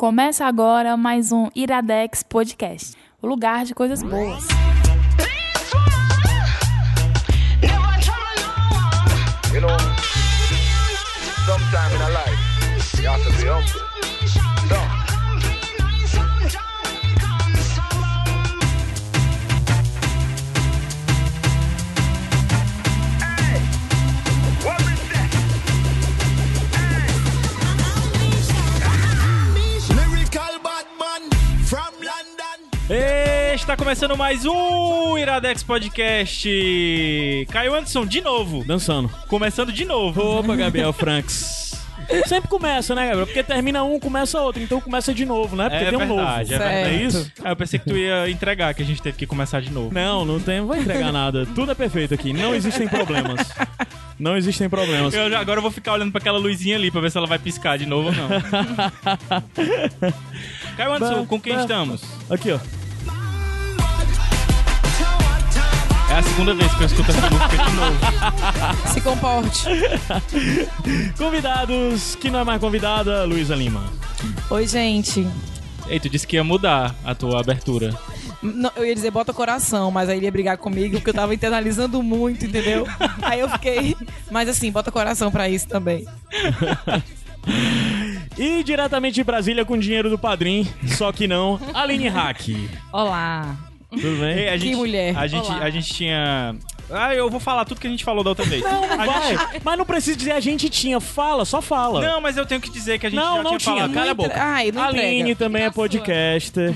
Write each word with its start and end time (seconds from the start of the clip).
Começa 0.00 0.46
agora 0.46 0.96
mais 0.96 1.30
um 1.30 1.50
Iradex 1.54 2.22
Podcast, 2.22 2.96
o 3.20 3.26
lugar 3.26 3.66
de 3.66 3.74
coisas 3.74 4.02
boas. 4.02 4.48
You 9.52 9.60
know, 9.60 9.76
in 11.92 12.12
life, 12.14 13.02
you 13.02 13.10
have 13.10 13.22
to 13.22 13.30
be 13.36 13.44
humble. 13.44 13.99
Está 33.54 33.76
começando 33.76 34.16
mais 34.16 34.44
um 34.44 35.16
Iradex 35.16 35.62
Podcast. 35.62 37.46
Caio 37.48 37.72
Anderson, 37.72 38.04
de 38.04 38.20
novo. 38.20 38.64
Dançando. 38.64 39.08
Começando 39.28 39.70
de 39.72 39.84
novo. 39.84 40.20
Opa, 40.20 40.56
Gabriel 40.56 40.92
Franks. 40.92 41.70
Sempre 42.26 42.48
começa, 42.48 42.92
né, 42.92 43.02
Gabriel? 43.06 43.26
Porque 43.26 43.44
termina 43.44 43.84
um, 43.84 44.00
começa 44.00 44.40
outro. 44.40 44.60
Então 44.60 44.80
começa 44.80 45.14
de 45.14 45.24
novo, 45.24 45.54
né? 45.54 45.68
Porque 45.70 45.84
É 45.84 45.90
tem 45.90 45.96
um 45.96 45.98
verdade, 46.00 46.52
é 46.52 46.58
novo. 46.58 46.68
verdade. 46.72 46.96
É 46.96 47.02
isso? 47.06 47.32
Ah, 47.44 47.50
eu 47.50 47.56
pensei 47.56 47.78
que 47.78 47.88
tu 47.88 47.96
ia 47.96 48.28
entregar, 48.28 48.74
que 48.74 48.82
a 48.82 48.86
gente 48.86 49.00
teve 49.00 49.16
que 49.16 49.24
começar 49.26 49.60
de 49.60 49.70
novo. 49.70 49.94
Não, 49.94 50.24
não 50.24 50.40
tem, 50.40 50.58
não 50.58 50.66
vou 50.66 50.76
entregar 50.76 51.12
nada. 51.12 51.46
Tudo 51.54 51.70
é 51.70 51.74
perfeito 51.76 52.12
aqui. 52.12 52.32
Não 52.32 52.52
existem 52.56 52.88
problemas. 52.88 53.48
Não 54.18 54.36
existem 54.36 54.68
problemas. 54.68 55.14
Eu 55.14 55.30
já- 55.30 55.38
agora 55.38 55.58
eu 55.58 55.62
vou 55.62 55.70
ficar 55.70 55.92
olhando 55.92 56.10
pra 56.10 56.18
aquela 56.18 56.38
luzinha 56.38 56.74
ali 56.74 56.90
pra 56.90 57.00
ver 57.00 57.12
se 57.12 57.18
ela 57.18 57.28
vai 57.28 57.38
piscar 57.38 57.78
de 57.78 57.86
novo 57.86 58.08
ou 58.08 58.14
não. 58.14 58.28
Caio 60.76 60.92
Anderson, 60.92 61.24
com 61.26 61.40
quem 61.40 61.54
Bah, 61.54 61.60
estamos? 61.60 62.02
Aqui, 62.28 62.50
ó. 62.50 62.58
É 66.10 66.14
a 66.14 66.22
segunda 66.22 66.52
vez 66.54 66.74
que 66.74 66.82
eu 66.82 66.86
escuto 66.86 67.10
essa 67.10 67.30
música 67.30 67.56
de 67.64 67.72
novo. 67.72 68.92
Se 68.92 69.00
comporte. 69.00 69.64
Convidados, 71.16 72.16
que 72.16 72.30
não 72.30 72.40
é 72.40 72.44
mais 72.44 72.60
convidada, 72.60 73.24
Luísa 73.24 73.54
Lima. 73.54 73.84
Oi, 74.50 74.66
gente. 74.66 75.24
Ei, 75.86 76.00
tu 76.00 76.08
disse 76.08 76.26
que 76.26 76.34
ia 76.34 76.42
mudar 76.42 76.94
a 77.04 77.14
tua 77.14 77.40
abertura. 77.40 77.96
Não, 78.42 78.72
eu 78.74 78.84
ia 78.84 78.94
dizer 78.94 79.10
bota 79.10 79.32
coração, 79.32 79.90
mas 79.90 80.08
aí 80.08 80.16
ele 80.16 80.26
ia 80.26 80.32
brigar 80.32 80.58
comigo 80.58 80.96
porque 80.96 81.10
eu 81.10 81.14
tava 81.14 81.32
internalizando 81.34 82.02
muito, 82.02 82.44
entendeu? 82.44 82.86
Aí 83.22 83.38
eu 83.38 83.48
fiquei. 83.48 83.96
Mas 84.30 84.48
assim, 84.48 84.72
bota 84.72 84.90
coração 84.90 85.30
pra 85.30 85.48
isso 85.48 85.68
também. 85.68 86.04
E 88.36 88.64
diretamente 88.64 89.14
de 89.14 89.24
Brasília 89.24 89.64
com 89.64 89.78
dinheiro 89.78 90.10
do 90.10 90.18
padrinho, 90.18 90.66
só 90.96 91.12
que 91.12 91.28
não, 91.28 91.60
Aline 91.74 92.08
Hack. 92.08 92.48
Olá. 92.92 93.69
Tudo 93.90 94.20
bem? 94.20 94.38
Ei, 94.38 94.48
a 94.48 94.56
gente, 94.56 94.76
mulher. 94.76 95.16
A 95.16 95.26
gente, 95.26 95.46
Olá. 95.46 95.58
a 95.64 95.70
gente 95.70 95.92
tinha. 95.92 96.54
Ah, 96.90 97.14
eu 97.14 97.28
vou 97.30 97.40
falar 97.40 97.64
tudo 97.64 97.80
que 97.80 97.86
a 97.86 97.90
gente 97.90 98.04
falou 98.04 98.22
da 98.24 98.30
outra 98.30 98.44
vez. 98.44 98.62
Não, 98.62 98.80
não 98.80 99.00
A 99.00 99.04
vai. 99.06 99.28
gente- 99.36 99.60
Mas 99.64 99.78
não 99.78 99.84
precisa 99.84 100.16
dizer 100.16 100.32
a 100.32 100.40
gente 100.40 100.68
tinha. 100.70 100.98
Fala, 101.00 101.44
só 101.44 101.60
fala. 101.62 102.00
Não, 102.00 102.20
mas 102.20 102.36
eu 102.36 102.44
tenho 102.46 102.60
que 102.60 102.70
dizer 102.70 102.98
que 102.98 103.06
a 103.06 103.10
gente 103.10 103.18
Não, 103.18 103.36
já 103.38 103.42
não 103.42 103.50
tinha 103.50 103.58
tinha. 103.58 103.74
falado. 103.76 103.92
Cala 103.94 104.06
a 104.06 104.08
Não 104.08 104.14
boca. 104.14 104.34
Ai, 104.42 104.72
não 104.72 104.82
Aline 104.82 105.20
entrega. 105.20 105.36
também 105.36 105.62
é 105.64 105.70
podcaster. 105.70 106.74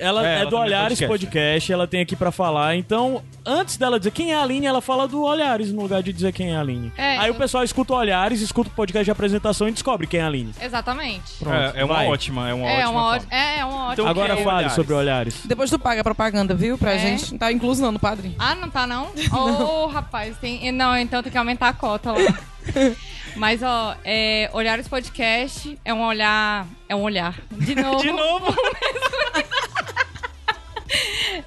Ela 0.00 0.26
É, 0.26 0.32
é, 0.38 0.40
ela 0.40 0.50
do 0.50 0.56
é 0.56 0.60
Olhares 0.60 0.98
podcast. 0.98 1.26
podcast. 1.26 1.72
ela 1.72 1.86
tem 1.86 2.00
aqui 2.00 2.16
pra 2.16 2.32
falar. 2.32 2.74
Então, 2.76 3.22
antes 3.44 3.76
dela 3.76 3.98
dizer 3.98 4.10
quem 4.10 4.32
é 4.32 4.36
a 4.36 4.42
Aline, 4.42 4.66
ela 4.66 4.80
fala 4.80 5.06
do 5.06 5.22
Olhares 5.22 5.70
no 5.72 5.82
lugar 5.82 6.02
de 6.02 6.12
dizer 6.12 6.32
quem 6.32 6.52
é 6.52 6.56
a 6.56 6.60
Aline. 6.60 6.92
É, 6.96 7.18
Aí 7.18 7.28
eu- 7.28 7.34
o 7.34 7.36
pessoal 7.36 7.62
escuta 7.62 7.92
o 7.92 7.96
Olhares, 7.96 8.40
escuta 8.40 8.70
o 8.70 8.72
podcast 8.72 9.04
de 9.04 9.10
apresentação 9.10 9.68
e 9.68 9.72
descobre 9.72 10.06
quem 10.06 10.20
é 10.20 10.22
a 10.22 10.26
Aline. 10.26 10.52
Exatamente. 10.60 11.32
Pronto, 11.38 11.54
É, 11.54 11.72
é 11.80 11.84
uma 11.84 12.02
ótima, 12.04 12.48
é 12.48 12.54
uma 12.54 12.66
é, 12.70 12.78
ótima. 12.86 12.90
uma 12.90 13.16
é, 13.30 13.58
é 13.58 13.64
uma 13.64 13.74
ótima. 13.76 13.92
Então, 13.92 14.06
Agora 14.08 14.32
é 14.32 14.36
fale 14.36 14.48
Olhares? 14.48 14.72
sobre 14.72 14.94
Olhares. 14.94 15.42
Depois 15.44 15.68
tu 15.70 15.78
paga 15.78 16.02
propaganda, 16.02 16.54
viu? 16.54 16.78
Pra 16.78 16.94
É? 16.94 16.98
gente. 16.98 17.32
Não 17.32 17.38
tá 17.38 17.52
incluso 17.52 17.82
não 17.82 17.92
no 17.92 17.98
padrinho. 17.98 18.34
Ah, 18.38 18.54
não 18.54 18.70
tá 18.70 18.86
não? 18.86 19.08
Ô, 19.32 19.86
rapaz, 19.86 20.36
tem... 20.38 20.72
Não, 20.72 20.96
então 20.96 21.22
tem 21.22 21.30
que 21.30 21.36
aumentar 21.38 21.68
a 21.68 21.72
cota 21.72 22.12
lá. 22.12 22.18
Mas, 23.36 23.62
ó, 23.62 23.94
é, 24.04 24.50
Olhares 24.52 24.88
Podcast 24.88 25.78
é 25.84 25.94
um 25.94 26.02
olhar... 26.04 26.66
É 26.88 26.96
um 26.96 27.02
olhar. 27.02 27.36
De 27.52 27.74
novo. 27.80 28.02
De 28.02 28.10
novo? 28.10 28.46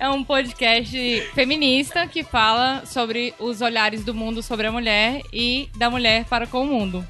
É 0.04 0.10
um 0.10 0.22
podcast 0.22 1.22
feminista 1.34 2.06
que 2.06 2.26
fala 2.26 2.86
sobre 2.86 3.34
os 3.40 3.62
olhares 3.62 4.04
do 4.04 4.14
mundo 4.14 4.44
sobre 4.44 4.68
a 4.68 4.72
mulher 4.72 5.22
e 5.32 5.70
da 5.78 5.90
mulher 5.90 6.26
para 6.26 6.46
com 6.46 6.64
o 6.64 6.68
mundo. 6.68 7.08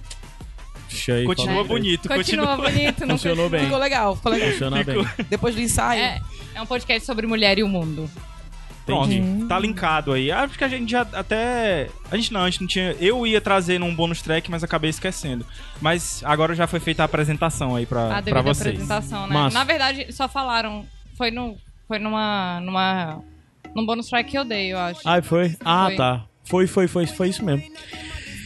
Aí, 1.09 1.25
Continua 1.25 1.55
fala. 1.55 1.63
bonito, 1.63 2.07
Continua, 2.07 2.47
continua. 2.55 2.69
bonito, 2.71 2.99
não 3.07 3.17
Funcionou 3.17 3.49
bem. 3.49 3.61
Ficou 3.63 3.79
legal, 3.79 4.15
ficou 4.15 4.31
legal. 4.31 4.51
Funciona 4.51 4.83
bem. 4.83 5.07
Depois 5.27 5.55
do 5.55 5.61
ensaio. 5.61 6.03
É, 6.03 6.21
é 6.53 6.61
um 6.61 6.67
podcast 6.67 7.03
sobre 7.03 7.25
mulher 7.25 7.57
e 7.57 7.63
o 7.63 7.67
mundo. 7.67 8.07
Pronto, 8.85 9.11
Entendi. 9.11 9.47
tá 9.47 9.57
linkado 9.57 10.11
aí. 10.13 10.31
Acho 10.31 10.55
que 10.55 10.63
a 10.63 10.67
gente 10.67 10.91
já 10.91 11.01
até. 11.01 11.89
A 12.11 12.15
gente 12.15 12.31
não, 12.31 12.41
a 12.41 12.49
gente 12.51 12.61
não 12.61 12.67
tinha. 12.67 12.95
Eu 12.99 13.25
ia 13.25 13.41
trazer 13.41 13.79
num 13.79 13.95
bônus 13.95 14.21
track, 14.21 14.51
mas 14.51 14.63
acabei 14.63 14.91
esquecendo. 14.91 15.43
Mas 15.81 16.21
agora 16.23 16.53
já 16.53 16.67
foi 16.67 16.79
feita 16.79 17.01
a 17.01 17.05
apresentação 17.05 17.75
aí 17.75 17.87
pra, 17.87 18.03
A 18.05 18.07
pra 18.09 18.21
devida 18.21 18.43
vocês. 18.43 18.67
apresentação, 18.67 19.25
né? 19.25 19.33
Massa. 19.33 19.57
Na 19.57 19.63
verdade, 19.63 20.13
só 20.13 20.29
falaram. 20.29 20.85
Foi 21.17 21.31
no. 21.31 21.57
Foi 21.93 21.99
numa. 21.99 22.59
numa. 22.61 23.23
num 23.75 23.85
bônus 23.85 24.09
track 24.09 24.31
que 24.31 24.35
eu 24.35 24.43
dei, 24.43 24.73
eu 24.73 24.79
acho. 24.79 25.01
Ai, 25.05 25.21
foi? 25.21 25.55
Ah, 25.63 25.85
Foi. 25.85 25.95
tá. 25.95 26.25
Foi, 26.43 26.65
foi, 26.65 26.87
foi, 26.87 27.05
foi 27.05 27.29
isso 27.29 27.45
mesmo. 27.45 27.63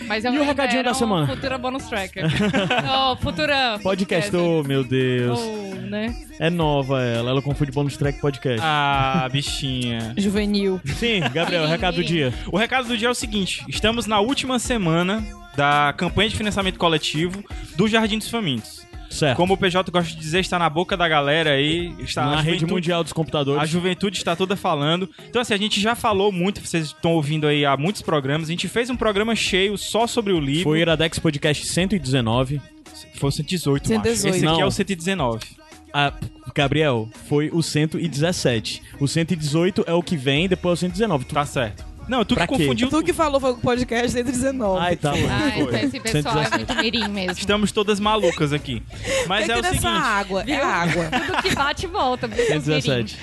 Mas 0.05 0.25
eu 0.25 0.33
E 0.33 0.39
o 0.39 0.43
recadinho 0.43 0.83
da 0.83 0.93
semana? 0.93 1.27
Futura 1.27 1.57
bonus 1.57 1.87
track. 1.87 2.19
oh, 2.19 3.15
futura. 3.23 3.79
Podcast, 3.81 4.35
oh, 4.35 4.63
meu 4.63 4.83
Deus. 4.83 5.39
Oh, 5.39 5.75
né? 5.75 6.13
É 6.37 6.49
nova 6.49 7.01
ela, 7.01 7.29
ela 7.29 7.41
confunde 7.41 7.71
bônus 7.71 7.95
track 7.95 8.19
podcast. 8.19 8.59
Ah, 8.61 9.29
bichinha. 9.31 10.13
Juvenil. 10.19 10.81
Sim, 10.83 11.21
Gabriel, 11.33 11.67
recado 11.67 11.95
do 11.95 12.03
dia. 12.03 12.33
O 12.51 12.57
recado 12.57 12.89
do 12.89 12.97
dia 12.97 13.07
é 13.07 13.11
o 13.11 13.15
seguinte: 13.15 13.63
estamos 13.69 14.07
na 14.07 14.19
última 14.19 14.59
semana 14.59 15.25
da 15.55 15.93
campanha 15.95 16.29
de 16.29 16.35
financiamento 16.35 16.77
coletivo 16.77 17.41
do 17.77 17.87
Jardim 17.87 18.17
dos 18.17 18.29
Famintos. 18.29 18.85
Certo. 19.17 19.35
Como 19.37 19.53
o 19.53 19.57
PJ 19.57 19.91
gosta 19.91 20.09
de 20.13 20.19
dizer, 20.19 20.39
está 20.39 20.59
na 20.59 20.69
boca 20.69 20.95
da 20.95 21.07
galera 21.07 21.51
aí. 21.51 21.93
Está 21.99 22.25
Na 22.25 22.33
a 22.33 22.35
rede 22.37 22.59
juventude- 22.59 22.73
mundial 22.73 23.03
dos 23.03 23.13
computadores. 23.13 23.61
A 23.61 23.65
juventude 23.65 24.17
está 24.17 24.35
toda 24.35 24.55
falando. 24.55 25.09
Então, 25.27 25.41
assim, 25.41 25.53
a 25.53 25.57
gente 25.57 25.81
já 25.81 25.95
falou 25.95 26.31
muito, 26.31 26.61
vocês 26.61 26.87
estão 26.87 27.13
ouvindo 27.13 27.47
aí 27.47 27.65
há 27.65 27.75
muitos 27.75 28.01
programas. 28.01 28.47
A 28.47 28.51
gente 28.51 28.67
fez 28.67 28.89
um 28.89 28.95
programa 28.95 29.35
cheio 29.35 29.77
só 29.77 30.05
sobre 30.05 30.33
o 30.33 30.39
livro. 30.39 30.63
Foi 30.63 30.77
o 30.79 30.81
Iradex 30.81 31.17
Podcast 31.19 31.65
119. 31.65 32.61
Foi 33.15 33.29
o 33.29 33.31
118, 33.31 33.87
118. 33.87 33.97
macho. 33.97 34.27
Esse 34.27 34.45
aqui 34.45 34.45
Não. 34.45 34.61
é 34.61 34.65
o 34.65 34.71
119. 34.71 35.39
Ah, 35.93 36.13
Gabriel, 36.53 37.09
foi 37.27 37.49
o 37.51 37.63
117. 37.63 38.81
O 38.99 39.07
118 39.07 39.83
é 39.87 39.93
o 39.93 40.03
que 40.03 40.15
vem, 40.17 40.47
depois 40.47 40.71
é 40.71 40.73
o 40.73 40.77
119. 40.77 41.25
Tu- 41.25 41.33
Tá 41.33 41.45
certo. 41.45 41.83
Não, 42.07 42.23
tu 42.23 42.35
Pra 42.35 42.47
que 42.47 42.53
confundiu. 42.57 42.89
Tu 42.89 43.03
que 43.03 43.13
falou 43.13 43.39
foi 43.39 43.51
o 43.51 43.57
podcast 43.57 44.11
119. 44.11 44.79
Ai, 44.79 44.95
tá, 44.95 45.11
mano. 45.11 45.27
Ah, 45.29 45.51
Foi. 45.51 45.63
então 45.63 45.79
esse 45.79 45.99
pessoal 45.99 46.39
é 46.41 46.49
muito 46.49 46.75
mirim 46.75 47.07
mesmo. 47.09 47.31
Estamos 47.33 47.71
todas 47.71 47.99
malucas 47.99 48.53
aqui. 48.53 48.81
Mas 49.27 49.49
é 49.49 49.51
é, 49.51 49.55
que 49.55 49.61
o 49.61 49.63
seguinte. 49.65 49.85
água, 49.87 50.43
é 50.47 50.55
água. 50.55 51.05
Tudo 51.05 51.41
que 51.43 51.55
bate 51.55 51.85
e 51.85 51.87
volta. 51.87 52.27
viu, 52.27 52.37
seus 52.45 52.65
mirim? 52.65 52.81
117. 52.81 53.17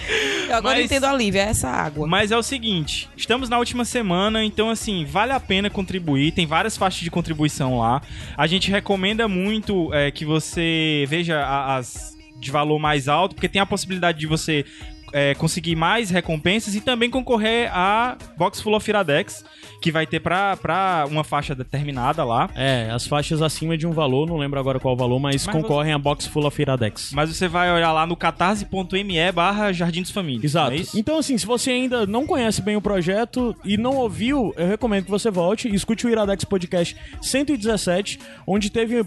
Eu 0.48 0.56
agora 0.56 0.76
Mas- 0.76 0.84
entendo 0.84 1.04
a 1.04 1.12
Lívia, 1.12 1.40
é 1.40 1.48
essa 1.48 1.68
água. 1.68 2.06
Mas 2.06 2.30
é 2.30 2.36
o 2.36 2.42
seguinte, 2.42 3.08
estamos 3.16 3.48
na 3.48 3.58
última 3.58 3.84
semana, 3.84 4.44
então 4.44 4.68
assim, 4.68 5.04
vale 5.04 5.32
a 5.32 5.40
pena 5.40 5.70
contribuir, 5.70 6.32
tem 6.32 6.46
várias 6.46 6.76
faixas 6.76 7.00
de 7.00 7.10
contribuição 7.10 7.78
lá. 7.78 8.02
A 8.36 8.46
gente 8.46 8.70
recomenda 8.70 9.26
muito 9.26 9.92
é, 9.94 10.10
que 10.10 10.24
você 10.24 11.04
veja 11.08 11.44
as 11.76 12.12
de 12.36 12.50
valor 12.50 12.78
mais 12.78 13.08
alto, 13.08 13.34
porque 13.34 13.48
tem 13.48 13.60
a 13.60 13.64
possibilidade 13.64 14.18
de 14.18 14.26
você 14.26 14.66
é, 15.14 15.32
conseguir 15.36 15.76
mais 15.76 16.10
recompensas 16.10 16.74
e 16.74 16.80
também 16.80 17.08
concorrer 17.08 17.70
a 17.72 18.18
Box 18.36 18.60
Full 18.60 18.74
of 18.74 18.90
Iradex, 18.90 19.44
que 19.80 19.92
vai 19.92 20.06
ter 20.06 20.18
pra, 20.18 20.56
pra 20.56 21.06
uma 21.08 21.22
faixa 21.22 21.54
determinada 21.54 22.24
lá. 22.24 22.50
É, 22.56 22.90
as 22.90 23.06
faixas 23.06 23.40
acima 23.40 23.78
de 23.78 23.86
um 23.86 23.92
valor, 23.92 24.26
não 24.26 24.36
lembro 24.36 24.58
agora 24.58 24.80
qual 24.80 24.94
o 24.94 24.96
valor, 24.96 25.20
mas, 25.20 25.46
Mas 25.46 25.54
concorrem 25.54 25.92
a 25.92 25.98
box 25.98 26.26
full 26.26 26.44
of 26.44 26.60
Iradex. 26.60 27.12
Mas 27.14 27.30
você 27.30 27.46
vai 27.46 27.72
olhar 27.72 27.92
lá 27.92 28.04
no 28.04 28.16
catarse.me 28.16 29.32
barra 29.32 29.72
Jardim 29.72 30.02
dos 30.02 30.10
Famílias. 30.10 30.44
Exato. 30.44 30.72
não 30.72 30.78
é? 30.78 30.84
Então, 30.96 31.18
assim, 31.18 31.38
se 31.38 31.46
você 31.46 31.70
ainda 31.70 32.04
não 32.06 32.26
conhece 32.26 32.60
bem 32.60 32.74
o 32.74 32.80
projeto 32.80 33.54
e 33.64 33.76
não 33.76 33.94
ouviu, 33.94 34.52
eu 34.56 34.66
recomendo 34.66 35.04
que 35.04 35.10
você 35.10 35.30
volte 35.30 35.68
e 35.68 35.74
escute 35.76 36.06
o 36.06 36.10
Iradex 36.10 36.44
Podcast 36.44 36.96
117, 37.22 38.18
onde 38.46 38.68
teve. 38.68 39.04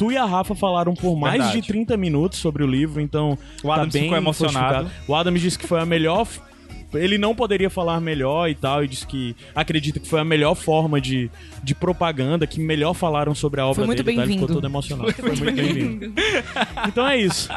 Tu 0.00 0.12
e 0.12 0.16
a 0.16 0.24
Rafa 0.24 0.54
falaram 0.54 0.94
por 0.94 1.14
mais 1.14 1.42
Verdade. 1.42 1.60
de 1.60 1.66
30 1.68 1.94
minutos 1.98 2.38
sobre 2.38 2.64
o 2.64 2.66
livro, 2.66 3.02
então. 3.02 3.36
O 3.62 3.70
Adams 3.70 3.92
tá 3.92 3.98
bem 3.98 4.04
ficou 4.04 4.16
emocionado. 4.16 4.90
O 5.06 5.14
Adams 5.14 5.42
disse 5.42 5.58
que 5.58 5.66
foi 5.66 5.78
a 5.78 5.84
melhor 5.84 6.26
ele 6.94 7.18
não 7.18 7.34
poderia 7.34 7.70
falar 7.70 8.00
melhor 8.00 8.48
e 8.48 8.54
tal, 8.54 8.84
e 8.84 8.88
disse 8.88 9.06
que 9.06 9.34
acredita 9.54 9.98
que 10.00 10.08
foi 10.08 10.20
a 10.20 10.24
melhor 10.24 10.54
forma 10.54 11.00
de, 11.00 11.30
de 11.62 11.74
propaganda, 11.74 12.46
que 12.46 12.60
melhor 12.60 12.94
falaram 12.94 13.34
sobre 13.34 13.60
a 13.60 13.66
obra 13.66 13.76
Foi 13.76 13.86
muito 13.86 14.02
dele. 14.02 14.16
tá? 14.18 14.24
Ele 14.24 14.32
ficou 14.34 14.48
todo 14.48 14.66
emocionado. 14.66 15.12
Foi, 15.12 15.28
muito 15.30 15.44
bem-vindo. 15.44 16.12
Então 16.88 17.06
é 17.06 17.16
isso. 17.18 17.48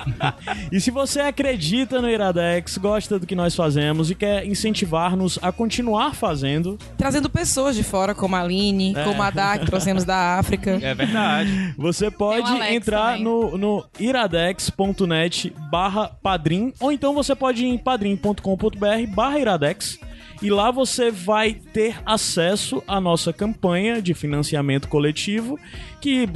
E 0.71 0.79
se 0.79 0.91
você 0.91 1.21
acredita 1.21 2.01
no 2.01 2.09
Iradex, 2.09 2.77
gosta 2.77 3.19
do 3.19 3.25
que 3.25 3.35
nós 3.35 3.55
fazemos 3.55 4.11
e 4.11 4.15
quer 4.15 4.45
incentivar-nos 4.45 5.39
a 5.41 5.51
continuar 5.51 6.13
fazendo, 6.15 6.77
Trazendo 6.97 7.29
pessoas 7.29 7.75
de 7.75 7.83
fora, 7.83 8.13
como 8.13 8.35
a 8.35 8.41
Aline, 8.41 8.93
como 9.03 9.21
a 9.21 9.29
Dá, 9.29 9.57
que 9.57 9.65
trouxemos 9.65 10.03
da 10.03 10.37
África. 10.37 10.79
É 10.81 10.93
verdade. 10.93 11.73
Você 11.77 12.09
pode 12.11 12.51
entrar 12.73 13.17
também. 13.17 13.23
no, 13.23 13.57
no 13.57 13.85
iradex.net 13.99 15.53
barra 15.71 16.09
padrim, 16.21 16.73
ou 16.79 16.91
então 16.91 17.13
você 17.13 17.35
pode 17.35 17.63
ir 17.65 17.69
em 17.69 17.77
padrim.com.br 17.77 19.07
barra 19.23 19.39
iradex, 19.39 19.97
e 20.41 20.49
lá 20.49 20.69
você 20.69 21.09
vai 21.09 21.53
ter 21.53 21.95
acesso 22.05 22.83
à 22.85 22.99
nossa 22.99 23.31
campanha 23.31 24.01
de 24.01 24.13
financiamento 24.13 24.89
coletivo, 24.89 25.57
que 26.01 26.27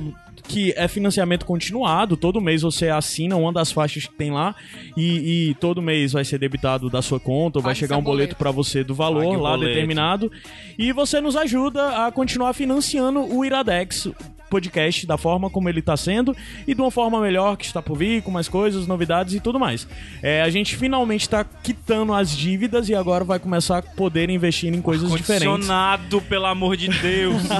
que 0.49 0.71
é 0.77 0.87
financiamento 0.87 1.45
continuado, 1.45 2.15
todo 2.15 2.39
mês 2.39 2.61
você 2.61 2.87
assina 2.87 3.35
uma 3.35 3.51
das 3.51 3.69
faixas 3.69 4.05
que 4.05 4.13
tem 4.15 4.31
lá 4.31 4.55
e, 4.95 5.49
e 5.49 5.53
todo 5.55 5.81
mês 5.81 6.13
vai 6.13 6.23
ser 6.23 6.37
debitado 6.39 6.89
da 6.89 7.01
sua 7.01 7.19
conta, 7.19 7.59
ou 7.59 7.61
vai 7.63 7.71
Pague 7.71 7.79
chegar 7.81 7.95
seu 7.95 7.99
um 7.99 8.03
boleto 8.03 8.29
boleto. 8.29 8.35
pra 8.37 8.51
você 8.51 8.81
do 8.81 8.95
valor 8.95 9.25
Pague 9.25 9.41
lá 9.41 9.49
boleto. 9.57 9.73
determinado 9.73 10.31
e 10.79 10.93
você 10.93 11.19
nos 11.19 11.35
ajuda 11.35 12.07
a 12.07 12.11
continuar 12.13 12.53
financiando 12.53 13.19
o 13.25 13.43
Iradex 13.43 14.09
podcast 14.49 15.05
da 15.05 15.17
forma 15.17 15.49
como 15.49 15.69
ele 15.69 15.81
tá 15.81 15.95
sendo 15.95 16.35
e 16.67 16.73
de 16.73 16.81
uma 16.81 16.91
forma 16.91 17.19
melhor 17.21 17.57
que 17.57 17.65
está 17.65 17.81
por 17.81 17.97
vir, 17.97 18.21
com 18.21 18.31
mais 18.31 18.47
coisas, 18.47 18.88
novidades 18.88 19.33
e 19.33 19.39
tudo 19.39 19.59
mais. 19.59 19.88
É, 20.21 20.41
a 20.41 20.49
gente 20.49 20.75
finalmente 20.75 21.27
tá 21.27 21.44
quitando 21.44 22.13
as 22.13 22.35
dívidas 22.35 22.89
e 22.89 22.95
agora 22.95 23.23
vai 23.23 23.39
começar 23.39 23.79
a 23.79 23.81
poder 23.81 24.29
investir 24.29 24.73
em 24.73 24.81
coisas 24.81 25.11
diferentes. 25.11 25.47
Condicionado, 25.47 26.21
pelo 26.21 26.45
amor 26.45 26.75
de 26.77 26.88
Deus. 26.88 27.44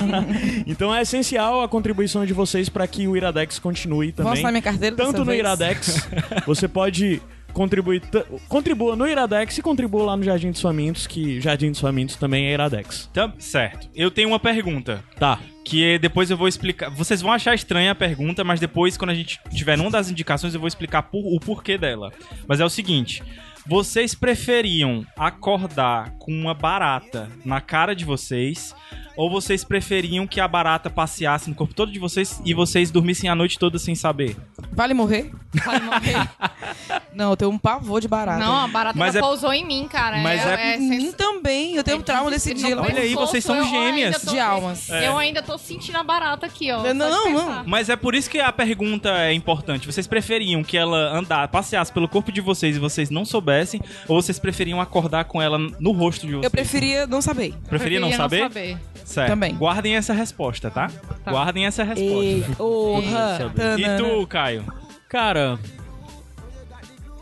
Então 0.66 0.94
é 0.94 1.02
essencial 1.02 1.62
a 1.62 1.68
contribuição 1.68 2.26
de 2.26 2.34
vocês 2.34 2.70
para 2.70 2.86
que 2.88 3.08
o 3.08 3.16
Iradex 3.16 3.60
continue 3.60 4.12
também. 4.12 4.42
Vou 4.42 4.52
minha 4.52 4.62
carteira 4.62 4.96
Tanto 4.96 5.12
dessa 5.12 5.20
no 5.20 5.26
vez. 5.26 5.40
Iradex, 5.40 6.10
você 6.46 6.68
pode 6.68 7.22
contribuir, 7.54 8.02
contribua 8.48 8.96
no 8.96 9.08
Iradex 9.08 9.58
e 9.58 9.62
contribua 9.62 10.06
lá 10.06 10.18
no 10.18 10.24
Jardim 10.24 10.52
dos 10.52 10.62
Famintos, 10.62 11.08
que 11.08 11.42
Jardim 11.42 11.72
dos 11.72 11.80
Famintos 11.80 12.16
também 12.16 12.48
é 12.48 12.54
Iradex. 12.54 13.10
Tá 13.14 13.34
certo. 13.40 13.90
Eu 13.96 14.12
tenho 14.12 14.30
uma 14.30 14.40
pergunta. 14.40 15.04
Tá. 15.20 15.40
Que 15.70 16.00
depois 16.00 16.32
eu 16.32 16.38
vou 16.38 16.48
explicar. 16.48 16.90
Vocês 16.90 17.22
vão 17.22 17.30
achar 17.32 17.54
estranha 17.54 17.92
a 17.92 17.96
pergunta, 17.96 18.42
mas 18.42 18.58
depois, 18.58 18.96
quando 18.96 19.10
a 19.10 19.14
gente 19.14 19.38
tiver 19.54 19.78
numa 19.78 19.92
das 19.92 20.10
indicações, 20.10 20.54
eu 20.54 20.62
vou 20.62 20.68
explicar 20.68 21.04
por- 21.04 21.26
o 21.26 21.40
porquê 21.42 21.78
dela. 21.78 22.14
Mas 22.48 22.62
é 22.62 22.66
o 22.66 22.70
seguinte: 22.70 23.22
vocês 23.66 24.16
preferiam 24.16 25.06
acordar 25.18 26.12
com 26.20 26.32
uma 26.32 26.54
barata 26.54 27.30
na 27.44 27.60
cara 27.60 27.94
de 27.94 28.06
vocês? 28.06 28.74
Ou 29.18 29.30
vocês 29.30 29.64
preferiam 29.64 30.28
que 30.28 30.40
a 30.40 30.48
barata 30.48 30.90
passeasse 30.90 31.50
no 31.50 31.56
corpo 31.56 31.74
todo 31.74 31.92
de 31.92 31.98
vocês 32.00 32.40
e 32.46 32.54
vocês 32.54 32.92
dormissem 32.92 33.28
a 33.30 33.36
noite 33.36 33.58
toda 33.58 33.80
sem 33.80 33.96
saber? 33.96 34.38
Vale 34.72 34.94
morrer? 34.94 35.32
Vai 35.66 35.80
morrer. 35.82 36.30
Não, 37.14 37.32
eu 37.32 37.38
tenho 37.38 37.50
um 37.50 37.58
pavor 37.58 38.00
de 38.00 38.08
barata. 38.08 38.38
Não, 38.46 38.56
a 38.56 38.68
barata 38.68 38.98
Mas 38.98 39.14
já 39.14 39.20
é- 39.20 39.22
pousou 39.24 39.52
em 39.52 39.66
mim, 39.66 39.88
cara. 39.90 40.18
Mas 40.20 40.46
é, 40.46 40.54
é- 40.54 40.74
é 40.74 40.78
Em 40.78 40.88
mim 40.88 41.12
também. 41.12 41.76
Eu 41.76 41.84
tenho 41.84 41.98
um 41.98 42.02
trauma 42.02 42.30
desse 42.30 42.54
Não 42.54 42.62
dia. 42.62 42.80
Olha 42.80 43.02
aí, 43.02 43.16
vocês 43.16 43.44
são 43.44 43.56
eu 43.56 43.66
gêmeas. 43.66 44.22
tô- 44.22 44.32
De 44.32 44.40
almas. 44.40 44.88
Eu 44.90 45.18
ainda 45.18 45.42
tô 45.42 45.58
sentindo 45.58 45.98
a 45.98 46.04
barata 46.04 46.46
aqui, 46.46 46.72
ó. 46.72 46.84
Não, 46.94 47.10
não, 47.10 47.32
não. 47.34 47.64
Mas 47.66 47.90
é 47.90 47.96
por 47.96 48.14
isso 48.14 48.30
que 48.30 48.40
a 48.40 48.52
pergunta 48.52 49.10
é 49.10 49.34
importante. 49.34 49.88
Vocês 49.88 50.06
preferiam 50.06 50.64
que 50.64 50.78
ela 50.78 51.18
andar, 51.18 51.48
passeasse 51.48 51.92
pelo 51.92 52.08
corpo 52.08 52.32
de 52.32 52.40
vocês 52.40 52.76
e 52.76 52.80
vocês 52.80 53.10
não 53.10 53.26
soubessem? 53.26 53.82
Ou 54.08 54.22
vocês 54.22 54.38
preferiam 54.38 54.80
acordar 54.80 55.26
com 55.26 55.42
ela 55.42 55.58
no 55.58 55.92
rosto 55.92 56.28
de 56.28 56.34
vocês? 56.34 56.44
Eu 56.44 56.52
preferia 56.52 57.08
não 57.08 57.22
saber. 57.22 57.56
Preferia 57.68 58.00
não 58.00 58.12
saber? 58.12 58.78
Certo. 59.08 59.30
Também. 59.30 59.56
Guardem 59.56 59.96
essa 59.96 60.14
resposta, 60.14 60.70
tá? 60.70 60.92
Guardem 61.26 61.66
essa 61.66 61.82
resposta. 61.82 62.26
E... 62.26 62.46
Orra. 62.60 63.54
E 63.78 63.98
tu, 63.98 64.28
Caio? 64.28 64.66
Cara, 65.08 65.58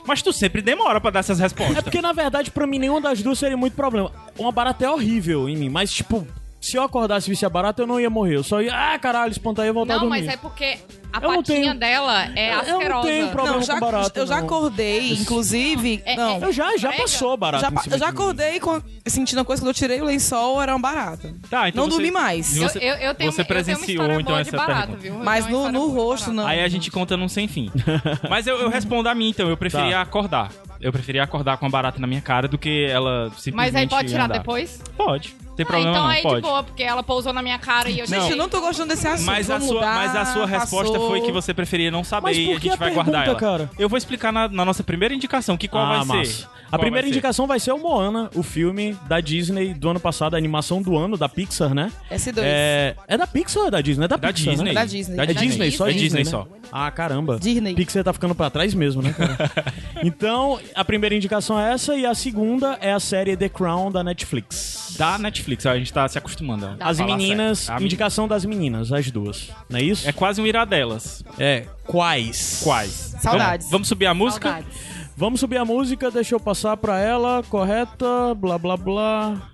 Mas 0.08 0.24
tu 0.24 0.34
sempre 0.34 0.64
demora 0.64 1.00
pra 1.00 1.12
dar 1.12 1.20
essas 1.20 1.38
respostas. 1.38 1.78
é 1.78 1.82
porque 1.84 2.02
na 2.02 2.12
verdade 2.12 2.50
pra 2.50 2.66
mim 2.66 2.80
nenhuma 2.80 3.00
das 3.02 3.22
duas 3.22 3.38
seria 3.38 3.56
muito 3.56 3.76
problema. 3.76 4.12
Uma 4.38 4.52
barata 4.52 4.84
é 4.84 4.90
horrível 4.90 5.48
em 5.48 5.56
mim, 5.56 5.70
mas 5.70 5.94
tipo, 5.94 6.26
se 6.66 6.78
eu 6.78 6.84
acordasse 6.84 7.30
e 7.30 7.32
visse 7.32 7.46
a 7.46 7.50
barata, 7.50 7.82
eu 7.84 7.88
não 7.88 8.00
ia 8.00 8.10
morrer. 8.10 8.36
Eu 8.38 8.44
só 8.44 8.62
ia, 8.62 8.74
ah, 8.74 8.98
caralho, 8.98 9.32
espantar 9.32 9.66
e 9.66 9.70
ia 9.70 9.74
voltar 9.74 9.94
a 9.94 9.98
Não, 9.98 10.06
dormir. 10.08 10.24
mas 10.26 10.34
é 10.34 10.38
porque 10.38 10.78
a 11.14 11.18
Eu 11.18 11.22
não 11.30 11.36
patinha 11.38 11.60
tenho- 11.62 11.76
dela 11.76 12.26
é 12.36 12.52
Eu 12.52 12.56
não 12.56 12.62
asquerosa. 12.78 13.08
tenho 13.08 13.28
problema 13.30 13.58
Não, 13.58 13.64
já, 13.64 13.74
com 13.76 13.80
barata. 13.80 14.20
eu 14.20 14.28
já 14.28 14.38
não. 14.38 14.44
acordei, 14.46 15.12
inclusive. 15.14 16.02
É- 16.06 16.16
não. 16.16 16.40
Eu 16.40 16.52
já, 16.52 16.76
já 16.78 16.92
passou 16.94 17.32
a 17.34 17.38
barata 17.38 17.70
Já, 17.86 17.92
eu 17.94 17.98
já 18.00 18.08
acordei 18.08 18.60
com, 18.60 18.82
sentindo 19.06 19.42
a 19.42 19.46
coisa 19.46 19.62
que 19.62 19.68
eu 19.70 19.74
tirei 19.74 20.02
o 20.02 20.06
lençol, 20.06 20.62
era 20.62 20.74
uma 20.74 20.80
barata. 20.82 21.34
Tá, 21.50 21.70
então 21.70 21.84
não 21.84 21.92
você- 21.92 21.98
dormi 21.98 22.12
mais. 22.12 22.58
Eu, 22.58 22.68
Você- 22.68 22.80
eu, 22.80 22.96
eu 22.96 23.14
tenho, 23.16 23.32
você 23.32 23.42
eu 23.42 23.46
presenciou, 23.46 23.88
história 24.04 24.22
então, 24.22 24.38
essa 24.38 24.58
barata, 24.58 24.78
pergunta. 24.88 25.02
viu? 25.02 25.14
Eu 25.14 25.24
Mas 25.24 25.48
no, 25.48 25.72
no 25.72 25.88
rosto, 25.90 26.34
não. 26.34 26.46
Aí 26.48 26.62
a 26.62 26.68
gente 26.68 26.90
conta 26.90 27.16
num 27.16 27.30
sem 27.30 27.48
fim. 27.48 27.72
Mas 28.30 28.48
eu, 28.48 28.58
eu 28.58 28.70
respondo 28.70 29.08
a 29.08 29.14
mim, 29.16 29.30
então. 29.30 29.48
Eu 29.50 29.56
preferia 29.58 29.92
Tá. 29.98 30.02
acordar. 30.02 30.52
Eu 30.82 30.92
preferia 30.92 31.24
acordar 31.24 31.58
com 31.58 31.66
a 31.66 31.70
barata 31.70 32.00
na 32.00 32.08
minha 32.08 32.22
cara 32.22 32.48
do 32.48 32.58
que 32.58 32.86
ela 32.90 33.26
simplesmente 33.38 33.56
Mas 33.56 33.76
aí 33.76 33.88
pode 33.88 34.10
tirar 34.10 34.26
andar. 34.26 34.40
depois? 34.40 34.82
Pode. 34.98 35.36
Tem 35.56 35.64
Ah, 35.64 35.68
problema 35.68 35.92
então 35.92 36.04
não, 36.04 36.10
aí 36.10 36.22
pode. 36.22 36.36
de 36.36 36.42
boa, 36.42 36.64
porque 36.64 36.84
ela 36.84 37.02
pousou 37.04 37.32
na 37.34 37.42
minha 37.42 37.58
cara 37.58 37.90
e 37.90 38.00
eu 38.00 38.06
Gente, 38.08 38.32
eu 38.32 38.36
não 38.38 38.50
tô 38.50 38.60
gostando 38.62 38.90
desse 38.90 39.08
assunto. 39.08 39.26
Mas 39.26 39.50
a, 39.50 39.60
sua, 39.60 39.74
mudar, 39.76 39.96
mas 39.96 40.16
a 40.16 40.26
sua 40.26 40.46
resposta 40.46 40.92
passou. 40.94 41.10
foi 41.10 41.22
que 41.22 41.32
você 41.32 41.54
preferia 41.54 41.90
não 41.90 42.04
saber 42.04 42.28
Mas 42.28 42.38
e 42.38 42.46
por 42.46 42.52
a 42.52 42.60
que 42.60 42.64
gente 42.70 42.74
a 42.74 42.76
vai 42.78 42.92
guardar 42.94 43.14
ela. 43.28 43.36
pergunta, 43.36 43.40
cara? 43.66 43.70
Eu 43.80 43.88
vou 43.90 43.98
explicar 43.98 44.32
na, 44.32 44.48
na 44.48 44.66
nossa 44.66 44.84
primeira 44.84 45.14
indicação, 45.14 45.56
que 45.58 45.68
qual 45.68 45.86
ah, 45.86 46.04
vai 46.04 46.06
massa. 46.20 46.32
ser? 46.32 46.46
A 46.66 46.70
Qual 46.78 46.80
primeira 46.82 47.04
vai 47.06 47.14
ser? 47.14 47.18
indicação 47.18 47.48
vai 47.48 47.60
ser 47.60 47.72
o 47.72 47.78
Moana, 47.78 48.30
o 48.36 48.42
filme 48.44 48.98
da 49.08 49.22
Disney 49.22 49.74
do 49.74 49.88
ano 49.90 50.00
passado, 50.00 50.34
a 50.34 50.38
animação 50.38 50.82
do 50.82 50.98
ano, 50.98 51.16
da 51.16 51.30
Pixar, 51.30 51.74
né? 51.74 51.92
S2. 52.12 52.34
É, 52.40 52.96
é 53.08 53.18
da 53.18 53.28
Pixar 53.28 53.62
ou 53.62 53.68
é 53.68 53.72
da 53.72 53.82
Disney? 53.82 54.06
É 54.06 54.08
da, 54.08 54.18
Da 54.18 54.28
Pixar, 54.34 54.54
Disney. 54.56 54.70
né? 54.70 54.74
Da 54.74 54.86
Disney. 54.86 55.16
Da 55.16 55.24
É 55.24 55.28
Disney, 55.28 55.72
só 55.72 55.88
É 55.88 55.92
Disney, 55.94 56.04
Disney 56.04 56.24
né? 56.26 56.30
só. 56.32 56.48
Ah, 56.72 56.90
caramba. 56.92 57.38
Disney. 57.40 57.76
Pixar 57.76 58.04
tá 58.04 58.12
ficando 58.12 58.34
pra 58.36 58.50
trás 58.50 58.74
mesmo, 58.74 59.02
né, 59.02 59.14
cara? 59.14 59.38
então, 60.04 60.60
a 60.74 60.84
primeira 60.84 61.16
indicação 61.16 61.58
é 61.60 61.72
essa 61.74 61.96
e 61.96 62.06
a 62.06 62.14
segunda 62.16 62.78
é 62.82 62.92
a 62.92 63.00
série 63.00 63.38
The 63.38 63.48
Crown 63.48 63.92
da 63.92 64.04
Netflix. 64.04 64.96
Da 64.98 65.18
Netflix, 65.46 65.66
a 65.66 65.78
gente 65.78 65.94
tá 65.94 66.08
se 66.08 66.18
acostumando. 66.18 66.66
a 66.80 66.90
As 66.90 67.00
meninas, 67.00 67.70
indicação 67.80 68.28
das 68.28 68.44
meninas, 68.46 68.92
as 68.92 69.10
duas. 69.12 69.52
Não 69.70 69.80
é 69.80 69.84
isso? 69.84 70.08
É 70.10 70.12
quase 70.12 70.42
um 70.42 70.48
irá 70.48 70.66
delas. 70.66 71.24
É. 71.38 71.66
Quais? 71.86 72.62
Quais? 72.64 73.16
Saudades. 73.20 73.68
Vamos, 73.68 73.72
vamos 73.72 73.88
subir 73.88 74.08
a 74.08 74.14
música? 74.14 74.50
Saudades. 74.50 74.96
Vamos 75.18 75.40
subir 75.40 75.58
a 75.58 75.66
música, 75.66 76.12
deixa 76.12 76.36
eu 76.36 76.40
passar 76.40 76.76
pra 76.76 77.00
ela, 77.00 77.42
correta, 77.44 78.34
blá 78.36 78.58
blá 78.58 78.76
blá. 78.76 79.52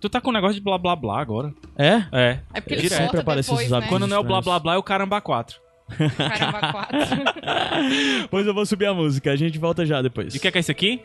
Tu 0.00 0.08
tá 0.08 0.20
com 0.20 0.30
um 0.30 0.32
negócio 0.32 0.56
de 0.56 0.60
blá 0.60 0.76
blá 0.76 0.96
blá 0.96 1.20
agora. 1.20 1.52
É? 1.76 2.04
É. 2.10 2.40
É 2.52 2.60
porque 2.60 2.74
ele. 2.74 2.88
Sempre 2.88 3.20
aparece 3.20 3.50
depois, 3.50 3.70
esses 3.70 3.80
né? 3.80 3.86
Quando 3.88 4.06
não 4.06 4.16
é 4.16 4.20
o 4.20 4.24
blá 4.24 4.40
blá 4.40 4.58
blá, 4.58 4.74
é 4.74 4.78
o 4.78 4.82
caramba 4.82 5.20
4. 5.20 5.62
Caramba, 6.16 6.72
quatro. 6.72 6.96
Pois 8.30 8.46
eu 8.46 8.54
vou 8.54 8.64
subir 8.64 8.86
a 8.86 8.94
música, 8.94 9.30
a 9.30 9.36
gente 9.36 9.58
volta 9.58 9.84
já 9.84 10.00
depois. 10.00 10.34
E 10.34 10.38
o 10.38 10.40
que 10.40 10.48
é, 10.48 10.50
que 10.50 10.56
é 10.56 10.60
isso 10.60 10.70
aqui? 10.70 11.02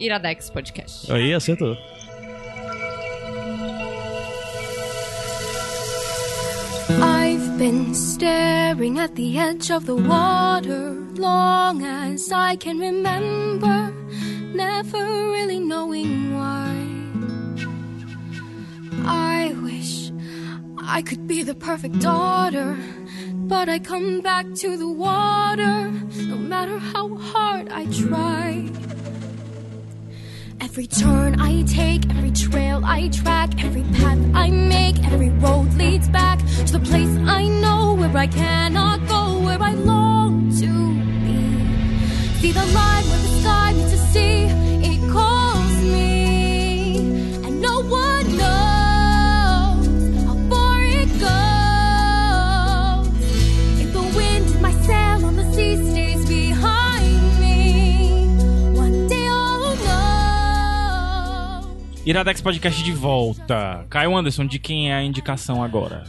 Iradex 0.00 0.50
Podcast. 0.50 1.10
Aí, 1.10 1.32
acertou. 1.32 1.76
Been 7.58 7.94
staring 7.94 8.98
at 8.98 9.14
the 9.14 9.38
edge 9.38 9.70
of 9.70 9.86
the 9.86 9.96
water 9.96 10.92
long 11.14 11.82
as 11.82 12.30
I 12.30 12.56
can 12.56 12.78
remember, 12.78 13.94
never 14.52 15.02
really 15.32 15.58
knowing 15.58 16.34
why. 16.34 16.76
I 19.06 19.54
wish 19.62 20.12
I 20.76 21.00
could 21.00 21.26
be 21.26 21.42
the 21.42 21.54
perfect 21.54 21.98
daughter, 22.00 22.76
but 23.32 23.70
I 23.70 23.78
come 23.78 24.20
back 24.20 24.52
to 24.56 24.76
the 24.76 24.88
water 24.88 25.90
no 26.28 26.36
matter 26.36 26.78
how 26.78 27.16
hard 27.16 27.70
I 27.70 27.86
try. 27.86 28.68
Every 30.60 30.86
turn 30.86 31.40
I 31.40 31.62
take, 31.62 32.08
every 32.10 32.30
trail 32.30 32.82
I 32.84 33.08
track, 33.08 33.62
every 33.64 33.82
path 33.94 34.18
I 34.34 34.50
make, 34.50 34.98
every 35.04 35.30
road 35.30 35.72
leads 35.74 36.08
back 36.08 36.38
to 36.66 36.72
the 36.72 36.80
place 36.80 37.14
I 37.26 37.48
know 37.48 37.94
where 37.94 38.16
I 38.16 38.26
cannot 38.26 39.06
go, 39.06 39.38
where 39.40 39.62
I 39.62 39.72
long 39.72 40.50
to 40.60 40.70
be. 41.24 42.40
See 42.40 42.52
the 42.52 42.66
line 42.74 43.04
where 43.08 43.18
the 43.18 43.40
sky 43.40 43.72
meets 43.74 43.90
the 43.90 43.98
sea, 44.12 44.44
it 44.90 45.12
calls 45.12 45.35
Iradex 62.06 62.40
Podcast 62.40 62.82
de 62.84 62.92
volta. 62.92 63.84
Caio 63.90 64.16
Anderson, 64.16 64.46
de 64.46 64.58
quem 64.60 64.90
é 64.92 64.94
a 64.94 65.02
indicação 65.02 65.60
agora? 65.62 66.04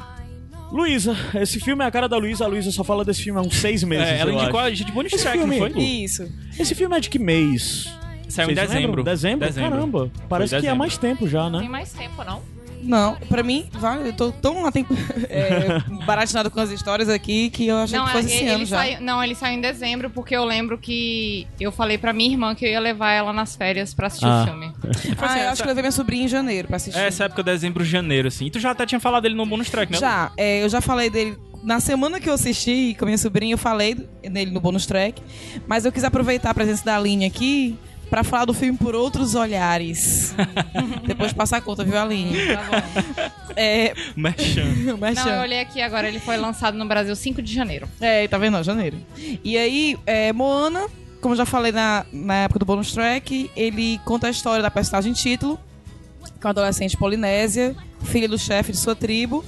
Luísa, 0.72 1.16
esse 1.36 1.60
filme 1.60 1.84
é 1.84 1.88
a 1.88 1.92
cara 1.92 2.08
da 2.08 2.18
Luísa, 2.18 2.44
a 2.46 2.48
Luísa 2.48 2.72
só 2.72 2.84
fala 2.84 3.04
desse 3.04 3.24
filme 3.24 3.39
há 3.39 3.42
uns 3.42 3.56
seis 3.56 3.84
meses. 3.84 4.06
É, 4.08 4.20
ela 4.20 4.32
indicou 4.32 4.60
acho. 4.60 4.68
a 4.68 4.70
gente 4.75 4.92
track, 5.24 5.38
não 5.39 5.48
filme- 5.48 5.74
foi? 5.74 5.82
Isso. 5.82 6.32
Esse 6.60 6.75
filme 6.75 6.96
é 6.96 7.00
de 7.00 7.10
que 7.10 7.18
mês? 7.18 7.92
Saiu 8.27 8.51
em 8.51 8.54
dezembro. 8.54 9.04
Dezembro? 9.04 9.48
Dezembro. 9.48 9.72
Caramba. 9.72 10.12
Parece 10.30 10.50
que 10.51 10.56
é 10.58 10.60
dezembro. 10.60 10.77
mais 10.80 10.98
tempo 10.98 11.27
já, 11.27 11.50
Tem 11.50 11.62
né? 11.62 11.70
mais 11.70 11.94
tempo, 11.94 12.24
não? 12.24 12.42
Não, 12.88 13.15
pra 13.27 13.44
mim, 13.44 13.65
vai, 13.74 14.08
eu 14.08 14.13
tô 14.13 14.32
tão 14.32 14.65
atem- 14.65 14.86
é, 15.29 15.79
baratinado 16.06 16.50
com 16.50 16.60
as 16.60 16.72
histórias 16.72 17.10
aqui 17.10 17.50
que 17.50 17.67
eu 17.67 17.77
achei 17.77 17.98
Não, 18.00 18.06
que 18.06 18.12
fosse 18.13 18.25
ele, 18.27 18.34
esse 18.34 18.44
ele 18.46 18.51
ano 18.53 18.65
já. 18.65 18.77
saiu, 18.77 19.01
não, 19.01 19.24
ele 19.24 19.36
saiu 19.36 19.58
em 19.58 19.62
dezembro 19.62 20.10
porque 20.10 20.36
eu 20.36 20.46
lembro 20.46 20.77
que 20.77 21.46
eu 21.60 21.72
falei 21.72 21.98
pra 21.98 22.13
minha 22.13 22.32
irmã 22.32 22.56
que 22.56 22.65
eu 22.65 22.70
ia 22.70 22.79
levar 22.79 23.12
ela 23.12 23.34
nas 23.34 23.56
férias 23.56 23.94
pra 23.94 24.08
assistir 24.08 24.25
Ah. 24.25 24.44
o 24.44 24.46
filme. 24.46 24.74
Ah, 25.20 25.39
eu 25.39 25.50
acho 25.50 25.62
que 25.62 25.67
eu 25.67 25.70
levei 25.70 25.82
minha 25.84 25.91
sobrinha 25.91 26.24
em 26.25 26.27
janeiro 26.27 26.67
pra 26.67 26.77
assistir. 26.77 27.00
É, 27.00 27.08
essa 27.08 27.25
época, 27.25 27.44
dezembro, 27.44 27.84
janeiro, 27.84 28.27
assim. 28.29 28.46
E 28.46 28.50
tu 28.51 28.60
já 28.60 28.72
até 28.72 28.86
tinha 28.86 29.00
falado 29.00 29.24
dele 29.24 29.36
no 29.36 29.46
bônus 29.46 29.70
track, 29.70 29.91
né? 29.91 29.98
Já, 30.00 30.32
é, 30.38 30.63
eu 30.63 30.70
já 30.70 30.79
falei 30.79 31.10
dele. 31.10 31.38
Na 31.63 31.79
semana 31.79 32.20
que 32.20 32.29
eu 32.29 32.34
assisti 32.34 32.96
com 32.98 33.03
a 33.03 33.08
minha 33.08 33.17
sobrinha, 33.17 33.53
eu 33.53 33.58
falei 33.58 33.98
nele 34.24 34.51
no 34.51 34.62
bonus 34.62 34.86
track. 34.86 35.22
Mas 35.67 35.84
eu 35.86 35.91
quis 35.91 36.03
aproveitar 36.03 36.51
a 36.51 36.53
presença 36.53 36.86
da 36.86 36.96
Aline 36.96 37.25
aqui 37.25 37.75
pra 38.10 38.24
falar 38.24 38.46
do 38.46 38.54
filme 38.54 38.78
por 38.78 38.96
outros 38.96 39.36
olhares. 39.36 40.34
Depois 41.06 41.30
de 41.30 41.36
passar 41.36 41.58
a 41.58 41.62
conta, 41.62 41.84
viu, 41.84 41.98
Aline? 41.98 42.36
Tá 42.48 42.64
bom. 42.64 43.54
É. 43.56 43.94
Não, 44.16 45.30
eu 45.30 45.42
olhei 45.42 45.60
aqui 45.60 45.82
agora, 45.82 46.08
ele 46.08 46.20
foi 46.20 46.38
lançado 46.38 46.78
no 46.78 46.86
Brasil 46.86 47.16
5 47.16 47.42
de 47.42 47.54
janeiro. 47.54 47.88
É, 48.00 48.28
tá 48.28 48.38
vendo? 48.38 48.58
ó, 48.58 48.64
Janeiro. 48.64 48.98
E 49.44 49.58
aí, 49.58 49.98
é, 50.06 50.32
Moana, 50.32 50.88
como 51.22 51.34
eu 51.34 51.38
já 51.38 51.46
falei 51.46 51.72
na, 51.72 52.06
na 52.12 52.36
época 52.36 52.60
do 52.60 52.66
bonus 52.66 52.92
track, 52.92 53.50
ele 53.56 54.00
conta 54.06 54.28
a 54.28 54.30
história 54.30 54.62
da 54.62 54.72
personagem 54.72 55.14
título, 55.14 55.60
que 56.40 56.46
é 56.46 56.48
uma 56.48 56.52
adolescente 56.52 56.96
polinésia, 56.96 57.76
filha 58.04 58.28
do 58.28 58.38
chefe 58.38 58.72
de 58.72 58.78
sua 58.78 58.96
tribo. 58.96 59.44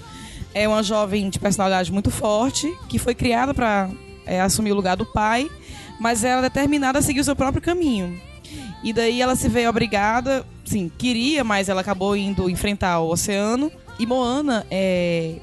É 0.53 0.67
uma 0.67 0.81
jovem 0.81 1.29
de 1.29 1.37
personalidade 1.37 1.91
muito 1.91 2.09
forte, 2.09 2.75
que 2.89 2.97
foi 2.97 3.13
criada 3.13 3.53
para 3.53 3.89
assumir 4.43 4.71
o 4.71 4.75
lugar 4.75 4.97
do 4.97 5.05
pai, 5.05 5.49
mas 5.99 6.23
ela 6.23 6.39
é 6.39 6.49
determinada 6.49 6.99
a 6.99 7.01
seguir 7.01 7.19
o 7.19 7.23
seu 7.23 7.35
próprio 7.35 7.61
caminho. 7.61 8.19
E 8.83 8.93
daí 8.93 9.21
ela 9.21 9.35
se 9.35 9.49
vê 9.49 9.67
obrigada, 9.67 10.45
sim, 10.63 10.89
queria, 10.97 11.43
mas 11.43 11.67
ela 11.69 11.81
acabou 11.81 12.15
indo 12.15 12.49
enfrentar 12.49 12.99
o 12.99 13.09
oceano. 13.11 13.71
E 13.99 14.05
Moana, 14.05 14.65
é, 14.71 15.35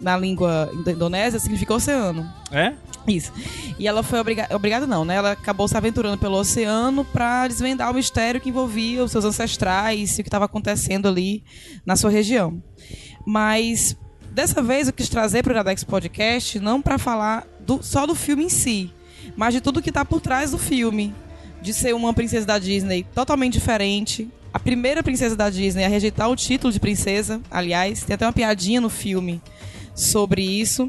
na 0.00 0.16
língua 0.16 0.70
indo- 0.72 0.90
indonésia, 0.90 1.40
significa 1.40 1.74
oceano. 1.74 2.30
É? 2.52 2.74
Isso. 3.06 3.32
E 3.78 3.88
ela 3.88 4.02
foi 4.02 4.20
obrigada, 4.20 4.54
obrigada 4.54 4.86
não, 4.86 5.04
né? 5.04 5.16
Ela 5.16 5.32
acabou 5.32 5.66
se 5.66 5.76
aventurando 5.76 6.18
pelo 6.18 6.36
oceano 6.38 7.04
pra 7.06 7.48
desvendar 7.48 7.90
o 7.90 7.94
mistério 7.94 8.40
que 8.40 8.50
envolvia 8.50 9.02
os 9.02 9.10
seus 9.10 9.24
ancestrais 9.24 10.16
e 10.16 10.20
o 10.20 10.24
que 10.24 10.28
estava 10.28 10.44
acontecendo 10.44 11.08
ali 11.08 11.42
na 11.86 11.96
sua 11.96 12.10
região. 12.10 12.62
Mas 13.26 13.96
dessa 14.30 14.62
vez 14.62 14.86
eu 14.86 14.92
quis 14.92 15.08
trazer 15.08 15.42
para 15.42 15.50
o 15.50 15.54
Iradex 15.54 15.82
Podcast 15.84 16.60
não 16.60 16.80
para 16.80 16.98
falar 16.98 17.46
do- 17.60 17.82
só 17.82 18.06
do 18.06 18.14
filme 18.14 18.44
em 18.44 18.48
si, 18.48 18.92
mas 19.36 19.54
de 19.54 19.60
tudo 19.60 19.82
que 19.82 19.90
tá 19.90 20.04
por 20.04 20.20
trás 20.20 20.50
do 20.52 20.58
filme, 20.58 21.14
de 21.60 21.74
ser 21.74 21.94
uma 21.94 22.12
princesa 22.12 22.46
da 22.46 22.58
Disney 22.58 23.04
totalmente 23.14 23.54
diferente. 23.54 24.28
A 24.52 24.58
primeira 24.58 25.02
princesa 25.02 25.36
da 25.36 25.50
Disney 25.50 25.84
a 25.84 25.88
rejeitar 25.88 26.30
o 26.30 26.36
título 26.36 26.72
de 26.72 26.80
princesa, 26.80 27.40
aliás, 27.50 28.02
tem 28.02 28.14
até 28.14 28.26
uma 28.26 28.32
piadinha 28.32 28.80
no 28.80 28.88
filme 28.88 29.40
sobre 29.94 30.42
isso. 30.42 30.88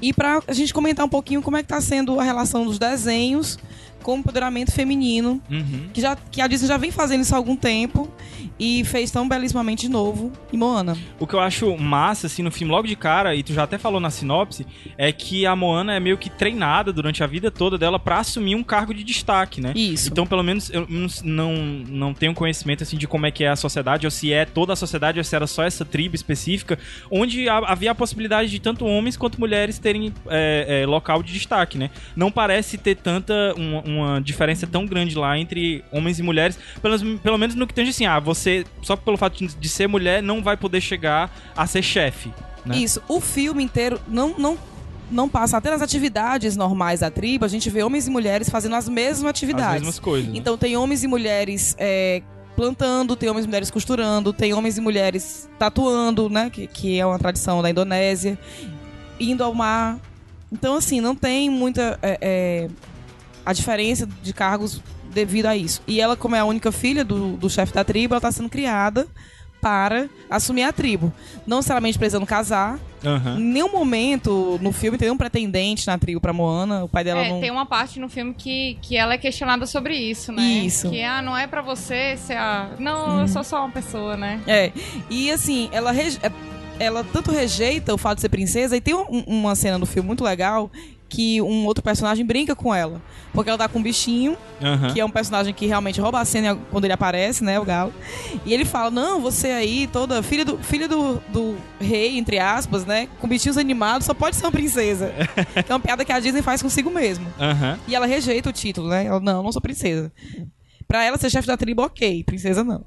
E 0.00 0.12
pra 0.12 0.42
a 0.46 0.52
gente 0.52 0.72
comentar 0.72 1.04
um 1.04 1.08
pouquinho 1.08 1.42
como 1.42 1.56
é 1.56 1.62
que 1.62 1.68
tá 1.68 1.80
sendo 1.80 2.18
a 2.18 2.22
relação 2.22 2.64
dos 2.64 2.78
desenhos 2.78 3.58
com 4.02 4.14
o 4.14 4.18
empoderamento 4.18 4.72
feminino, 4.72 5.40
Uhum. 5.50 5.88
que, 5.92 6.00
já, 6.00 6.16
que 6.16 6.40
a 6.40 6.46
Disney 6.46 6.68
já 6.68 6.76
vem 6.76 6.90
fazendo 6.90 7.20
isso 7.22 7.34
há 7.34 7.38
algum 7.38 7.56
tempo 7.56 8.10
e 8.58 8.84
fez 8.84 9.10
tão 9.10 9.28
belíssimamente 9.28 9.82
de 9.86 9.88
novo 9.90 10.32
em 10.52 10.56
Moana. 10.56 10.96
O 11.18 11.26
que 11.26 11.34
eu 11.34 11.40
acho 11.40 11.76
massa, 11.78 12.26
assim, 12.26 12.42
no 12.42 12.50
filme, 12.50 12.70
logo 12.72 12.86
de 12.86 12.96
cara, 12.96 13.34
e 13.34 13.42
tu 13.42 13.52
já 13.52 13.62
até 13.62 13.78
falou 13.78 14.00
na 14.00 14.10
sinopse, 14.10 14.66
é 14.98 15.10
que 15.12 15.46
a 15.46 15.54
Moana 15.56 15.94
é 15.94 16.00
meio 16.00 16.18
que 16.18 16.28
treinada 16.28 16.92
durante 16.92 17.22
a 17.22 17.26
vida 17.26 17.50
toda 17.50 17.78
dela 17.78 17.98
pra 17.98 18.18
assumir 18.18 18.54
um 18.54 18.62
cargo 18.62 18.92
de 18.94 19.02
destaque, 19.04 19.60
né? 19.60 19.72
Isso. 19.74 20.10
Então, 20.10 20.26
pelo 20.26 20.42
menos, 20.42 20.70
eu 20.70 20.86
não- 21.24 21.52
não, 21.88 22.14
tenho 22.14 22.34
conhecimento, 22.34 22.82
assim, 22.82 22.96
de 22.96 23.06
como 23.06 23.26
é 23.26 23.30
que 23.30 23.44
é 23.44 23.48
a 23.48 23.56
sociedade, 23.56 24.06
ou 24.06 24.10
se 24.10 24.32
é 24.32 24.44
toda 24.44 24.72
a 24.72 24.76
sociedade, 24.76 25.18
ou 25.18 25.24
se 25.24 25.34
era 25.34 25.46
só 25.46 25.62
essa 25.62 25.84
tribo 25.84 26.14
específica, 26.14 26.78
onde 27.10 27.48
ha- 27.48 27.62
havia 27.66 27.90
a 27.90 27.94
possibilidade 27.94 28.50
de 28.50 28.58
tanto 28.60 28.84
homens 28.84 29.16
quanto 29.16 29.38
mulheres 29.40 29.78
terem 29.78 30.12
é, 30.28 30.82
é, 30.82 30.86
local 30.86 31.22
de 31.22 31.32
destaque, 31.32 31.78
né? 31.78 31.90
Não 32.14 32.30
parece 32.30 32.76
ter 32.78 32.96
tanta, 32.96 33.54
uma, 33.56 33.80
uma 33.98 34.20
diferença 34.20 34.66
tão 34.66 34.86
grande 34.86 35.16
lá 35.16 35.38
entre 35.38 35.84
homens 35.92 36.18
e 36.18 36.22
mulheres, 36.22 36.58
pelo, 36.80 37.18
pelo 37.18 37.38
menos 37.38 37.54
no 37.54 37.66
que 37.66 37.74
tange, 37.74 37.90
assim, 37.90 38.06
ah, 38.06 38.18
você, 38.20 38.64
só 38.82 38.96
pelo 38.96 39.16
fato 39.16 39.44
de- 39.46 39.68
ser 39.68 39.86
mulher, 39.86 40.22
não 40.22 40.42
vai 40.42 40.56
poder 40.56 40.80
chegar 40.80 41.30
a 41.56 41.66
ser 41.66 41.82
chefe, 41.82 42.30
né? 42.64 42.76
Isso. 42.78 43.02
O 43.08 43.20
filme 43.20 43.62
inteiro 43.64 44.00
não, 44.08 44.34
não, 44.38 44.58
não 45.10 45.28
passa. 45.28 45.56
Até 45.56 45.70
nas 45.70 45.82
atividades 45.82 46.56
normais 46.56 47.00
da 47.00 47.10
tribo, 47.10 47.44
a 47.44 47.48
gente 47.48 47.68
vê 47.70 47.82
homens 47.82 48.06
e 48.06 48.10
mulheres 48.10 48.48
fazendo 48.48 48.74
as 48.76 48.88
mesmas 48.88 49.24
As 49.24 49.30
atividades. 49.30 49.80
mesmas 49.80 49.98
coisas. 49.98 50.28
né? 50.30 50.38
Então 50.38 50.56
tem 50.58 50.76
homens 50.76 51.02
e 51.02 51.06
mulheres 51.08 51.74
é, 51.78 52.22
plantando, 52.56 53.16
tem 53.16 53.28
homens 53.30 53.44
e 53.44 53.48
mulheres 53.48 53.70
costurando, 53.70 54.32
tem 54.32 54.52
homens 54.52 54.76
e 54.76 54.80
mulheres 54.80 55.48
tatuando, 55.58 56.28
né? 56.28 56.50
Que, 56.50 56.66
que 56.66 56.98
é 57.00 57.06
uma 57.06 57.18
tradição 57.18 57.62
da 57.62 57.70
Indonésia, 57.70 58.38
indo 59.18 59.42
ao 59.42 59.54
mar. 59.54 59.98
Então, 60.52 60.74
assim, 60.76 61.00
não 61.00 61.14
tem 61.14 61.48
muita 61.48 61.96
é, 62.02 62.18
é, 62.20 62.68
a 63.50 63.52
diferença 63.52 64.06
de 64.22 64.32
cargos 64.32 64.80
devido 65.12 65.46
a 65.46 65.56
isso. 65.56 65.82
E 65.86 66.00
ela, 66.00 66.16
como 66.16 66.36
é 66.36 66.38
a 66.38 66.44
única 66.44 66.70
filha 66.70 67.04
do, 67.04 67.36
do 67.36 67.50
chefe 67.50 67.72
da 67.72 67.82
tribo, 67.84 68.14
ela 68.14 68.18
está 68.18 68.30
sendo 68.32 68.48
criada 68.48 69.06
para 69.60 70.08
assumir 70.30 70.62
a 70.62 70.72
tribo. 70.72 71.12
Não 71.46 71.58
necessariamente 71.58 71.98
precisando 71.98 72.24
casar. 72.24 72.78
Aham. 73.04 73.38
Em 73.38 73.42
nenhum 73.42 73.70
momento 73.70 74.58
no 74.62 74.72
filme 74.72 74.96
tem 74.96 75.10
um 75.10 75.18
pretendente 75.18 75.86
na 75.86 75.98
tribo 75.98 76.18
pra 76.20 76.32
Moana. 76.32 76.84
O 76.84 76.88
pai 76.88 77.04
dela 77.04 77.20
é, 77.20 77.28
não. 77.28 77.40
tem 77.40 77.50
uma 77.50 77.66
parte 77.66 78.00
no 78.00 78.08
filme 78.08 78.32
que, 78.32 78.78
que 78.80 78.96
ela 78.96 79.12
é 79.14 79.18
questionada 79.18 79.66
sobre 79.66 79.94
isso, 79.94 80.32
né? 80.32 80.42
Isso. 80.42 80.88
Que, 80.88 81.02
ah, 81.02 81.20
não 81.20 81.36
é 81.36 81.46
pra 81.46 81.60
você 81.60 82.16
ser 82.16 82.38
a... 82.38 82.70
Não, 82.78 83.20
eu 83.20 83.28
sou 83.28 83.44
só 83.44 83.60
uma 83.64 83.70
pessoa, 83.70 84.16
né? 84.16 84.40
É. 84.46 84.72
E 85.10 85.30
assim, 85.30 85.68
ela, 85.72 85.92
reje- 85.92 86.18
é, 86.22 86.30
ela 86.78 87.04
tanto 87.04 87.30
rejeita 87.30 87.92
o 87.92 87.98
fato 87.98 88.14
de 88.16 88.22
ser 88.22 88.28
princesa, 88.30 88.74
e 88.76 88.80
tem 88.80 88.94
um- 88.94 89.24
uma 89.26 89.54
cena 89.54 89.76
no 89.76 89.84
filme 89.84 90.06
muito 90.06 90.24
legal 90.24 90.70
que 91.10 91.42
um 91.42 91.66
outro 91.66 91.82
personagem 91.82 92.24
brinca 92.24 92.54
com 92.54 92.72
ela. 92.72 93.02
Porque 93.34 93.50
ela 93.50 93.58
tá 93.58 93.68
com 93.68 93.80
um 93.80 93.82
bichinho, 93.82 94.36
que 94.92 95.00
é 95.00 95.04
um 95.04 95.10
personagem 95.10 95.52
que 95.52 95.66
realmente 95.66 96.00
rouba 96.00 96.20
a 96.20 96.24
cena 96.24 96.56
quando 96.70 96.84
ele 96.84 96.92
aparece, 96.94 97.44
né? 97.44 97.58
O 97.60 97.64
galo. 97.64 97.92
E 98.46 98.54
ele 98.54 98.64
fala: 98.64 98.90
Não, 98.90 99.20
você 99.20 99.48
aí, 99.48 99.88
toda 99.92 100.22
filha 100.22 100.44
do, 100.44 100.56
filha 100.58 100.88
do, 100.88 101.20
do 101.28 101.56
rei, 101.80 102.16
entre 102.16 102.38
aspas, 102.38 102.86
né? 102.86 103.08
Com 103.20 103.28
bichinhos 103.28 103.58
animados, 103.58 104.06
só 104.06 104.14
pode 104.14 104.36
ser 104.36 104.44
uma 104.46 104.52
princesa. 104.52 105.12
que 105.66 105.70
é 105.70 105.74
uma 105.74 105.80
piada 105.80 106.04
que 106.04 106.12
a 106.12 106.20
Disney 106.20 106.42
faz 106.42 106.62
consigo 106.62 106.90
mesmo. 106.90 107.26
E 107.86 107.94
ela 107.94 108.06
rejeita 108.06 108.48
o 108.48 108.52
título, 108.52 108.88
né? 108.88 109.04
Ela, 109.06 109.20
não, 109.20 109.42
não 109.42 109.52
sou 109.52 109.60
princesa. 109.60 110.12
Pra 110.86 111.04
ela 111.04 111.16
ser 111.18 111.30
chefe 111.30 111.46
da 111.46 111.56
tribo, 111.56 111.82
ok. 111.82 112.24
Princesa, 112.24 112.64
não. 112.64 112.84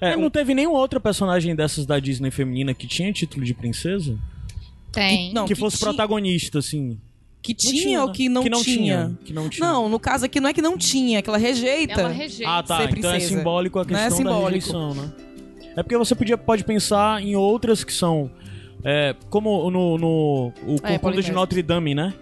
É, 0.00 0.16
não 0.16 0.30
teve 0.30 0.54
nenhum 0.54 0.72
outro 0.72 0.98
personagem 1.00 1.54
dessas 1.54 1.84
da 1.84 1.98
Disney 1.98 2.30
feminina 2.30 2.72
que 2.72 2.86
tinha 2.86 3.12
título 3.12 3.44
de 3.44 3.52
princesa? 3.52 4.18
Tem. 4.90 5.32
Não, 5.32 5.46
que 5.46 5.54
fosse 5.54 5.78
tinha- 5.78 5.88
protagonista, 5.88 6.58
assim. 6.60 6.98
Que 7.42 7.52
Não 7.54 7.72
tinha, 7.72 8.02
ou 8.02 8.12
que 8.12 8.28
não, 8.28 8.42
que 8.44 8.48
não 8.50 8.62
tinha? 8.62 9.18
Que 9.24 9.32
não 9.32 9.48
tinha. 9.48 9.66
Não, 9.66 9.88
no 9.88 9.98
caso 9.98 10.24
aqui 10.24 10.38
não 10.40 10.48
é 10.48 10.52
que 10.52 10.62
não 10.62 10.78
tinha, 10.78 11.18
é 11.18 11.22
que 11.22 11.28
ela 11.28 11.38
rejeita. 11.38 12.00
Ela 12.00 12.08
rejeita. 12.10 12.52
Ah, 12.52 12.62
tá. 12.62 12.78
ser 12.78 12.96
Então 12.96 13.10
é 13.10 13.18
simbólico 13.20 13.78
a 13.80 13.82
é 13.82 13.84
questão 13.84 14.08
da 14.08 14.16
simbólico. 14.16 14.46
rejeição, 14.48 14.94
né? 14.94 15.12
É 15.76 15.82
porque 15.82 15.96
você 15.98 16.14
podia, 16.14 16.38
pode 16.38 16.62
pensar 16.64 17.20
em 17.20 17.34
outras 17.34 17.82
que 17.82 17.92
são. 17.92 18.30
é, 18.84 19.16
como 19.28 19.70
no, 19.70 19.98
no 19.98 20.52
o 20.62 20.80
Corcunda 20.80 20.92
de 20.92 20.98
Polinésia. 21.00 21.34
Notre 21.34 21.62
Dame, 21.62 21.94
né? 21.94 22.14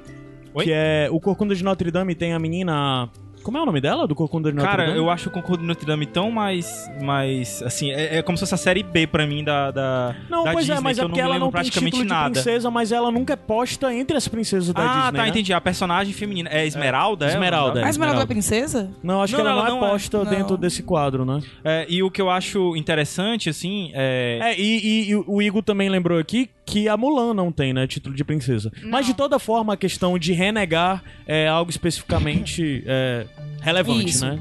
Oi? 0.54 0.64
Que 0.64 0.72
é. 0.72 1.08
O 1.10 1.20
Corcunda 1.20 1.54
de 1.54 1.62
Notre 1.62 1.90
Dame 1.90 2.14
tem 2.14 2.32
a 2.32 2.38
menina. 2.38 3.08
Como 3.42 3.56
é 3.56 3.62
o 3.62 3.66
nome 3.66 3.80
dela? 3.80 4.06
Do 4.06 4.14
Corcunda 4.14 4.50
de 4.50 4.56
Notre 4.56 4.70
Cara, 4.70 4.86
Dame? 4.86 4.98
eu 4.98 5.08
acho 5.10 5.28
o 5.28 5.32
Concurso 5.32 5.60
de 5.62 5.66
Notre 5.66 5.86
Dame 5.86 6.06
tão 6.06 6.30
mais. 6.30 6.90
mais 7.00 7.62
assim, 7.62 7.90
é, 7.90 8.18
é 8.18 8.22
como 8.22 8.36
se 8.36 8.42
fosse 8.42 8.54
a 8.54 8.58
série 8.58 8.82
B 8.82 9.06
pra 9.06 9.26
mim 9.26 9.42
da. 9.42 9.70
da 9.70 10.14
Não, 10.28 10.44
da 10.44 10.52
pois 10.52 10.66
Disney, 10.66 10.78
é, 10.78 10.80
mas 10.82 10.98
que 10.98 11.04
é 11.04 11.06
porque 11.08 11.20
não 11.22 11.28
ela 11.28 11.38
não 11.38 11.46
tem 11.46 11.52
praticamente 11.52 11.92
título 11.96 12.04
de 12.04 12.08
nada. 12.14 12.30
princesa, 12.30 12.70
mas 12.70 12.92
ela 12.92 13.10
nunca 13.10 13.32
é 13.32 13.36
posta 13.36 13.92
entre 13.94 14.16
as 14.16 14.28
princesas 14.28 14.72
da 14.74 14.82
ah, 14.82 14.86
Disney, 14.86 15.16
tá, 15.18 15.22
né? 15.24 15.28
entendi. 15.28 15.52
A 15.52 15.60
personagem 15.60 16.12
feminina. 16.12 16.50
É 16.52 16.66
Esmeralda? 16.66 17.26
é? 17.26 17.28
Esmeralda, 17.30 17.84
A 17.84 17.88
Esmeralda 17.88 18.20
é 18.20 18.24
Esmeralda. 18.24 18.26
princesa? 18.26 18.90
Não, 19.02 19.22
acho 19.22 19.32
Não, 19.32 19.40
que 19.42 19.46
ela 19.48 19.60
ela 19.60 19.68
não, 19.70 19.76
não 19.78 19.84
é 19.84 19.88
é. 19.88 19.90
posta 19.92 20.18
Não. 20.18 20.24
dentro 20.30 20.56
desse 20.56 20.82
quadro, 20.82 21.24
né? 21.24 21.40
É, 21.64 21.86
e 21.88 22.02
o 22.02 22.10
que 22.10 22.20
eu 22.20 22.28
acho 22.30 22.76
interessante, 22.76 23.48
assim, 23.48 23.90
é. 23.94 24.38
É, 24.42 24.60
e, 24.60 24.62
e- 25.08 25.10
e 25.10 25.14
o 25.16 25.40
Igor 25.42 25.62
também 25.62 25.88
lembrou 25.88 26.18
aqui 26.18 26.50
que 26.70 26.88
a 26.88 26.96
Mulan 26.96 27.34
não 27.34 27.50
tem, 27.52 27.72
né, 27.72 27.86
título 27.86 28.14
de 28.14 28.24
princesa. 28.24 28.70
Mas 28.84 29.06
de 29.06 29.14
toda 29.14 29.38
forma, 29.38 29.74
a 29.74 29.76
questão 29.76 30.18
de 30.18 30.32
renegar 30.32 31.02
é 31.26 31.48
algo 31.48 31.70
especificamente 31.70 32.82
é, 32.86 33.26
relevante, 33.60 34.10
Isso. 34.10 34.24
né? 34.26 34.38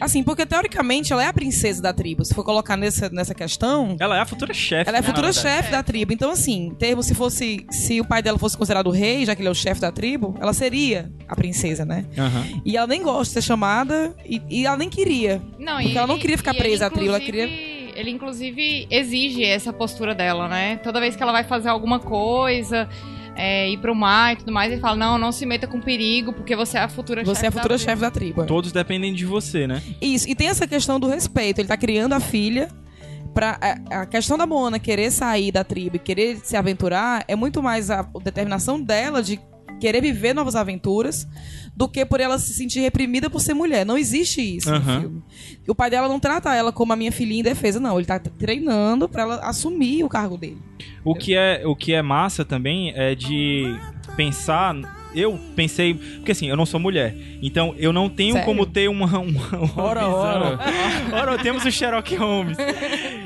Assim, 0.00 0.22
porque 0.22 0.46
teoricamente 0.46 1.12
ela 1.12 1.24
é 1.24 1.26
a 1.26 1.32
princesa 1.32 1.82
da 1.82 1.92
tribo. 1.92 2.24
Se 2.24 2.32
for 2.32 2.44
colocar 2.44 2.76
nessa, 2.76 3.08
nessa 3.08 3.34
questão, 3.34 3.96
Ela 3.98 4.16
é 4.16 4.20
a 4.20 4.24
futura 4.24 4.54
chefe. 4.54 4.88
ela 4.88 4.98
é 4.98 5.00
a 5.00 5.02
né, 5.02 5.08
futura 5.08 5.32
chefe 5.32 5.72
da 5.72 5.82
tribo. 5.82 6.12
Então, 6.12 6.30
assim, 6.30 6.66
em 6.66 6.74
termos, 6.74 7.06
se 7.06 7.16
fosse. 7.16 7.66
Se 7.68 8.00
o 8.00 8.04
pai 8.04 8.22
dela 8.22 8.38
fosse 8.38 8.56
considerado 8.56 8.90
rei, 8.90 9.26
já 9.26 9.34
que 9.34 9.40
ele 9.40 9.48
é 9.48 9.50
o 9.50 9.54
chefe 9.56 9.80
da 9.80 9.90
tribo, 9.90 10.36
ela 10.40 10.52
seria 10.52 11.10
a 11.26 11.34
princesa, 11.34 11.84
né? 11.84 12.06
Aham. 12.16 12.44
E 12.64 12.76
ela 12.76 12.86
nem 12.86 13.02
gosta 13.02 13.24
de 13.24 13.30
ser 13.30 13.42
chamada 13.42 14.14
e, 14.24 14.40
e 14.48 14.66
ela 14.66 14.76
nem 14.76 14.88
queria. 14.88 15.42
Não, 15.58 15.82
Porque 15.82 15.98
ela 15.98 16.06
não 16.06 16.18
queria 16.18 16.38
ficar 16.38 16.54
e 16.54 16.58
ele, 16.58 16.62
presa 16.68 16.86
à 16.86 16.90
tribo, 16.90 17.08
ela 17.08 17.18
inclusive- 17.18 17.48
Ele, 17.98 18.12
inclusive, 18.12 18.86
exige 18.88 19.44
essa 19.44 19.72
postura 19.72 20.14
dela, 20.14 20.46
né? 20.46 20.76
Toda 20.76 21.00
vez 21.00 21.16
que 21.16 21.22
ela 21.22 21.32
vai 21.32 21.42
fazer 21.42 21.68
alguma 21.68 21.98
coisa, 21.98 22.88
é, 23.34 23.68
ir 23.68 23.78
pro 23.78 23.92
mar 23.92 24.34
e 24.34 24.36
tudo 24.36 24.52
mais, 24.52 24.70
ele 24.70 24.80
fala, 24.80 24.94
não, 24.94 25.18
não 25.18 25.32
se 25.32 25.44
meta 25.44 25.66
com 25.66 25.80
perigo, 25.80 26.32
porque 26.32 26.54
você 26.54 26.78
é 26.78 26.82
a 26.82 26.88
futura 26.88 27.24
chefe 27.24 27.34
Você 27.34 27.46
é 27.46 27.48
a 27.48 27.52
futura 27.52 27.74
da 27.74 27.78
chefe 27.78 28.00
da 28.00 28.10
tribo. 28.10 28.44
Todos 28.46 28.70
dependem 28.70 29.12
de 29.12 29.26
você, 29.26 29.66
né? 29.66 29.82
Isso, 30.00 30.28
e 30.28 30.34
tem 30.36 30.46
essa 30.46 30.64
questão 30.64 31.00
do 31.00 31.08
respeito. 31.08 31.60
Ele 31.60 31.66
tá 31.66 31.76
criando 31.76 32.12
a 32.12 32.20
filha. 32.20 32.68
Pra, 33.34 33.58
a, 33.60 34.02
a 34.02 34.06
questão 34.06 34.38
da 34.38 34.46
Moana 34.46 34.78
querer 34.78 35.10
sair 35.10 35.50
da 35.50 35.64
tribo 35.64 35.96
e 35.96 35.98
querer 35.98 36.38
se 36.42 36.56
aventurar 36.56 37.24
é 37.26 37.34
muito 37.34 37.60
mais 37.60 37.90
a, 37.90 38.02
determinação 38.22 38.80
dela 38.80 39.22
de 39.22 39.40
querer 39.78 40.00
viver 40.00 40.34
novas 40.34 40.54
aventuras 40.56 41.26
do 41.76 41.88
que 41.88 42.04
por 42.04 42.20
ela 42.20 42.38
se 42.38 42.52
sentir 42.54 42.80
reprimida 42.80 43.30
por 43.30 43.40
ser 43.40 43.54
mulher. 43.54 43.86
Não 43.86 43.96
existe 43.96 44.40
isso 44.40 44.68
Aham. 44.68 44.94
no 44.94 45.00
filme. 45.00 45.22
O 45.68 45.74
pai 45.74 45.90
dela 45.90 46.08
não 46.08 46.18
trata 46.18 46.54
ela 46.54 46.72
como 46.72 46.92
a 46.92 46.96
minha 46.96 47.12
filhinha 47.12 47.40
em 47.40 47.44
defesa, 47.44 47.78
não. 47.78 47.96
Ele 47.98 48.06
tá 48.06 48.18
treinando 48.18 49.08
pra 49.08 49.22
ela 49.22 49.36
assumir 49.36 50.02
o 50.04 50.08
cargo 50.08 50.36
dele. 50.36 50.58
O 51.04 51.14
que 51.14 51.34
é, 51.36 51.62
o 51.64 51.76
que 51.76 51.92
é 51.92 52.02
massa 52.02 52.44
também 52.44 52.92
é 52.96 53.14
de 53.14 53.64
pensar. 54.16 54.74
Eu 55.14 55.38
pensei. 55.56 55.94
Porque 55.94 56.32
assim, 56.32 56.48
eu 56.48 56.56
não 56.56 56.66
sou 56.66 56.78
mulher. 56.78 57.16
Então 57.42 57.74
eu 57.78 57.92
não 57.92 58.08
tenho 58.10 58.32
Sério? 58.34 58.46
como 58.46 58.66
ter 58.66 58.88
uma. 58.88 59.06
uma, 59.06 59.20
uma 59.56 59.72
Ora, 59.82 60.00
visão. 60.04 60.18
ora. 60.18 60.58
ora, 61.12 61.38
temos 61.38 61.64
o 61.64 61.70
Sherlock 61.70 62.14
Holmes. 62.16 62.58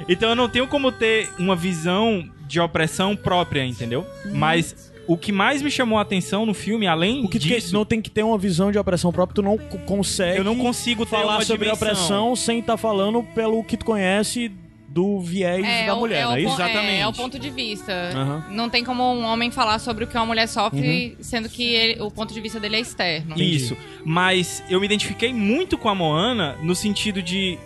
Então 0.08 0.28
eu 0.30 0.36
não 0.36 0.48
tenho 0.48 0.66
como 0.68 0.92
ter 0.92 1.28
uma 1.38 1.56
visão 1.56 2.28
de 2.46 2.60
opressão 2.60 3.16
própria, 3.16 3.64
entendeu? 3.64 4.06
Uhum. 4.26 4.34
Mas 4.34 4.91
o 5.06 5.16
que 5.16 5.32
mais 5.32 5.60
me 5.62 5.70
chamou 5.70 5.98
a 5.98 6.02
atenção 6.02 6.46
no 6.46 6.54
filme, 6.54 6.86
além 6.86 7.24
O 7.24 7.28
que 7.28 7.38
disso. 7.38 7.68
que- 7.68 7.72
não 7.72 7.84
tem 7.84 8.00
que 8.00 8.10
ter 8.10 8.22
uma 8.22 8.38
visão 8.38 8.70
de 8.70 8.78
opressão 8.78 9.12
própria, 9.12 9.34
tu 9.34 9.42
não 9.42 9.58
co- 9.58 9.78
consegue 9.78 10.38
Eu 10.38 10.44
não 10.44 10.56
consigo 10.56 11.04
falar 11.04 11.44
sobre 11.44 11.66
dimensão. 11.66 11.88
opressão 11.88 12.36
sem 12.36 12.58
estar 12.60 12.76
falando 12.76 13.22
pelo 13.34 13.62
que 13.64 13.76
tu 13.76 13.84
conhece 13.84 14.50
do 14.88 15.18
viés 15.20 15.64
da 15.86 15.96
mulher, 15.96 16.18
é 16.20 16.24
não 16.24 16.32
é 16.32 16.34
o 16.34 16.38
isso? 16.38 16.48
pon- 16.48 16.54
Exatamente. 16.62 16.90
É, 16.96 17.00
é 17.00 17.08
o 17.08 17.12
ponto 17.14 17.38
de 17.38 17.48
vista. 17.48 17.92
Aham. 18.14 18.44
Não 18.50 18.68
tem 18.68 18.84
como 18.84 19.02
um 19.02 19.24
homem 19.24 19.50
falar 19.50 19.78
sobre 19.78 20.04
o 20.04 20.06
que 20.06 20.14
uma 20.16 20.26
mulher 20.26 20.46
sofre, 20.46 21.16
Uhum. 21.16 21.24
sendo 21.24 21.48
que 21.48 21.62
ele- 21.64 22.02
o 22.02 22.10
ponto 22.10 22.34
de 22.34 22.40
vista 22.42 22.60
dele 22.60 22.76
é 22.76 22.80
externo. 22.80 23.34
Isso. 23.40 23.74
Mas 24.04 24.62
eu 24.68 24.78
me 24.78 24.84
identifiquei 24.84 25.32
muito 25.32 25.78
com 25.78 25.88
a 25.88 25.94
Moana 25.94 26.56
no 26.62 26.74
sentido 26.74 27.22
de 27.22 27.58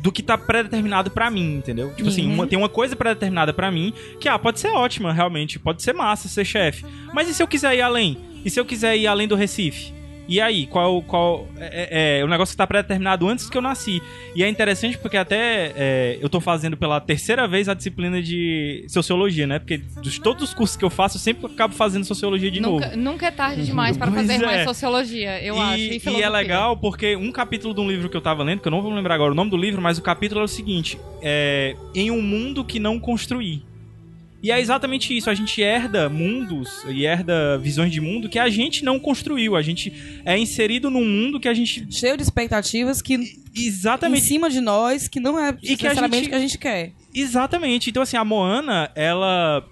do 0.00 0.12
que 0.12 0.22
tá 0.22 0.38
pré-determinado 0.38 1.10
pra 1.10 1.30
mim, 1.30 1.56
entendeu? 1.56 1.92
Tipo 1.94 2.08
assim, 2.08 2.26
Uhum. 2.26 2.34
uma- 2.34 2.46
tem 2.46 2.58
uma 2.58 2.68
coisa 2.68 2.94
pré-determinada 2.94 3.52
pra 3.52 3.70
mim 3.70 3.92
que 4.20 4.28
ah, 4.28 4.38
pode 4.38 4.60
ser 4.60 4.68
ótima, 4.68 5.12
realmente, 5.12 5.58
pode 5.58 5.82
ser 5.82 5.92
massa 5.92 6.28
ser 6.28 6.44
chefe. 6.44 6.84
Mas 7.12 7.28
e 7.28 7.34
se 7.34 7.42
eu 7.42 7.48
quiser 7.48 7.74
ir 7.76 7.82
além? 7.82 8.16
E 8.44 8.50
se 8.50 8.58
eu 8.60 8.64
quiser 8.64 8.96
ir 8.96 9.06
além 9.06 9.26
do 9.26 9.34
Recife? 9.34 9.92
E 10.28 10.40
aí, 10.40 10.66
qual 10.66 11.02
qual 11.02 11.48
é, 11.58 12.18
é, 12.18 12.20
é 12.20 12.24
o 12.24 12.28
negócio 12.28 12.52
que 12.52 12.56
tá 12.58 12.66
pré-determinado 12.66 13.26
antes 13.26 13.48
que 13.48 13.56
eu 13.56 13.62
nasci. 13.62 14.02
E 14.34 14.44
é 14.44 14.48
interessante 14.48 14.98
porque 14.98 15.16
até 15.16 15.72
é, 15.74 16.18
eu 16.20 16.28
tô 16.28 16.40
fazendo 16.40 16.76
pela 16.76 17.00
terceira 17.00 17.48
vez 17.48 17.68
a 17.68 17.74
disciplina 17.74 18.20
de 18.20 18.84
sociologia, 18.88 19.46
né? 19.46 19.58
Porque 19.58 19.78
de 19.78 20.20
todos 20.20 20.44
os 20.44 20.54
cursos 20.54 20.76
que 20.76 20.84
eu 20.84 20.90
faço, 20.90 21.16
eu 21.16 21.20
sempre 21.20 21.46
acabo 21.46 21.74
fazendo 21.74 22.04
sociologia 22.04 22.50
de 22.50 22.60
novo. 22.60 22.80
Nunca, 22.80 22.96
nunca 22.96 23.26
é 23.26 23.30
tarde 23.30 23.64
demais 23.64 23.96
para 23.96 24.10
Pois 24.10 24.20
fazer 24.26 24.42
é. 24.42 24.46
mais 24.46 24.64
sociologia, 24.64 25.42
eu 25.42 25.56
e, 25.56 25.58
acho. 25.58 25.78
e 25.78 25.96
é 25.96 25.98
filosofia. 25.98 26.28
legal 26.28 26.76
porque 26.76 27.16
um 27.16 27.32
capítulo 27.32 27.72
de 27.72 27.80
um 27.80 27.88
livro 27.88 28.08
que 28.08 28.16
eu 28.16 28.20
tava 28.20 28.42
lendo, 28.42 28.60
que 28.60 28.68
eu 28.68 28.72
não 28.72 28.82
vou 28.82 28.92
lembrar 28.92 29.14
agora 29.14 29.32
o 29.32 29.34
nome 29.34 29.50
do 29.50 29.56
livro, 29.56 29.80
mas 29.80 29.98
o 29.98 30.02
capítulo 30.02 30.40
é 30.40 30.44
o 30.44 30.48
seguinte: 30.48 30.98
é, 31.22 31.74
Em 31.94 32.10
um 32.10 32.20
mundo 32.20 32.64
que 32.64 32.78
não 32.78 32.98
construí. 33.00 33.62
E 34.40 34.52
é 34.52 34.60
exatamente 34.60 35.16
isso, 35.16 35.28
a 35.28 35.34
gente 35.34 35.60
herda 35.60 36.08
mundos 36.08 36.84
e 36.88 37.04
herda 37.04 37.58
visões 37.58 37.90
de 37.90 38.00
mundo 38.00 38.28
que 38.28 38.38
a 38.38 38.48
gente 38.48 38.84
não 38.84 38.98
construiu. 38.98 39.56
A 39.56 39.62
gente 39.62 39.92
é 40.24 40.38
inserido 40.38 40.88
num 40.90 41.04
mundo 41.04 41.40
que 41.40 41.48
a 41.48 41.54
gente. 41.54 41.84
Cheio 41.90 42.16
de 42.16 42.22
expectativas 42.22 43.02
que 43.02 43.14
em 43.14 43.26
Exatamente. 43.56 44.24
cima 44.24 44.48
de 44.48 44.60
nós 44.60 45.08
que 45.08 45.18
não 45.18 45.36
é 45.38 45.50
E 45.62 45.76
que 45.76 45.86
a 45.86 45.94
gente- 45.94 46.26
o 46.26 46.28
que 46.28 46.34
a 46.34 46.38
gente 46.40 46.56
quer. 46.58 46.92
Exatamente. 47.12 47.90
Então, 47.90 48.02
assim, 48.02 48.16
a 48.16 48.24
Moana, 48.24 48.90
ela 48.94 49.64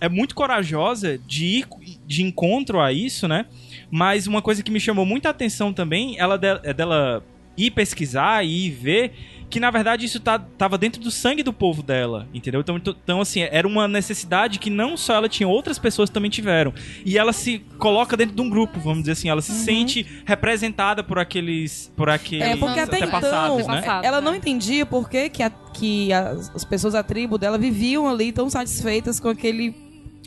é 0.00 0.08
muito 0.08 0.34
corajosa 0.34 1.16
de 1.18 1.44
ir 1.46 1.66
de 2.06 2.22
encontro 2.22 2.80
a 2.80 2.92
isso, 2.92 3.28
né? 3.28 3.46
Mas 3.90 4.26
uma 4.26 4.42
coisa 4.42 4.62
que 4.64 4.70
me 4.72 4.80
chamou 4.80 5.06
muita 5.06 5.28
atenção 5.30 5.72
também, 5.72 6.18
ela 6.18 6.36
de- 6.36 6.60
é 6.64 6.74
dela 6.74 7.24
ir 7.56 7.70
pesquisar 7.70 8.44
e 8.44 8.66
ir 8.66 8.70
ver 8.70 9.12
que, 9.50 9.58
na 9.58 9.70
verdade, 9.70 10.04
isso 10.04 10.20
tá, 10.20 10.38
tava 10.38 10.76
dentro 10.76 11.00
do 11.00 11.10
sangue 11.10 11.42
do 11.42 11.52
povo 11.52 11.82
dela, 11.82 12.28
entendeu? 12.34 12.60
Então, 12.60 12.76
então- 12.76 12.94
então, 13.02 13.20
assim, 13.20 13.40
era 13.42 13.66
uma 13.66 13.88
necessidade 13.88 14.58
que 14.58 14.68
não 14.70 14.96
só 14.96 15.14
ela 15.14 15.28
tinha, 15.28 15.48
outras 15.48 15.78
pessoas 15.78 16.10
também 16.10 16.30
tiveram. 16.30 16.72
E 17.04 17.16
ela 17.16 17.32
se 17.32 17.60
coloca 17.78 18.16
dentro 18.16 18.34
de 18.36 18.42
um 18.42 18.50
grupo, 18.50 18.78
vamos 18.78 19.00
dizer 19.00 19.12
assim, 19.12 19.28
ela 19.28 19.40
se 19.40 19.52
sente 19.52 20.06
representada 20.26 21.02
por 21.02 21.18
aqueles... 21.18 21.90
Por 21.96 22.10
aqueles 22.10 22.46
É, 22.46 22.56
porque 22.56 22.78
até 22.80 22.96
então, 22.98 23.08
antepassados, 23.08 23.56
né? 23.66 23.72
Antepassados, 23.78 24.06
ela 24.06 24.20
né? 24.20 24.24
não 24.26 24.34
entendia 24.34 24.84
por 24.84 25.08
que, 25.08 25.28
que, 25.30 25.42
a- 25.42 25.50
que 25.50 26.12
as, 26.12 26.54
as 26.54 26.64
pessoas 26.64 26.92
da 26.92 27.02
tribo 27.02 27.38
dela 27.38 27.56
viviam 27.58 28.08
ali 28.08 28.32
tão 28.32 28.48
satisfeitas 28.50 29.18
com 29.18 29.28
aquele 29.28 29.74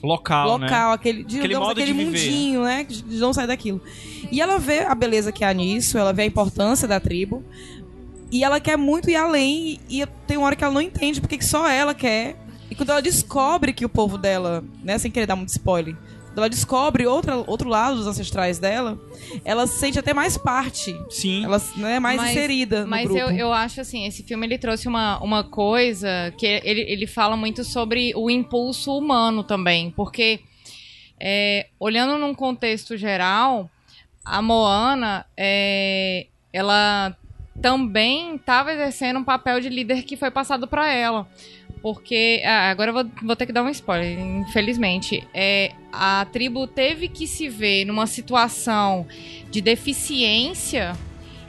Local, 0.04 0.58
né? 0.58 0.66
local, 0.66 0.94
aquele, 0.94 1.20
digamos, 1.24 1.46
Aquele 1.46 1.60
modo 1.60 1.72
aquele 1.74 1.94
de 1.94 1.94
viver. 1.94 2.06
mundinho, 2.10 2.64
né? 2.64 2.84
De 2.84 3.18
não 3.20 3.32
sair 3.34 3.46
daquilo. 3.46 3.80
E 4.32 4.42
ela 4.42 4.58
vê 4.58 4.80
a 4.80 4.96
beleza 4.96 5.32
que 5.32 5.44
há 5.44 5.54
nisso, 5.54 5.96
ela 5.96 6.12
vê 6.12 6.24
a 6.24 6.26
importância 6.26 6.88
da 6.88 7.00
tribo. 7.00 7.44
E 8.32 8.44
ela 8.44 8.60
quer 8.60 8.78
muito 8.78 9.10
ir 9.10 9.16
além. 9.16 9.80
E 9.90 10.06
tem 10.26 10.38
uma 10.38 10.46
hora 10.48 10.56
que 10.56 10.64
ela 10.64 10.74
não 10.74 10.82
entende 10.82 11.20
porque 11.20 11.38
que 11.38 11.46
só 11.46 11.68
ela 11.68 11.94
quer. 11.94 12.38
E 12.70 12.76
quando 12.76 12.90
ela 12.92 13.02
descobre 13.02 13.74
que 13.74 13.84
o 13.86 13.90
povo 13.90 14.18
dela, 14.18 14.64
né, 14.84 14.98
sem 14.98 15.12
querer 15.12 15.26
dar 15.26 15.36
muito 15.36 15.50
spoiler, 15.50 15.94
quando 16.28 16.38
ela 16.38 16.50
descobre 16.50 17.06
outra, 17.06 17.36
outro 17.36 17.68
lado 17.68 17.98
dos 17.98 18.08
ancestrais 18.08 18.58
dela, 18.58 18.98
ela 19.44 19.68
se 19.68 19.78
sente 19.78 20.00
até 20.00 20.14
mais 20.14 20.38
parte. 20.38 20.96
Sim. 21.10 21.44
Ela 21.44 21.62
né, 21.76 22.00
mais 22.00 22.16
Mas- 22.16 22.32
inserida 22.32 22.84
no 22.84 22.88
Mas 22.90 23.10
grupo. 23.10 23.20
eu, 23.20 23.32
eu 23.32 23.54
acho 23.54 23.82
assim, 23.82 24.06
esse 24.06 24.24
filme 24.24 24.48
ele 24.48 24.58
trouxe 24.58 24.88
uma, 24.88 25.22
uma 25.22 25.44
coisa 25.44 26.34
que 26.38 26.46
ele, 26.46 26.82
ele 26.82 27.06
fala 27.06 27.36
muito 27.36 27.66
sobre 27.66 28.14
o 28.16 28.30
impulso 28.30 28.98
humano 28.98 29.44
também, 29.44 29.92
porque 29.92 30.40
é, 31.20 31.68
olhando 31.78 32.18
num 32.18 32.34
contexto 32.34 32.96
geral, 32.96 33.70
a 34.24 34.42
Moana 34.42 35.26
é, 35.36 36.28
ela 36.54 37.16
também 37.62 38.36
estava 38.36 38.74
exercendo 38.74 39.20
um 39.20 39.24
papel 39.24 39.60
de 39.62 39.70
líder 39.70 40.04
que 40.04 40.18
foi 40.18 40.32
passado 40.32 40.68
para 40.68 40.92
ela. 40.92 41.28
Porque. 41.82 42.42
ah, 42.46 42.70
agora 42.70 42.90
eu 42.90 42.94
vou, 42.94 43.06
vou 43.24 43.36
ter 43.36 43.46
que 43.46 43.54
dar 43.54 43.64
um 43.64 43.70
spoiler, 43.70 44.20
infelizmente. 44.20 45.28
É, 45.34 45.72
a 45.92 46.26
tribo 46.32 46.68
teve 46.68 47.08
que 47.08 47.28
se 47.28 47.50
ver 47.50 47.86
numa 47.86 48.08
situação 48.08 49.08
de 49.50 49.62
deficiência. 49.62 50.96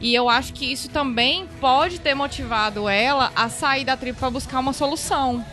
E 0.00 0.14
eu 0.14 0.28
acho 0.28 0.52
que 0.52 0.70
isso 0.70 0.90
também 0.90 1.46
pode 1.60 2.00
ter 2.00 2.14
motivado 2.14 2.88
ela 2.88 3.30
a 3.36 3.48
sair 3.48 3.84
da 3.84 3.96
tribo 3.96 4.18
para 4.18 4.30
buscar 4.30 4.58
uma 4.58 4.72
solução. 4.72 5.44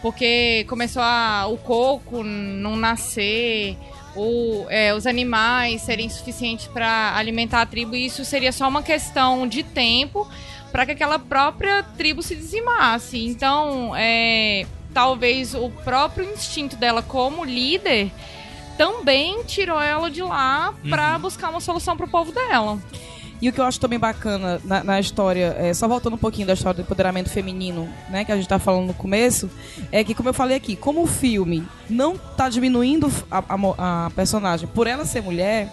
Porque 0.00 0.64
começou 0.68 1.02
a, 1.02 1.46
o 1.48 1.56
coco 1.56 2.22
não 2.22 2.76
nascer, 2.76 3.76
o, 4.14 4.66
é, 4.68 4.94
os 4.94 5.06
animais 5.06 5.82
serem 5.82 6.08
suficientes 6.08 6.66
para 6.66 7.16
alimentar 7.16 7.62
a 7.62 7.66
tribo, 7.66 7.94
e 7.94 8.06
isso 8.06 8.24
seria 8.24 8.52
só 8.52 8.68
uma 8.68 8.82
questão 8.82 9.46
de 9.46 9.62
tempo 9.62 10.28
para 10.70 10.86
que 10.86 10.92
aquela 10.92 11.18
própria 11.18 11.82
tribo 11.82 12.22
se 12.22 12.34
dizimasse. 12.34 13.24
Então, 13.24 13.94
é, 13.96 14.66
talvez 14.92 15.54
o 15.54 15.70
próprio 15.70 16.30
instinto 16.32 16.76
dela 16.76 17.02
como 17.02 17.44
líder 17.44 18.10
também 18.76 19.44
tirou 19.44 19.80
ela 19.80 20.10
de 20.10 20.22
lá 20.22 20.74
para 20.88 21.18
buscar 21.18 21.50
uma 21.50 21.60
solução 21.60 21.96
para 21.96 22.06
o 22.06 22.08
povo 22.08 22.32
dela. 22.32 22.78
E 23.42 23.48
o 23.48 23.52
que 23.52 23.60
eu 23.60 23.64
acho 23.64 23.80
também 23.80 23.98
bacana 23.98 24.60
na, 24.64 24.84
na 24.84 25.00
história, 25.00 25.56
é, 25.58 25.74
só 25.74 25.88
voltando 25.88 26.14
um 26.14 26.18
pouquinho 26.18 26.46
da 26.46 26.52
história 26.52 26.76
do 26.76 26.82
empoderamento 26.86 27.28
feminino, 27.28 27.88
né, 28.08 28.24
que 28.24 28.30
a 28.30 28.36
gente 28.36 28.48
tá 28.48 28.56
falando 28.56 28.86
no 28.86 28.94
começo, 28.94 29.50
é 29.90 30.04
que, 30.04 30.14
como 30.14 30.28
eu 30.28 30.32
falei 30.34 30.56
aqui, 30.56 30.76
como 30.76 31.02
o 31.02 31.06
filme 31.08 31.66
não 31.90 32.16
tá 32.16 32.48
diminuindo 32.48 33.10
a, 33.28 33.38
a 33.48 34.06
a 34.06 34.10
personagem 34.10 34.68
por 34.68 34.86
ela 34.86 35.04
ser 35.04 35.22
mulher, 35.22 35.68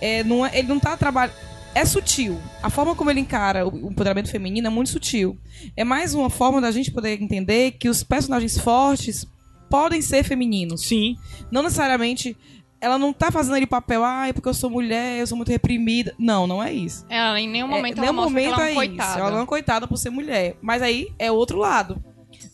é, 0.00 0.24
não 0.24 0.46
é- 0.46 0.58
ele 0.58 0.66
não 0.68 0.80
tá 0.80 0.96
trabalhando. 0.96 1.36
É 1.74 1.84
sutil. 1.84 2.40
A 2.62 2.70
forma 2.70 2.94
como 2.94 3.10
ele 3.10 3.20
encara 3.20 3.66
o 3.68 3.90
empoderamento 3.90 4.30
feminino 4.30 4.66
é 4.68 4.70
muito 4.70 4.90
sutil. 4.90 5.36
É 5.76 5.82
mais 5.84 6.14
uma 6.14 6.30
forma 6.30 6.60
da 6.60 6.70
gente 6.70 6.90
poder 6.90 7.20
entender 7.20 7.72
que 7.72 7.88
os 7.88 8.02
personagens 8.04 8.56
fortes 8.56 9.26
podem 9.68 10.00
ser 10.00 10.22
femininos. 10.22 10.86
Sim. 10.86 11.16
Não 11.50 11.62
necessariamente. 11.64 12.36
Ela 12.84 12.98
não 12.98 13.12
tá 13.12 13.30
fazendo 13.30 13.54
ali 13.54 13.66
papel, 13.66 14.04
ah, 14.04 14.28
é 14.28 14.32
porque 14.32 14.48
eu 14.48 14.54
sou 14.54 14.68
mulher, 14.68 15.18
eu 15.20 15.26
sou 15.26 15.36
muito 15.36 15.48
reprimida. 15.50 16.14
Não, 16.18 16.46
não 16.46 16.62
é 16.62 16.72
isso. 16.72 17.04
Ela 17.08 17.40
em 17.40 17.48
nenhum 17.48 17.68
momento 17.68 17.94
É, 17.94 17.98
ela 17.98 18.00
nenhum 18.02 18.12
mostra 18.14 18.30
momento 18.30 18.54
que 18.54 18.60
ela 18.60 18.68
é 18.68 18.72
é 18.72 18.74
uma 18.74 18.84
isso. 18.84 18.94
coitada. 18.96 19.20
Ela 19.20 19.30
não 19.30 19.40
é 19.40 19.46
coitada 19.46 19.86
por 19.88 19.96
ser 19.96 20.10
mulher. 20.10 20.56
Mas 20.60 20.82
aí 20.82 21.08
é 21.18 21.30
outro 21.32 21.58
lado. 21.58 22.02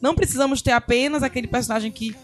Não 0.01 0.15
precisamos 0.15 0.63
ter 0.63 0.71
apenas 0.73 1.23
aquele 1.23 1.47
personagem 1.49 1.91
que 1.91 2.15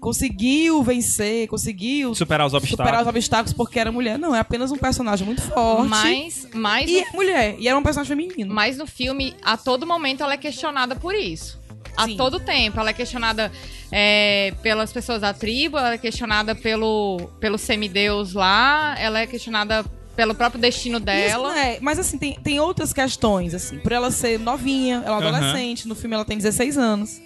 conseguiu 0.00 0.82
vencer, 0.82 1.46
conseguiu 1.46 2.12
Superar 2.14 2.44
os 2.46 2.54
obstáculos. 2.54 2.76
superar 2.86 3.02
os 3.02 3.08
obstáculos 3.08 3.52
porque 3.52 3.78
era 3.78 3.92
mulher. 3.92 4.18
Não, 4.18 4.34
é 4.34 4.40
apenas 4.40 4.72
um 4.72 4.76
personagem 4.76 5.24
muito 5.24 5.40
forte. 5.42 5.88
Mas, 5.88 6.48
mas, 6.52 6.90
E 6.90 6.94
no, 6.94 6.98
é 7.00 7.10
mulher. 7.14 7.56
E 7.58 7.68
era 7.68 7.78
um 7.78 7.82
personagem 7.84 8.16
feminino. 8.16 8.52
mas 8.52 8.76
no 8.76 8.86
filme, 8.86 9.36
a 9.44 9.56
todo 9.56 9.86
momento, 9.86 10.22
ela 10.24 10.34
é 10.34 10.36
questionada 10.36 10.96
por 10.96 11.14
isso. 11.14 11.61
A 11.96 12.06
Sim. 12.06 12.16
todo 12.16 12.40
tempo. 12.40 12.80
Ela 12.80 12.90
é 12.90 12.92
questionada 12.92 13.52
é, 13.90 14.52
pelas 14.62 14.92
pessoas 14.92 15.20
da 15.20 15.32
tribo, 15.34 15.76
ela 15.76 15.94
é 15.94 15.98
questionada 15.98 16.54
pelo, 16.54 17.30
pelo 17.38 17.58
semideus 17.58 18.32
lá, 18.32 18.94
ela 18.98 19.20
é 19.20 19.26
questionada 19.26 19.84
pelo 20.16 20.34
próprio 20.34 20.60
destino 20.60 20.96
Isso 20.98 21.04
dela. 21.06 21.48
não 21.48 21.56
é, 21.56 21.78
mas 21.80 21.98
assim, 21.98 22.18
tem, 22.18 22.34
tem 22.42 22.60
outras 22.60 22.92
questões, 22.92 23.54
assim. 23.54 23.78
Por 23.78 23.92
ela 23.92 24.10
ser 24.10 24.38
novinha, 24.38 25.02
ela 25.04 25.22
é 25.22 25.26
adolescente, 25.28 25.86
no 25.88 25.94
filme 25.94 26.14
ela 26.14 26.24
tem 26.24 26.36
16 26.36 26.76
anos. 26.78 27.20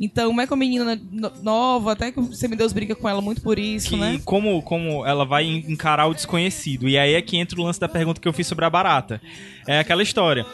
Então, 0.00 0.26
como 0.28 0.40
é 0.40 0.46
que 0.46 0.52
uma 0.52 0.58
menina 0.58 1.00
no- 1.10 1.32
nova, 1.42 1.92
até 1.92 2.10
que 2.10 2.20
você 2.20 2.48
me 2.48 2.56
Deus 2.56 2.72
briga 2.72 2.94
com 2.96 3.08
ela 3.08 3.20
muito 3.20 3.40
por 3.40 3.58
isso, 3.58 3.90
que 3.90 3.96
né? 3.96 4.20
como, 4.24 4.60
como 4.62 5.06
ela 5.06 5.24
vai 5.24 5.44
encarar 5.44 6.06
o 6.06 6.14
desconhecido. 6.14 6.88
E 6.88 6.98
aí 6.98 7.14
é 7.14 7.22
que 7.22 7.36
entra 7.36 7.60
o 7.60 7.64
lance 7.64 7.78
da 7.78 7.88
pergunta 7.88 8.20
que 8.20 8.26
eu 8.26 8.32
fiz 8.32 8.46
sobre 8.46 8.64
a 8.64 8.70
barata. 8.70 9.20
É 9.66 9.78
aquela 9.78 10.02
história. 10.02 10.44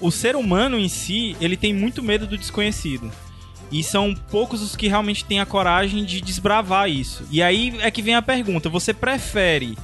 O 0.00 0.10
ser 0.10 0.36
humano 0.36 0.78
em 0.78 0.88
si, 0.88 1.36
ele 1.40 1.56
tem 1.56 1.72
muito 1.72 2.02
medo 2.02 2.26
do 2.26 2.36
desconhecido. 2.36 3.10
E 3.70 3.82
são 3.82 4.14
poucos 4.30 4.62
os 4.62 4.76
que 4.76 4.86
realmente 4.86 5.24
têm 5.24 5.40
a 5.40 5.46
coragem 5.46 6.04
de 6.04 6.20
desbravar 6.20 6.88
isso. 6.88 7.24
E 7.30 7.42
aí 7.42 7.76
é 7.80 7.90
que 7.90 8.02
vem 8.02 8.14
a 8.14 8.22
pergunta: 8.22 8.68
você 8.68 8.94
prefere 8.94 9.76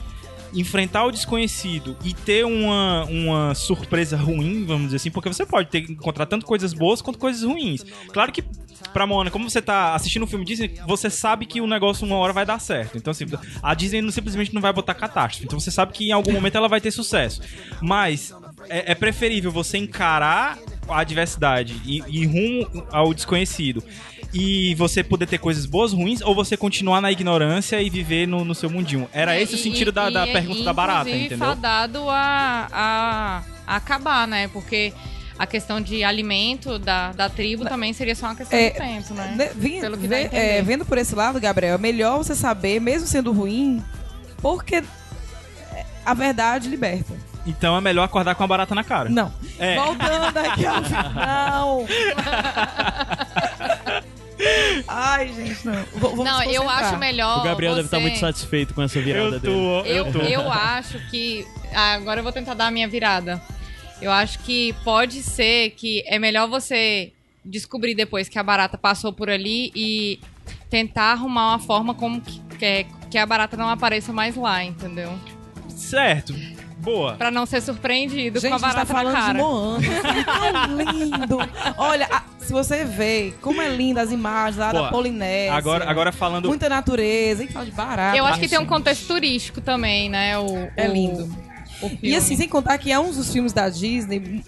enfrentar 0.55 1.05
o 1.07 1.11
desconhecido 1.11 1.97
e 2.05 2.13
ter 2.13 2.45
uma, 2.45 3.05
uma 3.07 3.55
surpresa 3.55 4.17
ruim, 4.17 4.65
vamos 4.65 4.85
dizer 4.85 4.97
assim, 4.97 5.11
porque 5.11 5.29
você 5.29 5.47
pode 5.47 5.69
ter 5.71 5.91
encontrar 5.91 6.27
tanto 6.27 6.45
coisas 6.45 6.75
boas 6.75 7.01
quanto 7.01 7.19
coisas 7.19 7.43
ruins. 7.43 7.85
Claro 8.13 8.31
que 8.31 8.45
pra 8.93 9.07
Moana, 9.07 9.31
como 9.31 9.49
você 9.49 9.63
tá 9.63 9.95
assistindo 9.95 10.25
um 10.25 10.27
filme 10.27 10.45
Disney, 10.45 10.75
você 10.87 11.09
sabe 11.09 11.47
que 11.47 11.61
o 11.61 11.67
negócio 11.67 12.07
uma 12.07 12.17
hora 12.17 12.33
vai 12.33 12.45
dar 12.45 12.61
certo. 12.61 12.99
Então, 12.99 13.11
assim, 13.11 13.25
a 13.63 13.75
Disney 13.75 14.03
não, 14.03 14.11
simplesmente 14.11 14.53
não 14.53 14.61
vai 14.61 14.73
botar 14.73 14.95
catástrofe. 14.95 15.47
Então 15.47 15.59
você 15.59 15.71
sabe 15.71 15.93
que 15.93 16.09
em 16.09 16.13
algum 16.13 16.33
momento 16.33 16.57
ela 16.57 16.69
vai 16.69 16.81
ter 16.81 16.91
sucesso. 16.91 17.41
Mas 17.81 18.35
é, 18.69 18.93
é 18.93 18.95
preferível 18.95 19.51
você 19.51 19.79
encarar 19.79 20.59
a 20.89 21.01
adversidade 21.01 21.81
e, 21.85 22.03
e 22.09 22.27
rumo 22.27 22.87
ao 22.91 23.15
desconhecido 23.15 23.83
e 24.35 24.75
você 24.77 25.05
poder 25.05 25.27
ter 25.27 25.39
coisas 25.39 25.67
boas, 25.67 25.93
ruins, 25.93 26.21
ou 26.23 26.35
você 26.35 26.57
continuar 26.57 27.01
na 27.01 27.13
ignorância 27.13 27.81
e 27.83 27.91
viver 27.91 28.27
no, 28.27 28.45
no 28.45 28.55
seu 28.55 28.71
mundinho. 28.71 29.09
Era 29.13 29.39
esse 29.39 29.55
o 29.55 29.57
É, 29.57 29.59
E- 29.59 29.63
sentido 29.63 29.93
da, 29.93 30.09
e- 30.11 30.13
da 30.13 30.27
e- 30.27 30.33
pergunta 30.33 30.65
da 30.65 30.73
barata, 30.73 31.11
entendeu? 31.11 31.39
fadado 31.49 32.09
a, 32.09 32.69
a, 32.73 33.43
a 33.67 33.77
acabar, 33.77 34.27
né? 34.27 34.49
Porque 34.49 34.93
a 35.39 35.47
questão 35.47 35.81
de 35.81 36.03
alimento 36.03 36.79
da, 36.79 37.13
da 37.13 37.29
tribo 37.29 37.65
também 37.65 37.93
seria 37.93 38.15
só 38.15 38.27
uma 38.27 38.35
questão 38.37 38.59
É, 38.59 38.71
de 38.71 38.79
tempo, 38.79 39.13
né? 39.15 39.35
Né, 39.37 39.51
vim- 39.55 39.81
Pelo 39.81 39.99
que 39.99 40.07
é, 40.13 40.63
vendo 40.63 40.85
por 40.87 40.97
esse 40.99 41.15
lado, 41.15 41.39
Gabriel, 41.39 41.75
é 41.75 41.79
melhor 41.79 42.17
você 42.19 42.35
saber, 42.35 42.81
mesmo 42.81 43.07
sendo 43.07 43.33
ruim, 43.33 43.83
porque 44.39 44.77
é, 44.77 44.85
a 46.07 46.15
verdade 46.15 46.69
liberta. 46.69 47.13
Então 47.47 47.77
é 47.77 47.81
melhor 47.81 48.05
acordar 48.05 48.35
com 48.35 48.45
a 48.45 48.47
barata 48.47 48.75
na 48.75 48.85
cara. 48.85 49.09
Não. 49.09 49.33
É. 49.59 49.77
Voltando 49.77 50.37
aqui 50.39 50.67
ao 50.67 50.85
final. 50.85 51.87
Ai, 54.89 55.29
gente, 55.33 55.65
não. 55.67 55.75
V- 55.75 55.87
vamos 55.99 56.25
Não, 56.25 56.43
eu 56.43 56.69
acho 56.69 56.97
melhor. 56.99 57.41
O 57.41 57.45
Gabriel 57.45 57.75
deve 57.75 57.89
você... 57.89 57.97
estar 57.97 58.01
muito 58.01 58.19
satisfeito 58.19 58.75
com 58.75 58.83
essa 58.83 59.01
virada 59.01 59.37
Eu 59.37 59.41
dele. 59.41 59.55
tô, 59.55 59.81
Eu, 59.87 60.07
eu 60.07 60.13
tô. 60.13 60.19
eu 60.21 60.51
acho 60.51 60.99
que. 61.11 61.47
ah, 61.73 61.93
Agora 61.95 62.21
eu 62.21 62.25
vou 62.25 62.33
tentar 62.33 62.55
dar 62.55 62.67
a 62.67 62.71
minha 62.71 62.89
virada. 62.89 63.41
Eu 64.01 64.11
acho 64.11 64.41
que 64.41 64.73
pode 64.85 65.23
ser 65.23 65.71
que 65.71 66.03
é 66.07 66.19
melhor 66.19 66.49
você 66.49 67.13
descobrir 67.45 67.95
depois 67.95 68.29
que 68.29 68.39
a 68.39 68.43
barata 68.43 68.77
passou 68.77 69.13
por 69.13 69.31
ali 69.31 69.71
e 69.77 70.19
tentar 70.69 71.13
arrumar 71.13 71.51
uma 71.51 71.59
forma 71.61 71.95
como 71.95 72.21
que, 72.21 72.41
que, 72.59 72.65
é- 72.65 72.87
que 73.11 73.19
a 73.19 73.25
barata 73.27 73.57
não 73.57 73.69
apareça 73.69 74.13
mais 74.13 74.35
lá, 74.37 74.65
entendeu? 74.65 75.13
Certo. 75.69 76.35
Boa. 76.83 77.15
Pra 77.15 77.31
não 77.31 77.47
ser 77.47 77.61
surpreendido 77.63 78.41
Gente, 78.41 78.51
com 78.51 78.57
a 78.57 78.69
a 78.69 78.71
gente 78.73 78.87
tá 78.87 78.93
barata 78.93 78.93
na 78.93 78.99
falando 79.01 79.15
de 79.15 79.23
cara. 79.23 79.39
Moana. 79.39 79.79
assim, 79.79 80.85
tão 80.85 80.93
lindo. 80.93 81.39
Olha, 81.79 82.09
a- 82.11 82.23
se 82.41 82.53
você 82.53 82.85
vê 82.85 83.33
como 83.41 83.63
é 83.63 83.69
linda 83.69 84.03
as 84.03 84.11
imagens 84.11 84.57
lá 84.57 84.71
Pô, 84.73 84.83
da 84.83 84.89
Polinésia. 84.89 85.55
Agora, 85.55 85.89
agora 85.89 86.11
falando. 86.13 86.49
Muita 86.49 86.69
natureza. 86.69 87.45
E 87.45 87.47
fala 87.49 87.65
de 87.65 87.71
barato. 87.71 88.17
Eu 88.17 88.27
acho 88.27 88.41
que 88.41 88.49
tem 88.49 88.59
um 88.59 88.67
contexto 88.67 89.07
turístico 89.07 89.61
também, 89.61 90.11
né? 90.11 90.37
O, 90.39 90.69
É 90.77 90.87
lindo. 90.89 91.25
o. 91.81 91.91
E 92.03 92.15
assim, 92.17 92.37
sem 92.37 92.49
contar 92.49 92.77
que 92.79 92.91
é 92.93 92.99
um 92.99 93.11
dos 93.13 93.33
filmes 93.33 93.53
da 93.53 93.69
Disney 93.69 94.43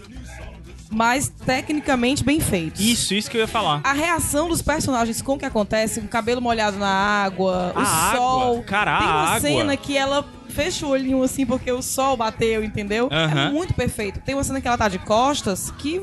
mais 0.91 1.27
tecnicamente 1.45 2.23
bem 2.23 2.39
feitos. 2.39 2.79
Isso, 2.81 3.13
isso 3.13 3.29
que 3.29 3.37
eu 3.37 3.41
ia 3.41 3.47
falar. 3.47 3.81
A 3.83 3.93
reação 3.93 4.47
dos 4.47 4.61
personagens 4.61 5.21
com 5.21 5.33
o 5.33 5.37
que 5.37 5.45
acontece, 5.45 5.99
o 5.99 6.07
cabelo 6.07 6.41
molhado 6.41 6.77
na 6.77 6.87
água, 6.87 7.73
o 7.75 7.79
A 7.79 7.83
água, 7.83 8.17
sol. 8.19 8.63
cara, 8.63 8.95
a 8.95 8.99
Tem 8.99 9.07
uma 9.07 9.23
água. 9.23 9.39
cena 9.41 9.77
que 9.77 9.97
ela 9.97 10.25
fecha 10.49 10.85
o 10.85 10.89
olhinho 10.89 11.21
assim 11.21 11.45
porque 11.45 11.69
o 11.71 11.81
sol 11.81 12.15
bateu, 12.15 12.63
entendeu? 12.63 13.09
É 13.11 13.49
muito 13.51 13.73
perfeito. 13.73 14.19
Tem 14.21 14.33
uma 14.35 14.43
cena 14.43 14.61
que 14.61 14.67
ela 14.67 14.77
tá 14.77 14.87
de 14.87 14.99
costas 14.99 15.69
que 15.77 16.01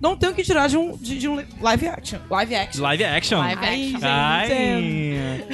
não 0.00 0.16
tem 0.16 0.30
o 0.30 0.34
que 0.34 0.42
tirar 0.42 0.68
de 0.68 0.76
um, 0.76 0.96
de, 0.96 1.18
de 1.18 1.28
um 1.28 1.42
live 1.60 1.86
action. 1.88 2.18
Live 2.28 2.54
action. 2.54 2.82
Live 2.82 3.04
action. 3.04 3.38
Live 3.38 3.60
Ai, 3.62 3.94
action. 3.94 4.00
gente, 4.00 4.04
Ai. 4.04 5.46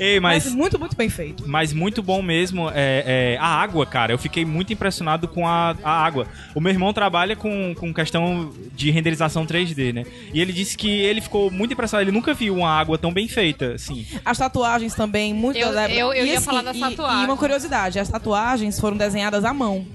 É- 0.00 0.04
Ei, 0.14 0.20
mas. 0.20 0.44
Mas 0.46 0.54
muito, 0.54 0.78
muito 0.78 0.96
bem 0.96 1.08
feito. 1.08 1.44
Mas 1.46 1.72
muito 1.72 2.02
bom 2.02 2.22
mesmo. 2.22 2.70
É, 2.70 3.34
é, 3.34 3.38
a 3.38 3.46
água, 3.46 3.84
cara. 3.86 4.12
Eu 4.12 4.18
fiquei 4.18 4.44
muito 4.44 4.72
impressionado 4.72 5.28
com 5.28 5.46
a, 5.46 5.76
a 5.82 5.90
água. 6.04 6.26
O 6.54 6.60
meu 6.60 6.72
irmão 6.72 6.92
trabalha 6.92 7.36
com, 7.36 7.74
com 7.74 7.92
questão 7.92 8.52
de 8.74 8.90
renderização 8.90 9.44
3D, 9.46 9.92
né? 9.92 10.04
E 10.32 10.40
ele 10.40 10.52
disse 10.52 10.76
que 10.76 10.90
ele 10.90 11.20
ficou 11.20 11.50
muito 11.50 11.72
impressionado. 11.72 12.08
Ele 12.08 12.16
nunca 12.16 12.32
viu 12.34 12.54
uma 12.56 12.70
água 12.70 12.96
tão 12.98 13.12
bem 13.12 13.28
feita, 13.28 13.74
assim. 13.74 14.06
As 14.24 14.38
tatuagens 14.38 14.94
também, 14.94 15.34
muito 15.34 15.58
Eu- 15.58 15.72
da- 15.72 15.90
eu- 15.90 16.12
eu 16.12 16.24
e, 16.26 16.30
ia 16.30 16.40
falar 16.40 16.62
das 16.62 16.76
e- 16.76 16.80
tatuagens. 16.80 17.22
E 17.22 17.24
uma 17.26 17.36
curiosidade, 17.36 17.98
as 17.98 18.08
tatuagens 18.08 18.80
foram 18.80 18.96
desenhadas 18.96 19.44
à 19.44 19.52
mão. 19.52 19.86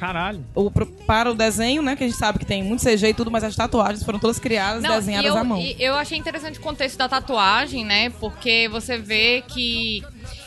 Caralho. 0.00 0.42
O, 0.54 0.70
pro- 0.70 0.86
para 0.86 1.30
o 1.30 1.34
desenho, 1.34 1.82
né, 1.82 1.94
que 1.94 2.02
a 2.02 2.06
gente 2.08 2.16
sabe 2.18 2.38
que 2.38 2.46
tem 2.46 2.64
muito 2.64 2.82
CG 2.82 3.08
e 3.08 3.14
tudo, 3.14 3.30
mas 3.30 3.44
as 3.44 3.54
tatuagens 3.54 4.02
foram 4.02 4.18
todas 4.18 4.38
criadas, 4.38 4.82
Não, 4.82 4.94
desenhadas 4.96 5.26
e 5.30 5.34
eu, 5.34 5.36
à 5.38 5.44
mão. 5.44 5.60
e 5.60 5.76
eu 5.78 5.94
achei 5.94 6.16
interessante 6.16 6.58
o 6.58 6.62
contexto 6.62 6.96
da 6.96 7.06
tatuagem, 7.08 7.84
né? 7.84 8.08
Porque 8.18 8.66
você 8.72 8.96
vê 8.96 9.44
que 9.46 10.02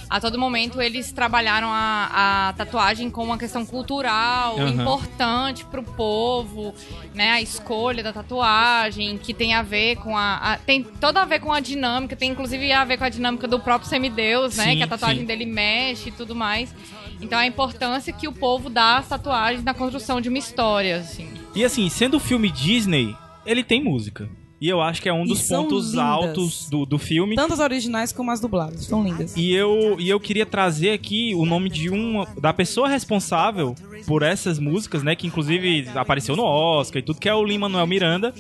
a 0.09 0.19
todo 0.19 0.37
momento 0.37 0.81
eles 0.81 1.11
trabalharam 1.11 1.69
a, 1.71 2.49
a 2.49 2.53
tatuagem 2.53 3.09
como 3.09 3.27
uma 3.27 3.37
questão 3.37 3.65
cultural, 3.65 4.59
Aham. 4.59 4.69
importante 4.69 5.65
pro 5.65 5.81
povo, 5.83 6.73
né? 7.13 7.31
A 7.31 7.41
escolha 7.41 8.03
da 8.03 8.11
tatuagem, 8.13 9.17
que 9.17 9.33
tem 9.33 9.53
a 9.53 9.61
ver 9.61 9.97
com 9.97 10.17
a, 10.17 10.53
a- 10.53 10.57
Tem 10.57 10.83
toda 10.83 11.21
a 11.21 11.25
ver 11.25 11.39
com 11.39 11.51
a 11.53 11.59
dinâmica, 11.59 12.15
tem 12.15 12.31
inclusive 12.31 12.71
a 12.71 12.83
ver 12.85 12.97
com 12.97 13.03
a 13.05 13.09
dinâmica 13.09 13.47
do 13.47 13.59
próprio 13.59 13.89
semideus, 13.89 14.55
né? 14.55 14.71
Sim, 14.71 14.77
Que 14.77 14.83
a 14.83 14.87
tatuagem 14.87 15.19
sim. 15.21 15.25
dele 15.25 15.45
mexe 15.45 16.09
e 16.09 16.11
tudo 16.11 16.33
mais. 16.35 16.73
Então 17.23 17.39
a 17.39 17.45
importância 17.45 18.11
que 18.13 18.27
o 18.27 18.33
povo 18.33 18.69
dá 18.69 18.97
às 18.97 19.07
tatuagens 19.07 19.63
na 19.63 19.73
construção 19.73 20.19
de 20.19 20.29
uma 20.29 20.37
história, 20.37 20.97
assim. 20.97 21.27
E 21.55 21.63
assim, 21.63 21.89
sendo 21.89 22.17
o 22.17 22.19
filme 22.19 22.49
Disney, 22.51 23.15
ele 23.45 23.63
tem 23.63 23.83
música. 23.83 24.29
E 24.63 24.69
eu 24.69 24.79
acho 24.79 25.01
que 25.01 25.09
é 25.09 25.13
um 25.13 25.25
dos 25.25 25.39
são 25.39 25.63
pontos 25.63 25.89
lindas. 25.89 26.05
altos 26.05 26.69
do, 26.69 26.85
do 26.85 26.97
filme. 26.97 27.35
Tanto 27.35 27.53
as 27.53 27.59
originais 27.59 28.13
como 28.13 28.31
as 28.31 28.39
dubladas, 28.39 28.79
estão 28.79 29.03
lindas. 29.03 29.35
E 29.35 29.53
eu, 29.53 29.97
e 29.99 30.09
eu 30.09 30.17
queria 30.21 30.45
trazer 30.45 30.91
aqui 30.91 31.35
o 31.35 31.45
nome 31.45 31.69
de 31.69 31.89
uma 31.89 32.25
da 32.39 32.53
pessoa 32.53 32.87
responsável 32.87 33.75
por 34.07 34.23
essas 34.23 34.59
músicas, 34.59 35.03
né? 35.03 35.17
Que 35.17 35.27
inclusive 35.27 35.89
apareceu 35.93 36.37
no 36.37 36.43
Oscar 36.43 37.01
e 37.01 37.01
tudo, 37.03 37.19
que 37.19 37.27
é 37.27 37.35
o 37.35 37.43
Lin 37.43 37.57
Manuel 37.57 37.85
Miranda. 37.85 38.33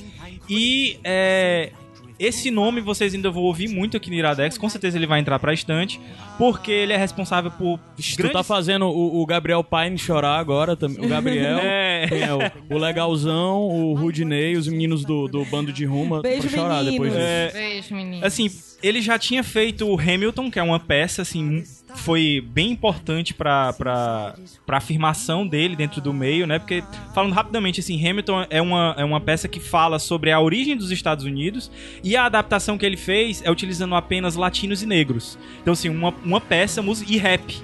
E 0.49 0.97
é, 1.03 1.73
esse 2.19 2.49
nome 2.51 2.81
vocês 2.81 3.13
ainda 3.13 3.29
vão 3.29 3.43
ouvir 3.43 3.67
muito 3.67 3.97
aqui 3.97 4.09
no 4.09 4.15
Iradex. 4.15 4.57
Com 4.57 4.69
certeza 4.69 4.97
ele 4.97 5.07
vai 5.07 5.19
entrar 5.19 5.39
pra 5.39 5.53
estante, 5.53 5.99
porque 6.37 6.71
ele 6.71 6.93
é 6.93 6.97
responsável 6.97 7.51
por 7.51 7.79
Tu 7.97 8.17
grandes... 8.17 8.33
tá 8.33 8.43
fazendo 8.43 8.85
o, 8.85 9.21
o 9.21 9.25
Gabriel 9.25 9.63
Pine 9.63 9.97
chorar 9.97 10.37
agora 10.39 10.75
também. 10.75 11.05
O 11.05 11.09
Gabriel, 11.09 11.59
É. 11.63 12.07
é 12.11 12.33
o, 12.33 12.75
o 12.75 12.77
Legalzão, 12.77 13.61
o 13.61 13.93
Rudinei, 13.93 14.55
os 14.55 14.67
meninos 14.67 15.03
do, 15.05 15.27
do 15.27 15.43
bando 15.45 15.71
de 15.71 15.85
Ruma. 15.85 16.21
Beijo, 16.21 16.47
pra 16.49 16.57
chorar 16.57 16.83
meninos. 16.83 16.91
depois 16.91 17.11
disso. 17.13 17.23
É, 17.23 17.51
Beijo, 17.51 17.95
menino. 17.95 18.25
Assim, 18.25 18.49
ele 18.81 19.01
já 19.01 19.17
tinha 19.17 19.43
feito 19.43 19.87
o 19.87 19.99
Hamilton, 19.99 20.51
que 20.51 20.59
é 20.59 20.63
uma 20.63 20.79
peça, 20.79 21.21
assim, 21.21 21.63
foi 21.95 22.43
bem 22.45 22.71
importante 22.71 23.33
pra, 23.33 23.73
pra, 23.73 24.35
pra 24.65 24.77
afirmação 24.77 25.47
dele 25.47 25.75
dentro 25.75 26.01
do 26.01 26.13
meio, 26.13 26.45
né? 26.45 26.59
Porque, 26.59 26.83
falando 27.13 27.33
rapidamente, 27.33 27.79
assim, 27.79 27.95
Hamilton 28.07 28.45
é 28.49 28.61
uma, 28.61 28.95
é 28.97 29.05
uma 29.05 29.21
peça 29.21 29.47
que 29.47 29.59
fala 29.59 29.99
sobre 29.99 30.31
a 30.31 30.39
origem 30.39 30.75
dos 30.75 30.91
Estados 30.91 31.25
Unidos 31.25 31.71
e 32.03 32.15
a 32.15 32.25
adaptação 32.25 32.77
que 32.77 32.85
ele 32.85 32.97
fez 32.97 33.41
é 33.45 33.51
utilizando 33.51 33.95
apenas 33.95 34.35
latinos 34.35 34.81
e 34.81 34.85
negros. 34.85 35.37
Então, 35.61 35.73
assim, 35.73 35.89
uma, 35.89 36.13
uma 36.23 36.41
peça 36.41 36.81
música 36.81 37.11
e 37.11 37.17
rap. 37.17 37.61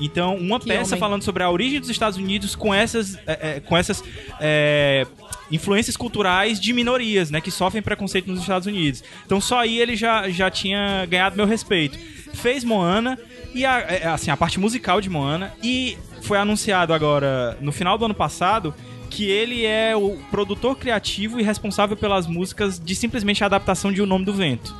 Então, 0.00 0.36
uma 0.36 0.60
Que 0.60 0.68
peça 0.68 0.90
homem. 0.90 1.00
falando 1.00 1.22
sobre 1.22 1.42
a 1.42 1.50
origem 1.50 1.80
dos 1.80 1.88
Estados 1.88 2.18
Unidos 2.18 2.54
com 2.54 2.72
essas, 2.72 3.16
é, 3.26 3.56
é, 3.56 3.60
com 3.60 3.76
essas 3.76 4.02
é, 4.40 5.06
influências 5.50 5.96
culturais 5.96 6.60
de 6.60 6.72
minorias, 6.72 7.30
né, 7.30 7.40
que 7.40 7.50
sofrem 7.50 7.82
preconceito 7.82 8.28
nos 8.28 8.40
Estados 8.40 8.66
Unidos. 8.66 9.02
Então, 9.26 9.40
só 9.40 9.60
aí 9.60 9.78
ele 9.78 9.96
já, 9.96 10.28
já 10.28 10.50
tinha 10.50 11.04
ganhado 11.06 11.36
meu 11.36 11.46
respeito. 11.46 11.98
Fez 12.34 12.62
Moana 12.62 13.18
e 13.58 13.66
a, 13.66 13.80
é, 13.80 14.06
assim, 14.06 14.30
a 14.30 14.36
parte 14.36 14.60
musical 14.60 15.00
de 15.00 15.10
Moana 15.10 15.52
e 15.62 15.98
foi 16.22 16.38
anunciado 16.38 16.94
agora 16.94 17.58
no 17.60 17.72
final 17.72 17.98
do 17.98 18.04
ano 18.04 18.14
passado 18.14 18.72
que 19.10 19.28
ele 19.28 19.66
é 19.66 19.96
o 19.96 20.16
produtor 20.30 20.76
criativo 20.76 21.40
e 21.40 21.42
responsável 21.42 21.96
pelas 21.96 22.26
músicas 22.26 22.78
de 22.78 22.94
simplesmente 22.94 23.42
a 23.42 23.46
adaptação 23.46 23.92
de 23.92 24.00
O 24.00 24.06
Nome 24.06 24.24
do 24.24 24.32
Vento. 24.32 24.74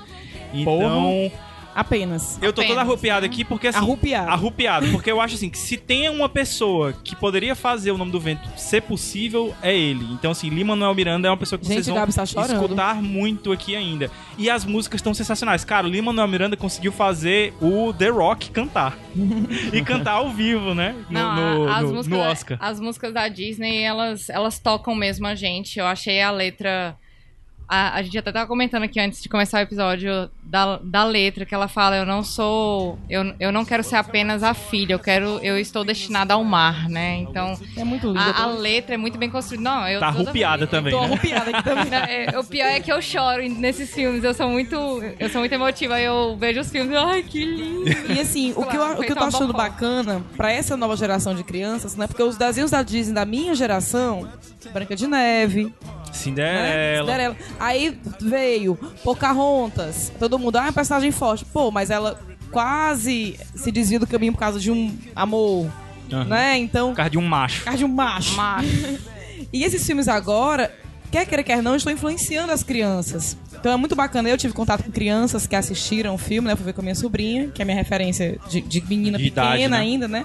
Então, 0.54 1.32
Apenas. 1.78 2.38
eu 2.42 2.52
tô 2.52 2.60
todo 2.62 2.72
Apenas, 2.72 2.88
arrupiado 2.88 3.24
aqui 3.24 3.44
porque 3.44 3.68
assim. 3.68 3.78
Arrupiado. 3.78 4.30
Arrupiado, 4.30 4.88
porque 4.90 5.10
eu 5.10 5.20
acho 5.20 5.36
assim 5.36 5.48
que 5.48 5.56
se 5.58 5.76
tem 5.76 6.08
uma 6.08 6.28
pessoa 6.28 6.92
que 6.92 7.14
poderia 7.14 7.54
fazer 7.54 7.92
o 7.92 7.96
nome 7.98 8.10
do 8.10 8.18
vento 8.18 8.48
ser 8.56 8.82
possível, 8.82 9.54
é 9.62 9.76
ele. 9.76 10.04
Então, 10.12 10.32
assim, 10.32 10.48
Lima 10.48 10.74
Manuel 10.74 10.94
Miranda 10.94 11.28
é 11.28 11.30
uma 11.30 11.36
pessoa 11.36 11.58
que 11.58 11.64
Gente, 11.66 11.74
vocês 11.76 11.86
vão 11.86 11.94
Gabi 11.96 12.12
tá 12.12 12.24
escutar 12.24 13.02
muito 13.02 13.52
aqui 13.52 13.76
ainda. 13.76 14.10
E 14.36 14.50
as 14.50 14.64
músicas 14.64 14.98
estão 14.98 15.14
sensacionais. 15.14 15.64
Cara, 15.64 15.86
o 15.86 15.90
Lima 15.90 16.06
Manuel 16.12 16.28
Miranda 16.28 16.56
conseguiu 16.56 16.90
fazer 16.92 17.54
o 17.60 17.92
The 17.92 18.08
Rock 18.08 18.50
cantar. 18.50 18.98
e 19.72 19.80
cantar 19.82 20.12
ao 20.14 20.30
vivo, 20.30 20.74
né? 20.74 20.94
No, 21.08 21.20
Não, 21.20 21.58
no- 21.60 21.68
a- 21.68 21.76
as 21.76 21.82
no- 21.84 21.94
músicas, 21.94 22.18
no 22.18 22.24
Oscar. 22.24 22.58
As 22.60 22.80
músicas 22.80 23.12
da 23.14 23.28
Disney, 23.28 23.82
elas, 23.82 24.28
elas 24.28 24.58
tocam 24.58 24.94
mesmo 24.94 25.26
a 25.26 25.34
gente. 25.34 25.78
Eu 25.78 25.86
achei 25.86 26.20
a 26.20 26.30
letra 26.30 26.96
A, 27.68 27.96
a 27.96 28.02
gente 28.02 28.16
até 28.16 28.32
tava 28.32 28.46
comentando 28.46 28.84
aqui 28.84 28.98
antes 28.98 29.22
de 29.22 29.28
começar 29.28 29.58
o 29.58 29.60
episódio 29.60 30.30
da, 30.42 30.78
da 30.82 31.04
letra, 31.04 31.44
que 31.44 31.54
ela 31.54 31.68
fala, 31.68 31.96
eu 31.96 32.06
não 32.06 32.24
sou. 32.24 32.98
Eu, 33.10 33.34
eu 33.38 33.52
não 33.52 33.64
quero 33.64 33.84
ser 33.84 33.96
apenas 33.96 34.42
a 34.42 34.54
filha, 34.54 34.94
eu 34.94 34.98
quero. 34.98 35.38
Eu 35.40 35.58
estou 35.58 35.84
destinada 35.84 36.32
ao 36.32 36.42
mar, 36.42 36.88
né? 36.88 37.16
Então. 37.18 37.58
É 37.76 37.84
muito 37.84 38.06
lindo. 38.06 38.18
A, 38.18 38.44
a 38.44 38.46
letra 38.46 38.94
é 38.94 38.98
muito 38.98 39.18
bem 39.18 39.28
construída. 39.28 39.62
Não, 39.62 39.86
eu 39.86 40.00
Tá 40.00 40.06
arrupiada 40.06 40.66
também, 40.66 40.92
Tô 40.92 41.00
né? 41.00 41.06
arrupiada 41.06 41.50
aqui 41.50 41.64
também. 41.64 41.90
Não, 41.90 41.98
é, 42.08 42.38
o 42.38 42.44
pior 42.44 42.66
é 42.66 42.80
que 42.80 42.90
eu 42.90 43.02
choro 43.02 43.46
nesses 43.48 43.92
filmes. 43.92 44.24
Eu 44.24 44.32
sou 44.32 44.48
muito. 44.48 44.74
Eu 45.18 45.28
sou 45.28 45.40
muito 45.40 45.52
emotiva. 45.52 45.96
Aí 45.96 46.04
eu 46.04 46.36
vejo 46.38 46.60
os 46.60 46.70
filmes 46.70 46.92
e 46.92 46.96
ai, 46.96 47.22
que 47.22 47.44
lindo. 47.44 48.12
E 48.12 48.18
assim, 48.18 48.54
o 48.56 48.64
que, 48.64 48.76
eu, 48.76 48.92
o 48.92 49.02
que 49.02 49.12
eu 49.12 49.16
tô 49.16 49.24
achando 49.24 49.52
bacana 49.52 50.24
pra 50.36 50.50
essa 50.50 50.74
nova 50.74 50.96
geração 50.96 51.34
de 51.34 51.44
crianças, 51.44 51.96
né? 51.96 52.06
Porque 52.06 52.22
os 52.22 52.36
desenhos 52.38 52.70
da 52.70 52.82
Disney 52.82 53.14
da 53.14 53.26
minha 53.26 53.54
geração, 53.54 54.26
Branca 54.72 54.96
de 54.96 55.06
Neve, 55.06 55.72
né? 56.08 56.14
Cinderela. 56.14 57.06
Cinderela. 57.06 57.36
Aí 57.58 57.98
veio 58.20 58.74
Pocahontas. 59.04 60.12
Todo 60.18 60.38
mundo, 60.38 60.56
ah, 60.56 60.60
é 60.60 60.64
uma 60.66 60.72
personagem 60.72 61.10
forte. 61.10 61.44
Pô, 61.44 61.70
mas 61.70 61.90
ela 61.90 62.18
quase 62.50 63.38
se 63.54 63.70
desvia 63.70 63.98
do 63.98 64.06
caminho 64.06 64.32
por 64.32 64.38
causa 64.38 64.58
de 64.58 64.70
um 64.70 64.96
amor, 65.14 65.70
Aham. 66.12 66.24
né? 66.24 66.58
Então, 66.58 66.90
Por 66.90 66.96
causa 66.96 67.10
de 67.10 67.18
um 67.18 67.26
macho. 67.26 67.58
por 67.58 67.64
causa 67.64 67.78
de 67.78 67.84
um 67.84 67.88
macho. 67.88 68.34
Macho. 68.36 68.98
E 69.52 69.64
esses 69.64 69.84
filmes 69.86 70.08
agora, 70.08 70.74
quer 71.10 71.26
queira, 71.26 71.42
quer 71.42 71.62
não, 71.62 71.76
estão 71.76 71.92
influenciando 71.92 72.52
as 72.52 72.62
crianças. 72.62 73.36
Então 73.58 73.72
é 73.72 73.76
muito 73.76 73.96
bacana. 73.96 74.28
Eu 74.28 74.36
tive 74.38 74.54
contato 74.54 74.84
com 74.84 74.90
crianças 74.92 75.46
que 75.46 75.56
assistiram 75.56 76.14
o 76.14 76.18
filme, 76.18 76.46
né? 76.48 76.54
Fui 76.54 76.64
ver 76.64 76.72
com 76.72 76.80
a 76.80 76.84
minha 76.84 76.94
sobrinha, 76.94 77.48
que 77.48 77.60
é 77.60 77.64
a 77.64 77.66
minha 77.66 77.76
referência 77.76 78.38
de, 78.48 78.60
de 78.60 78.80
menina 78.86 79.18
De 79.18 79.24
pequena 79.24 79.46
idade, 79.56 79.68
né? 79.68 79.76
ainda, 79.76 80.06
né? 80.08 80.24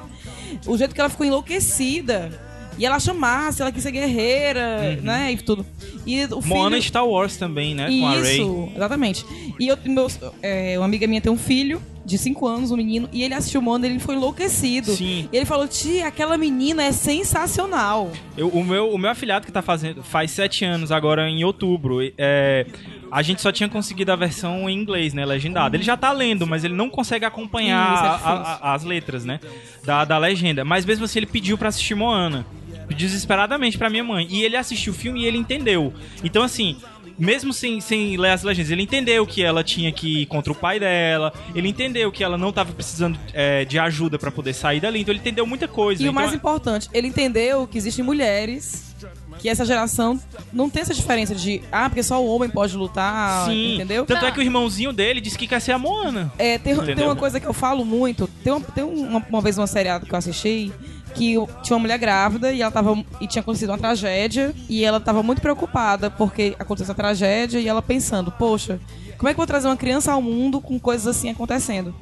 O 0.67 0.77
jeito 0.77 0.93
que 0.93 1.01
ela 1.01 1.09
ficou 1.09 1.25
enlouquecida. 1.25 2.31
E 2.77 2.85
ela 2.85 2.99
chamasse, 2.99 3.61
ela 3.61 3.71
quis 3.71 3.83
ser 3.83 3.91
guerreira, 3.91 4.97
né? 5.01 5.31
E 5.31 5.37
tudo. 5.37 5.65
E 6.05 6.23
o 6.25 6.27
filho... 6.27 6.35
Uhum. 6.37 6.47
Moana 6.47 6.81
Star 6.81 7.07
Wars 7.07 7.37
também, 7.37 7.73
né? 7.75 7.87
Com. 7.87 8.13
Isso, 8.21 8.69
exatamente. 8.75 9.25
E 9.59 9.67
eu, 9.67 9.77
meus, 9.85 10.19
é, 10.41 10.77
uma 10.77 10.85
amiga 10.85 11.05
minha 11.07 11.21
tem 11.21 11.31
um 11.31 11.37
filho 11.37 11.81
de 12.05 12.17
5 12.17 12.45
anos, 12.45 12.69
um 12.71 12.75
menino, 12.75 13.07
e 13.13 13.23
ele 13.23 13.33
assistiu 13.33 13.61
Moana 13.61 13.87
e 13.87 13.91
ele 13.91 13.99
foi 13.99 14.15
enlouquecido. 14.15 14.91
Sim. 14.91 15.29
E 15.31 15.37
ele 15.37 15.45
falou, 15.45 15.65
tia, 15.69 16.05
aquela 16.07 16.37
menina 16.37 16.83
é 16.83 16.91
sensacional. 16.91 18.11
Eu- 18.37 18.49
o, 18.49 18.63
meu, 18.63 18.89
o 18.91 18.97
meu 18.97 19.09
afilhado 19.09 19.45
que 19.45 19.51
tá 19.51 19.61
fazendo 19.61 20.03
faz 20.03 20.31
sete 20.31 20.65
anos 20.65 20.91
agora 20.91 21.29
em 21.29 21.43
outubro. 21.45 21.99
É, 22.17 22.65
a 23.11 23.21
gente 23.21 23.41
só 23.41 23.51
tinha 23.51 23.69
conseguido 23.69 24.11
a 24.11 24.15
versão 24.17 24.69
em 24.69 24.77
inglês, 24.77 25.13
né? 25.13 25.25
Legendada. 25.25 25.77
Ele 25.77 25.83
já 25.83 25.95
tá 25.95 26.11
lendo, 26.11 26.45
mas 26.45 26.63
ele 26.65 26.73
não 26.73 26.89
consegue 26.89 27.23
acompanhar 27.25 27.95
é 27.95 28.07
a- 28.27 28.59
a- 28.61 28.73
as 28.73 28.83
letras, 28.83 29.23
né? 29.23 29.39
Da, 29.85 30.03
da 30.03 30.17
legenda. 30.17 30.65
Mas 30.65 30.85
mesmo 30.85 31.05
assim 31.05 31.19
ele 31.19 31.25
pediu 31.27 31.57
pra 31.57 31.69
assistir 31.69 31.95
Moana. 31.95 32.45
Desesperadamente 32.89 33.77
pra 33.77 33.89
minha 33.89 34.03
mãe. 34.03 34.27
E 34.29 34.43
ele 34.43 34.55
assistiu 34.55 34.93
o 34.93 34.95
filme 34.95 35.21
e 35.21 35.25
ele 35.25 35.37
entendeu. 35.37 35.93
Então, 36.23 36.43
assim. 36.43 36.77
Mesmo 37.15 37.53
sem, 37.53 37.79
sem 37.79 38.17
ler 38.17 38.31
as 38.31 38.41
legendas, 38.41 38.71
ele 38.71 38.81
entendeu 38.81 39.23
que 39.27 39.43
ela 39.43 39.63
tinha 39.63 39.91
que 39.91 40.23
ir 40.23 40.25
contra 40.25 40.51
o 40.51 40.55
pai 40.55 40.79
dela, 40.79 41.31
ele 41.53 41.67
entendeu 41.67 42.11
que 42.11 42.23
ela 42.23 42.39
não 42.39 42.51
tava 42.51 42.73
precisando 42.73 43.19
é, 43.33 43.63
de 43.65 43.77
ajuda 43.77 44.17
pra 44.17 44.31
poder 44.31 44.51
sair 44.55 44.79
dali, 44.79 45.01
então 45.01 45.11
ele 45.11 45.19
entendeu 45.19 45.45
muita 45.45 45.67
coisa. 45.67 46.01
E 46.01 46.05
o 46.05 46.09
Então, 46.09 46.13
mais 46.15 46.33
importante, 46.33 46.89
ele 46.91 47.07
entendeu 47.07 47.67
que 47.67 47.77
existem 47.77 48.03
mulheres 48.03 48.95
que 49.39 49.47
essa 49.47 49.63
geração 49.63 50.19
não 50.51 50.69
tem 50.69 50.81
essa 50.81 50.93
diferença 50.93 51.35
de 51.35 51.61
ah, 51.71 51.87
porque 51.87 52.01
só 52.01 52.19
o 52.19 52.27
homem 52.27 52.49
pode 52.49 52.75
lutar, 52.75 53.45
Sim. 53.45 53.75
entendeu? 53.75 54.05
Tanto 54.05 54.25
é 54.25 54.31
que 54.31 54.39
o 54.39 54.43
irmãozinho 54.43 54.91
dele 54.91 55.21
disse 55.21 55.37
que 55.37 55.45
quer 55.47 55.59
ser 55.59 55.73
a 55.73 55.77
Moana. 55.77 56.31
É, 56.37 56.57
tem, 56.57 56.75
tem 56.77 57.05
uma 57.05 57.15
coisa 57.15 57.39
que 57.39 57.45
eu 57.45 57.53
falo 57.53 57.85
muito. 57.85 58.27
Tem, 58.43 58.51
uma, 58.51 58.61
tem 58.61 58.83
uma, 58.83 59.23
uma 59.29 59.41
vez 59.41 59.57
uma 59.57 59.67
seriado 59.67 60.05
que 60.05 60.13
eu 60.13 60.17
assisti 60.17 60.71
que 61.13 61.35
tinha 61.61 61.75
uma 61.75 61.79
mulher 61.79 61.97
grávida 61.97 62.51
e 62.51 62.61
ela 62.61 62.71
tava 62.71 63.03
e 63.21 63.27
tinha 63.27 63.41
acontecido 63.41 63.69
uma 63.69 63.77
tragédia 63.77 64.53
e 64.67 64.83
ela 64.83 64.99
tava 64.99 65.21
muito 65.23 65.41
preocupada 65.41 66.09
porque 66.09 66.55
aconteceu 66.59 66.85
essa 66.85 66.95
tragédia 66.95 67.59
e 67.59 67.67
ela 67.67 67.81
pensando, 67.81 68.31
poxa, 68.31 68.79
como 69.17 69.29
é 69.29 69.33
que 69.33 69.35
eu 69.35 69.41
vou 69.41 69.47
trazer 69.47 69.67
uma 69.67 69.77
criança 69.77 70.11
ao 70.11 70.21
mundo 70.21 70.59
com 70.59 70.79
coisas 70.79 71.07
assim 71.07 71.29
acontecendo? 71.29 71.95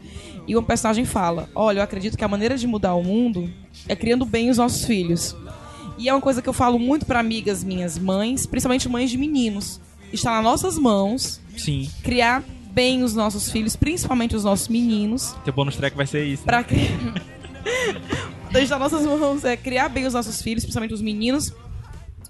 E 0.48 0.58
um 0.58 0.64
personagem 0.64 1.06
fala: 1.06 1.48
Olha, 1.54 1.80
eu 1.80 1.84
acredito 1.84 2.18
que 2.18 2.24
a 2.24 2.28
maneira 2.28 2.58
de 2.58 2.66
mudar 2.66 2.96
o 2.96 3.04
mundo 3.04 3.48
é 3.88 3.96
criando 3.96 4.26
bem 4.26 4.50
os 4.50 4.58
nossos 4.58 4.86
filhos. 4.86 5.36
E 5.98 6.10
é 6.10 6.14
uma 6.14 6.22
coisa 6.22 6.42
que 6.42 6.50
eu 6.50 6.54
falo 6.54 6.80
muito 6.80 7.06
pra 7.06 7.20
amigas 7.20 7.64
minhas 7.64 7.98
mães, 7.98 8.48
principalmente 8.48 8.90
mães 8.90 9.12
de 9.12 9.18
meninos. 9.18 9.80
Está 10.12 10.32
nas 10.32 10.44
nossas 10.44 10.80
mãos 10.80 11.40
Sim. 11.56 11.88
criar 12.02 12.44
bem 12.72 13.04
os 13.04 13.14
nossos 13.14 13.52
filhos, 13.52 13.76
principalmente 13.76 14.36
os 14.36 14.44
nossos 14.44 14.68
meninos, 14.68 15.36
Teu 15.44 15.54
bônus 15.54 15.76
track 15.76 15.96
vai 15.96 16.08
ser 16.08 16.26
isso. 16.26 16.42
né? 16.42 16.46
para 16.46 16.64
criar. 18.52 18.60
Desde 18.60 18.74
as 18.74 18.80
nossas 18.80 19.06
mãos 19.06 19.44
é 19.46 19.56
criar 19.58 19.90
bem 19.90 20.06
os 20.06 20.14
nossos 20.14 20.42
filhos, 20.42 20.64
principalmente 20.64 20.94
os 20.94 21.02
meninos, 21.02 21.54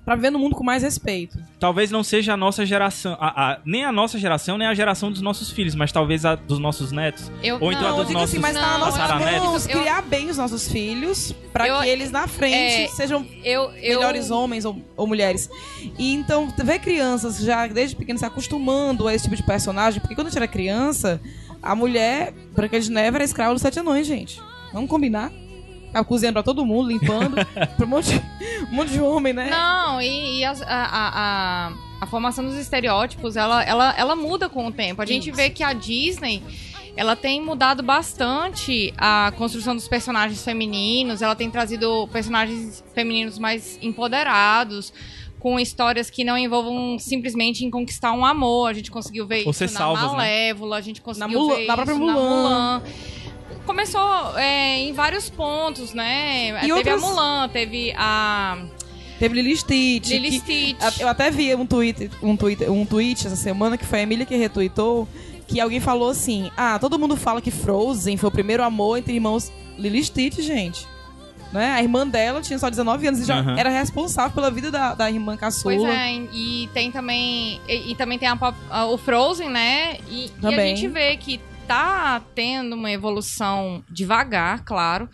pra 0.05 0.15
viver 0.15 0.31
no 0.31 0.39
mundo 0.39 0.55
com 0.55 0.63
mais 0.63 0.81
respeito. 0.81 1.37
Talvez 1.59 1.91
não 1.91 2.03
seja 2.03 2.33
a 2.33 2.37
nossa 2.37 2.65
geração, 2.65 3.15
a- 3.19 3.51
a- 3.53 3.59
nem 3.63 3.85
a 3.85 3.91
nossa 3.91 4.17
geração, 4.17 4.57
nem 4.57 4.67
a 4.67 4.73
geração 4.73 5.11
dos 5.11 5.21
nossos 5.21 5.51
filhos, 5.51 5.75
mas 5.75 5.91
talvez 5.91 6.25
a 6.25 6.33
dos 6.33 6.57
nossos 6.57 6.91
netos. 6.91 7.31
Eu- 7.43 7.57
Ou 7.61 7.71
então 7.71 7.83
não, 7.83 7.97
a 7.97 7.99
eu 7.99 8.03
dos 8.05 8.13
nossos 8.13 8.29
assim, 8.31 8.39
mas 8.39 8.55
tá 8.55 8.61
nas 8.61 8.71
Não, 8.71 8.79
nossas 8.79 8.97
tataranetos. 8.99 9.43
mãos 9.43 9.69
eu- 9.69 9.79
criar 9.79 10.01
bem 10.01 10.27
os 10.29 10.37
nossos 10.37 10.67
filhos 10.67 11.33
pra 11.53 11.67
Eu- 11.67 11.81
que 11.81 11.87
eles 11.87 12.09
na 12.11 12.27
frente 12.27 12.55
é, 12.55 12.87
sejam 12.87 13.25
Eu, 13.43 13.71
eu, 13.75 13.99
melhores 13.99 14.31
homens 14.31 14.65
ou, 14.65 14.81
ou 14.97 15.05
mulheres. 15.05 15.47
E 15.99 16.13
então, 16.13 16.51
ver 16.63 16.79
crianças 16.79 17.37
já 17.37 17.67
desde 17.67 17.95
pequenas 17.95 18.21
se 18.21 18.25
acostumando 18.25 19.07
a 19.07 19.13
esse 19.13 19.25
tipo 19.25 19.35
de 19.35 19.43
personagem, 19.43 20.01
porque 20.01 20.15
quando 20.15 20.27
a 20.27 20.29
gente 20.31 20.37
era 20.37 20.47
criança, 20.47 21.21
a 21.61 21.75
mulher, 21.75 22.33
Branca 22.55 22.79
de 22.79 22.89
Neve, 22.89 23.17
era 23.17 23.23
escrava 23.23 23.53
dos 23.53 23.61
sete 23.61 23.79
anões, 23.79 24.07
gente. 24.07 24.41
Vamos 24.73 24.89
combinar? 24.89 25.31
Ela 25.93 26.03
cozinhando 26.05 26.33
pra 26.35 26.43
todo 26.43 26.65
mundo, 26.65 26.87
limpando, 26.89 27.35
pra 27.75 27.85
um 27.85 27.89
monte, 27.89 28.21
um 28.71 28.75
monte 28.75 28.91
de 28.91 29.01
homem, 29.01 29.33
né? 29.33 29.49
Não, 29.49 30.01
e, 30.01 30.39
e 30.39 30.45
a, 30.45 30.51
a, 30.51 30.57
a, 31.67 31.73
a 32.01 32.05
formação 32.07 32.45
dos 32.45 32.55
estereótipos, 32.55 33.35
ela, 33.35 33.63
ela, 33.63 33.93
ela 33.97 34.15
muda 34.15 34.47
com 34.47 34.67
o 34.67 34.71
tempo. 34.71 35.01
A 35.01 35.05
gente 35.05 35.29
Isso. 35.29 35.35
vê 35.35 35.49
que 35.49 35.61
a 35.63 35.73
Disney, 35.73 36.41
ela 36.95 37.15
tem 37.15 37.41
mudado 37.41 37.83
bastante 37.83 38.93
a 38.97 39.33
construção 39.37 39.75
dos 39.75 39.87
personagens 39.87 40.43
femininos, 40.43 41.21
ela 41.21 41.35
tem 41.35 41.49
trazido 41.51 42.07
personagens 42.11 42.81
femininos 42.93 43.37
mais 43.37 43.77
empoderados, 43.81 44.93
com 45.39 45.59
histórias 45.59 46.09
que 46.09 46.23
não 46.23 46.37
envolvam 46.37 46.99
simplesmente 46.99 47.65
em 47.65 47.71
conquistar 47.71 48.11
um 48.13 48.23
amor. 48.23 48.69
A 48.69 48.73
gente 48.73 48.91
conseguiu 48.91 49.25
ver 49.25 49.43
Ou 49.43 49.51
isso 49.51 49.63
na 49.63 49.69
salvas, 49.69 50.03
né? 50.11 50.17
Malévola, 50.17 50.77
a 50.77 50.81
gente 50.81 51.01
conseguiu 51.01 51.39
Mulan- 51.39 51.55
ver 51.55 51.65
na 51.65 51.73
própria 51.73 51.93
isso 51.93 51.99
Mulan. 51.99 52.13
na 52.13 52.19
Mulan. 52.19 52.83
Começou 53.65 54.37
é, 54.37 54.79
em 54.79 54.93
vários 54.93 55.29
pontos, 55.29 55.93
né? 55.93 56.57
teve 56.59 56.73
outras- 56.73 57.03
a 57.03 57.07
Mulan, 57.07 57.49
teve 57.49 57.93
a 57.97 58.57
Teve 59.19 59.35
Lily 59.35 59.55
Stitch. 59.55 60.09
Lily 60.09 60.29
que- 60.41 60.75
Stitch. 60.75 60.99
Eu 60.99 61.07
até 61.07 61.29
vi 61.29 61.53
um 61.53 61.65
tweet, 61.65 62.09
um 62.23 62.35
tweet, 62.35 62.63
um 62.69 62.85
tweet 62.85 63.27
essa 63.27 63.35
semana 63.35 63.77
que 63.77 63.85
foi 63.85 63.99
a 63.99 64.01
Emília 64.01 64.25
que 64.25 64.35
retweetou, 64.35 65.07
que 65.47 65.59
alguém 65.59 65.79
falou 65.79 66.09
assim: 66.09 66.49
Ah, 66.57 66.79
todo 66.79 66.97
mundo 66.97 67.15
fala 67.15 67.39
que 67.39 67.51
Frozen 67.51 68.17
foi 68.17 68.29
o 68.29 68.31
primeiro 68.31 68.63
amor 68.63 68.97
entre 68.97 69.13
irmãos 69.13 69.51
Lily 69.77 70.03
Stitch, 70.03 70.39
gente. 70.39 70.87
Né? 71.53 71.67
A 71.73 71.81
irmã 71.83 72.07
dela 72.07 72.41
tinha 72.41 72.57
só 72.57 72.69
19 72.69 73.05
anos 73.07 73.19
e 73.19 73.25
já 73.25 73.39
Aham. 73.39 73.57
era 73.59 73.69
responsável 73.69 74.31
pela 74.31 74.49
vida 74.49 74.71
da, 74.71 74.95
da 74.95 75.11
irmã 75.11 75.35
caçula. 75.35 75.75
Pois 75.75 75.87
é, 75.87 76.13
e 76.33 76.69
tem 76.73 76.89
também. 76.91 77.59
E, 77.67 77.91
e 77.91 77.95
também 77.95 78.17
tem 78.17 78.27
a 78.29 78.37
a- 78.69 78.85
o 78.87 78.97
Frozen, 78.97 79.49
né? 79.49 79.97
E, 80.09 80.31
e 80.41 80.47
a 80.47 80.51
gente 80.51 80.87
vê 80.87 81.17
que 81.17 81.41
tá 81.67 82.21
tendo 82.35 82.73
uma 82.75 82.91
evolução 82.91 83.83
devagar, 83.89 84.63
claro. 84.63 85.09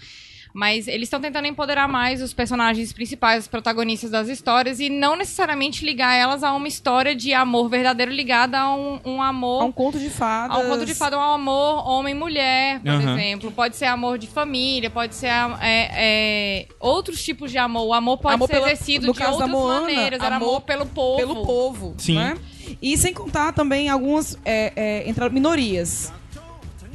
Mas 0.54 0.88
eles 0.88 1.04
estão 1.04 1.22
tentando 1.22 1.46
empoderar 1.46 1.88
mais 1.88 2.20
os 2.20 2.34
personagens 2.34 2.92
principais, 2.92 3.44
os 3.44 3.48
protagonistas 3.48 4.10
das 4.10 4.28
histórias, 4.28 4.80
e 4.80 4.90
não 4.90 5.16
necessariamente 5.16 5.86
ligar 5.86 6.16
elas 6.16 6.44
a 6.44 6.52
uma 6.52 6.68
história 6.68 7.14
de 7.16 7.32
amor 7.32 7.70
verdadeiro 7.70 8.12
ligada 8.12 8.58
a 8.60 8.74
um, 8.74 9.00
um 9.06 9.22
amor. 9.22 9.62
A 9.62 9.66
um 9.66 9.72
conto 9.72 10.00
de 10.00 10.10
fadas. 10.10 10.58
A 10.58 10.60
um 10.60 10.68
conto 10.70 10.84
de 10.84 10.96
fada, 10.96 11.16
um 11.16 11.22
amor 11.22 11.88
homem-mulher, 11.88 12.80
por 12.80 12.90
Aham. 12.90 13.14
exemplo. 13.20 13.52
Pode 13.52 13.76
ser 13.76 13.86
amor 13.86 14.18
de 14.18 14.26
família, 14.26 14.90
pode 14.90 15.14
ser 15.14 15.28
é, 15.28 15.92
é, 15.94 16.68
outros 16.80 17.24
tipos 17.24 17.52
de 17.52 17.60
amor. 17.60 17.86
O 17.86 17.94
amor 17.94 18.18
pode 18.18 18.34
Amor 18.34 18.48
ser 18.48 18.54
pela- 18.54 18.72
exercido 18.72 19.14
de 19.14 19.24
outras 19.24 19.48
Moana, 19.50 19.82
maneiras. 19.82 20.20
Era 20.24 20.38
amor 20.38 20.48
amor 20.48 20.62
pelo 20.62 20.88
povo. 20.88 21.18
pelo 21.18 21.46
povo. 21.46 21.96
Sim. 22.00 22.16
Né? 22.16 22.36
E 22.82 22.98
sem 22.98 23.14
contar 23.14 23.54
também 23.54 23.90
algumas 23.90 24.36
é, 24.44 24.74
é, 24.76 25.08
entre 25.10 25.30
minorias. 25.30 26.12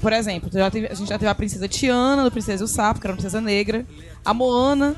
Por 0.03 0.13
exemplo, 0.13 0.51
teve- 0.51 0.89
a 0.89 0.95
gente 0.95 1.09
já 1.09 1.19
teve 1.19 1.31
a 1.31 1.35
princesa 1.35 1.67
Tiana, 1.69 2.25
do 2.25 2.31
Princesa 2.31 2.63
e 2.63 2.67
o 2.67 2.69
Sapo, 2.69 3.01
que 3.01 3.07
era 3.07 3.13
uma 3.13 3.17
princesa 3.17 3.41
negra. 3.41 3.87
A 4.25 4.35
Moana, 4.35 4.97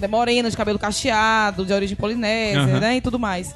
é 0.00 0.06
morena, 0.06 0.48
de 0.50 0.56
cabelo 0.56 0.78
cacheado, 0.78 1.64
de 1.64 1.72
origem 1.72 1.96
polinésia, 1.96 2.60
Aham. 2.60 2.78
né? 2.80 2.96
E 2.98 3.00
tudo 3.00 3.18
mais. 3.18 3.54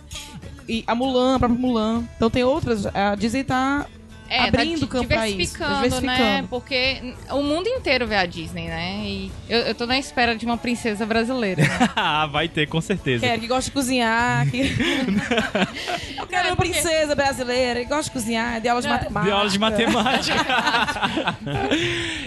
E 0.69 0.83
a 0.87 0.95
Mulan, 0.95 1.37
a 1.37 1.39
própria 1.39 1.61
Mulan. 1.61 2.03
Então 2.17 2.29
tem 2.31 2.43
outras. 2.43 2.87
A 2.87 3.15
Disney 3.15 3.45
tá 3.45 3.87
É, 4.29 4.49
abrindo 4.49 4.81
tá 4.81 4.87
campo 4.89 5.09
pra 5.09 5.29
isso. 5.29 5.37
diversificando, 5.57 6.01
né? 6.01 6.45
Porque 6.51 7.15
o 7.31 7.43
mundo 7.43 7.69
inteiro 7.69 8.07
vê 8.07 8.17
a 8.17 8.27
Disney, 8.27 8.67
né? 8.69 9.01
E 9.05 9.33
eu, 9.49 9.61
eu 9.61 9.75
tô 9.75 9.87
na 9.87 9.99
espera 9.99 10.35
de 10.35 10.45
uma 10.45 10.57
princesa 10.57 11.07
brasileira. 11.07 11.62
né? 11.62 11.69
Ah, 11.97 12.27
vai 12.27 12.49
ter, 12.49 12.67
com 12.67 12.81
certeza. 12.81 13.27
Quero, 13.27 13.41
que 13.41 13.47
gosta 13.47 13.71
de 13.71 13.75
cozinhar. 13.75 14.49
Que... 14.51 14.61
Eu 16.19 16.27
quero 16.27 16.45
Não, 16.45 16.51
uma 16.51 16.57
porque- 16.57 16.73
princesa 16.73 17.15
brasileira 17.15 17.81
que 17.81 17.87
gosta 17.87 18.05
de 18.05 18.11
cozinhar, 18.11 18.61
de 18.61 18.69
aula 18.69 18.83
de 18.83 18.89
matemática. 18.89 19.25
De 19.25 19.31
aula 19.31 19.51
de 19.51 19.59
matemática. 19.59 20.35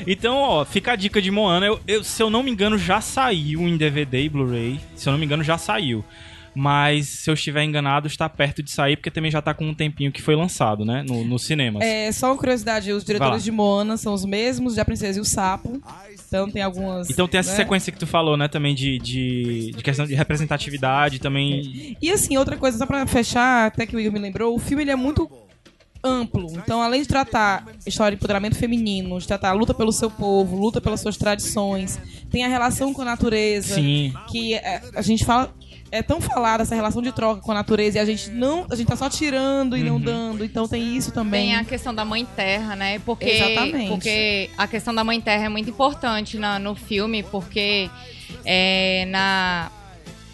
então, 0.07 0.35
ó, 0.37 0.65
fica 0.65 0.93
a 0.93 0.95
dica 0.95 1.21
de 1.21 1.31
Moana. 1.31 1.65
Eu, 1.65 1.79
eu- 1.87 2.03
se 2.03 2.21
eu 2.21 2.29
não 2.29 2.43
me 2.43 2.51
engano, 2.51 2.77
já 2.77 3.01
saiu 3.01 3.61
em 3.67 3.77
DVD 3.77 4.23
e 4.23 4.29
Blu-ray. 4.29 4.79
Se 4.95 5.07
eu 5.07 5.11
não 5.11 5.19
me 5.19 5.25
engano, 5.25 5.43
já 5.43 5.57
saiu. 5.57 6.03
Mas 6.59 7.07
se 7.07 7.29
eu 7.29 7.35
estiver 7.35 7.63
enganado, 7.63 8.05
está 8.05 8.27
perto 8.27 8.61
de 8.61 8.69
sair, 8.69 8.97
porque 8.97 9.09
também 9.09 9.31
já 9.31 9.41
tá 9.41 9.53
com 9.53 9.65
um 9.65 9.73
tempinho 9.73 10.11
que 10.11 10.21
foi 10.21 10.35
lançado, 10.35 10.83
né? 10.83 11.05
No, 11.07 11.23
nos 11.23 11.43
cinemas. 11.43 11.81
É, 11.81 12.11
só 12.11 12.27
uma 12.27 12.35
curiosidade, 12.35 12.91
os 12.91 13.05
diretores 13.05 13.45
de 13.45 13.49
Moana 13.49 13.95
são 13.95 14.13
os 14.13 14.25
mesmos 14.25 14.73
de 14.73 14.81
A 14.81 14.83
Princesa 14.83 15.19
e 15.19 15.21
o 15.21 15.25
Sapo. 15.25 15.81
Então 16.27 16.51
tem 16.51 16.61
algumas. 16.61 17.09
Então 17.09 17.29
tem 17.29 17.39
essa 17.39 17.51
né? 17.51 17.55
sequência 17.55 17.93
que 17.93 17.97
tu 17.97 18.05
falou, 18.05 18.35
né, 18.35 18.49
também 18.49 18.75
de, 18.75 18.99
de, 18.99 19.71
de 19.71 19.81
questão 19.81 20.05
de 20.05 20.13
representatividade 20.13 21.19
também. 21.19 21.95
E 22.01 22.11
assim, 22.11 22.35
outra 22.35 22.57
coisa, 22.57 22.77
só 22.77 22.85
pra 22.85 23.07
fechar, 23.07 23.67
até 23.67 23.85
que 23.85 23.95
o 23.95 23.99
Igor 23.99 24.11
me 24.11 24.19
lembrou, 24.19 24.53
o 24.53 24.59
filme 24.59 24.83
ele 24.83 24.91
é 24.91 24.97
muito 24.97 25.31
amplo. 26.03 26.47
Então, 26.53 26.81
além 26.81 27.01
de 27.01 27.07
tratar 27.07 27.65
história 27.85 28.11
de 28.15 28.19
empoderamento 28.19 28.55
feminino, 28.55 29.19
de 29.19 29.27
tratar 29.27 29.49
a 29.49 29.53
luta 29.53 29.73
pelo 29.73 29.91
seu 29.91 30.09
povo, 30.09 30.55
luta 30.55 30.79
pelas 30.79 31.01
suas 31.01 31.17
tradições, 31.17 31.99
tem 32.31 32.43
a 32.43 32.47
relação 32.47 32.93
com 32.93 33.01
a 33.01 33.05
natureza, 33.05 33.75
Sim. 33.75 34.13
que 34.31 34.53
é, 34.53 34.81
a 34.95 35.01
gente 35.01 35.25
fala 35.25 35.53
é 35.91 36.03
tão 36.03 36.21
falada 36.21 36.61
essa 36.61 36.75
relação 36.75 37.01
de 37.01 37.11
troca 37.11 37.41
com 37.41 37.51
a 37.51 37.55
natureza 37.55 37.97
e 37.97 37.99
a 37.99 38.05
gente 38.05 38.29
não, 38.29 38.63
a 38.69 38.75
gente 38.75 38.85
tá 38.87 38.95
só 38.95 39.09
tirando 39.09 39.75
e 39.75 39.81
Uhum. 39.81 39.87
não 39.97 39.99
dando. 39.99 40.45
Então 40.45 40.67
tem 40.67 40.95
isso 40.95 41.11
também. 41.11 41.47
Tem 41.47 41.55
a 41.55 41.63
questão 41.63 41.95
da 41.95 42.05
mãe 42.05 42.23
terra, 42.35 42.75
né? 42.75 42.99
Porque, 42.99 43.25
Exatamente. 43.27 43.89
porque 43.89 44.51
a 44.55 44.67
questão 44.67 44.93
da 44.93 45.03
mãe 45.03 45.19
terra 45.19 45.45
é 45.45 45.49
muito 45.49 45.67
importante 45.71 46.37
na- 46.37 46.59
no 46.59 46.75
filme, 46.75 47.23
porque 47.23 47.89
é, 48.45 49.05
na, 49.09 49.71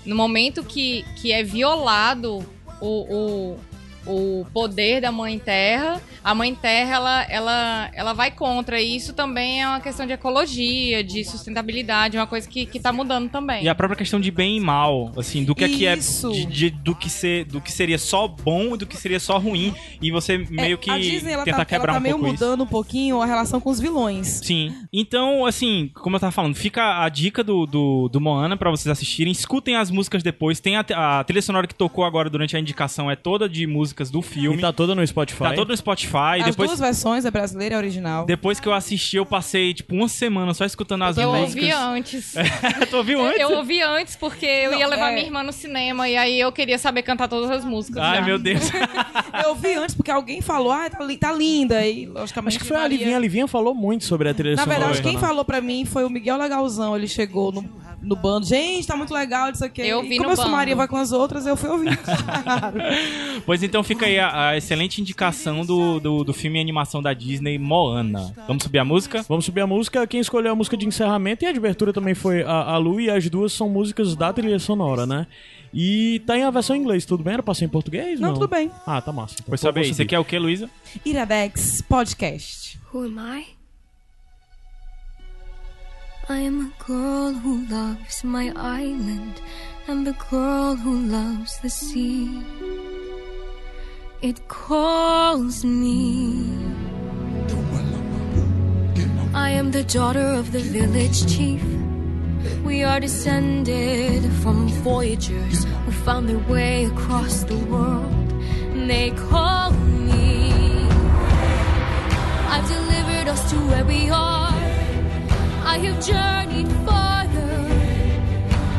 no 0.06 0.14
momento 0.14 0.62
que, 0.62 1.06
que 1.16 1.32
é 1.32 1.42
violado 1.42 2.46
o, 2.82 2.88
o, 3.16 3.58
o 4.08 4.46
poder 4.54 5.02
da 5.02 5.12
mãe 5.12 5.40
terra, 5.40 6.02
a 6.24 6.34
mãe 6.36 6.54
terra 6.54 6.96
ela, 6.96 7.24
ela, 7.24 7.90
ela 7.94 8.14
vai 8.14 8.32
contra. 8.32 8.80
E 8.82 8.96
isso 8.96 9.14
também 9.14 9.62
é 9.62 9.68
uma 9.68 9.80
questão 9.80 10.06
de 10.06 10.14
ecologia, 10.14 11.04
de 11.04 11.24
sustentabilidade, 11.24 12.18
uma 12.18 12.28
coisa 12.28 12.48
que, 12.48 12.66
que 12.66 12.80
tá 12.80 12.92
mudando 12.92 13.30
também. 13.30 13.64
E 13.64 13.70
a 13.70 13.76
própria 13.76 13.98
questão 13.98 14.20
de 14.20 14.30
bem 14.32 14.58
e 14.58 14.60
mal, 14.60 15.12
assim, 15.18 15.44
do 15.44 15.56
que 15.56 15.64
é 15.64 15.70
que 15.70 15.86
é 15.86 15.96
Isso. 15.98 16.32
de, 16.32 16.46
de- 16.46 16.70
do 16.70 16.96
que 16.96 17.10
ser, 17.10 17.46
do 17.46 17.60
que 17.62 17.72
seria 17.72 17.98
só 17.98 18.28
bom 18.28 18.76
e 18.76 18.78
do 18.78 18.86
que 18.86 18.98
seria 18.98 19.20
só 19.20 19.38
ruim 19.38 19.74
e 20.02 20.12
você 20.12 20.38
meio 20.38 20.78
que 20.78 20.90
É, 20.90 20.94
a 20.94 20.98
Disney 21.00 21.32
ela 21.32 21.44
tentar 21.44 21.58
tá, 21.60 21.66
quebrar 21.66 21.94
ela 21.94 21.94
tá 21.94 22.00
um 22.00 22.04
meio 22.04 22.16
pouco 22.20 22.34
isso. 22.34 22.44
mudando 22.44 22.64
um 22.64 22.68
pouquinho 22.68 23.22
a 23.22 23.26
relação 23.26 23.60
com 23.60 23.70
os 23.70 23.80
vilões. 23.80 24.28
Sim. 24.44 24.74
Então, 24.92 25.46
assim, 25.46 25.90
como 25.96 26.16
eu 26.16 26.20
tava 26.20 26.32
falando, 26.32 26.56
fica 26.56 27.04
a 27.04 27.10
dica 27.10 27.44
do, 27.44 27.66
do, 27.66 28.10
do 28.10 28.22
Moana 28.22 28.56
pra 28.58 28.70
vocês 28.70 28.92
assistirem. 28.92 29.32
Escutem 29.32 29.76
as 29.76 29.90
músicas 29.90 30.22
depois. 30.24 30.60
Tem 30.60 30.76
a, 30.78 30.86
a 31.20 31.24
trilha 31.24 31.42
sonora 31.42 31.68
que 31.68 31.76
tocou 31.76 32.04
agora 32.06 32.30
durante 32.30 32.56
a 32.56 32.60
indicação, 32.60 33.10
é 33.10 33.16
toda 33.16 33.48
de 33.50 33.66
músicas 33.96 34.12
do 34.12 34.22
filme. 34.22 34.58
E 34.58 34.62
tá 34.62 34.74
toda 34.74 34.94
no 34.94 35.06
Spotify. 35.08 35.44
Tá 35.44 35.54
todo 35.54 35.70
no 35.70 35.78
Spotify. 35.78 36.40
As 36.42 36.46
depois, 36.48 36.70
duas 36.70 36.80
versões, 36.80 37.26
a 37.26 37.32
brasileira 37.32 37.76
e 37.76 37.78
a 37.78 37.80
original. 37.80 38.26
depois 38.26 38.60
que 38.60 38.68
eu 38.68 38.74
assisti, 38.74 39.16
eu 39.18 39.26
passei, 39.26 39.74
tipo, 39.74 39.96
uma 39.96 40.08
semana 40.10 40.54
só 40.54 40.66
escutando 40.66 41.04
as 41.04 41.18
eu 41.18 41.32
músicas. 41.32 41.64
ouvi 41.64 41.72
antes. 41.72 42.34
tu 42.90 42.98
ouviu 42.98 43.22
antes? 43.26 43.40
Eu 43.40 43.52
ouvi 43.54 43.82
antes 43.82 44.16
porque 44.16 44.46
eu 44.46 44.72
Não, 44.72 44.80
ia 44.80 44.88
levar 44.88 45.12
é- 45.12 45.14
minha 45.16 45.26
irmã 45.26 45.44
no 45.44 45.54
cinema 45.54 46.10
e 46.10 46.18
aí 46.18 46.40
eu 46.40 46.52
queria 46.52 46.78
saber 46.78 47.04
cantar 47.04 47.28
todas 47.28 47.50
as 47.50 47.64
músicas. 47.64 48.04
Ai, 48.04 48.18
já. 48.20 48.26
meu 48.26 48.38
Deus. 48.38 48.64
Eu 49.46 49.54
vi 49.56 49.74
antes 49.74 49.94
porque 49.96 50.10
alguém 50.10 50.42
falou, 50.42 50.72
ah, 50.72 50.90
tá, 50.90 50.98
tá 51.20 51.32
linda. 51.34 51.86
E, 51.86 52.06
logicamente, 52.06 52.56
Acho 52.56 52.60
que 52.60 52.66
foi 52.68 52.78
a 52.78 52.88
Livinha. 52.88 53.16
A 53.18 53.20
Livinha 53.20 53.48
falou 53.48 53.76
muito 53.76 54.06
sobre 54.06 54.30
a 54.30 54.34
trilha 54.34 54.56
Na 54.56 54.64
sonora. 54.64 54.80
verdade, 54.80 55.02
quem 55.04 55.18
falou 55.20 55.44
pra 55.46 55.60
mim 55.62 55.86
foi 55.86 56.04
o 56.06 56.10
Miguel 56.10 56.38
Legalzão. 56.38 56.96
Ele 56.96 57.08
chegou 57.08 57.52
no, 57.52 57.62
no 58.02 58.16
bando. 58.16 58.46
Gente, 58.46 58.88
tá 58.88 58.96
muito 58.96 59.14
legal 59.14 59.50
isso 59.52 59.64
aqui. 59.64 59.82
Eu 59.82 60.02
vi 60.02 60.16
e 60.16 60.18
como 60.18 60.32
eu 60.32 60.36
sou. 60.36 60.50
Maria 60.50 60.76
vai 60.76 60.88
com 60.88 60.98
as 60.98 61.12
outras, 61.12 61.46
eu 61.46 61.56
fui 61.56 61.70
ouvir. 61.70 61.98
Pois 63.46 63.62
então 63.62 63.84
fica 63.84 64.06
aí 64.06 64.18
a, 64.18 64.50
a 64.50 64.58
excelente 64.58 65.02
indicação 65.02 65.66
do, 65.66 66.00
do, 66.00 66.24
do 66.24 66.34
filme 66.34 66.58
e 66.58 66.62
animação 66.62 67.02
da 67.02 67.14
Disney, 67.14 67.58
Moana. 67.60 68.34
Vamos 68.48 68.64
subir 68.64 68.80
a 68.80 68.86
música? 68.86 69.24
Vamos 69.28 69.46
subir 69.46 69.62
a 69.62 69.68
música. 69.68 70.08
Quem 70.08 70.20
escolheu 70.20 70.52
a 70.54 70.56
música 70.56 70.76
de 70.76 70.88
encerramento 70.88 71.44
e 71.44 71.48
a 71.48 71.52
de 71.52 71.60
abertura 71.60 71.94
também 71.94 72.16
foi 72.16 72.44
a, 72.44 72.52
a 72.52 72.78
Lu, 72.78 73.00
e 73.00 73.10
as 73.10 73.30
duas 73.30 73.54
são 73.54 73.70
músicas 73.70 74.16
da 74.16 74.32
trilha 74.34 74.58
sonora, 74.58 75.06
né? 75.06 75.28
E 75.74 76.22
tá 76.26 76.38
em 76.38 76.44
a 76.44 76.50
versão 76.50 76.76
em 76.76 76.80
inglês, 76.80 77.06
tudo 77.06 77.24
bem? 77.24 77.34
Era 77.34 77.44
pra 77.44 77.54
ser 77.54 77.66
em 77.66 77.70
português? 77.70 78.20
Não, 78.20 78.34
tudo 78.34 78.48
bem. 78.48 78.72
Ah, 78.88 79.02
tá 79.02 79.12
massa. 79.12 79.36
Então, 79.36 79.46
Pois 79.50 79.60
saber 79.62 79.84
subir. 79.84 79.96
Você 79.96 80.06
quer 80.06 80.20
o 80.20 80.26
que, 80.26 80.40
Luísa? 80.40 80.70
Iradex 81.04 81.82
Podcast. 81.82 82.80
Who 82.94 83.04
am 83.04 83.40
I? 83.40 83.55
I 86.28 86.40
am 86.40 86.60
a 86.60 86.84
girl 86.84 87.34
who 87.34 87.68
loves 87.68 88.24
my 88.24 88.52
island 88.56 89.40
and 89.88 90.08
the 90.08 90.14
girl 90.32 90.76
who 90.76 90.98
loves 91.02 91.60
the 91.60 91.70
sea. 91.70 92.42
It 94.24 94.48
calls 94.48 95.64
me. 95.64 96.50
I 99.36 99.52
am 99.52 99.70
the 99.70 99.84
daughter 99.84 100.26
of 100.26 100.52
the 100.52 100.62
village 100.62 101.32
chief. 101.32 101.64
We 102.64 102.82
are 102.84 103.00
descended 103.00 104.24
from 104.42 104.70
voyagers 104.82 105.64
who 105.86 105.92
found 105.92 106.28
their 106.28 106.44
way 106.50 106.86
across 106.86 107.44
the 107.44 107.58
world. 107.70 108.32
And 108.74 108.90
they 108.90 109.12
call 109.12 109.70
me. 109.74 110.52
I've 112.50 112.68
delivered 112.68 113.28
us 113.28 113.52
to 113.52 113.58
where 113.68 113.86
we 113.86 114.10
are. 114.10 114.45
I 115.76 115.78
have 115.80 116.06
journeyed 116.06 116.72
farther. 116.86 117.56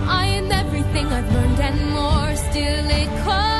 I 0.08 0.24
am 0.38 0.50
everything 0.50 1.04
I've 1.08 1.30
learned 1.30 1.60
and 1.60 1.90
more. 1.90 2.34
Still, 2.36 2.90
it 2.90 3.22
calls 3.22 3.55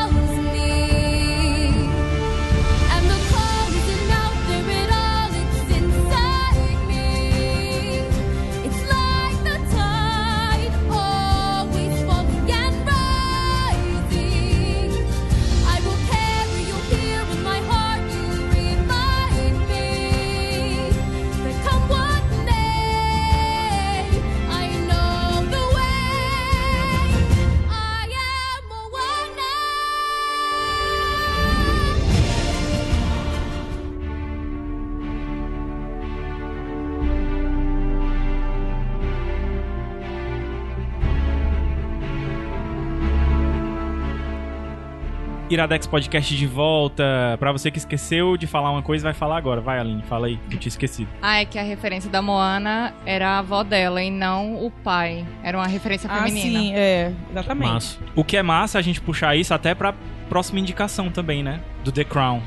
Iradex 45.57 45.87
Podcast 45.87 46.37
de 46.37 46.47
volta. 46.47 47.37
Pra 47.39 47.51
você 47.53 47.71
que 47.71 47.79
esqueceu 47.79 48.37
de 48.37 48.47
falar 48.47 48.71
uma 48.71 48.83
coisa, 48.83 49.03
vai 49.05 49.15
falar 49.15 49.37
agora. 49.39 49.61
Vai, 49.61 49.79
Aline, 49.79 50.03
fala 50.03 50.27
aí. 50.27 50.39
Eu 50.51 50.59
tinha 50.59 50.69
esquecido. 50.69 51.09
Ah, 51.23 51.41
é 51.41 51.45
que 51.45 51.59
a 51.59 51.63
referência 51.63 52.11
da 52.11 52.21
Moana 52.23 52.95
era 53.05 53.29
a 53.31 53.39
avó 53.39 53.63
dela 53.63 54.03
e 54.03 54.11
não 54.11 54.65
o 54.65 54.71
pai. 54.71 55.25
Era 55.43 55.57
uma 55.59 55.67
referência 55.67 56.09
Ah, 56.11 56.23
feminina. 56.25 56.61
sim, 56.61 56.73
é. 56.75 57.13
Exatamente. 57.31 57.69
Massa. 57.73 57.99
O 58.15 58.23
que 58.23 58.37
é 58.37 58.43
massa 58.43 58.79
a 58.79 58.83
gente 58.83 59.01
puxar 59.01 59.35
isso 59.37 59.53
até 59.55 59.75
pra 59.75 59.95
próxima 60.29 60.61
indicação 60.61 61.11
também, 61.11 61.43
né? 61.43 61.61
Do 61.85 61.91
The 61.91 62.05
Crown. 62.05 62.41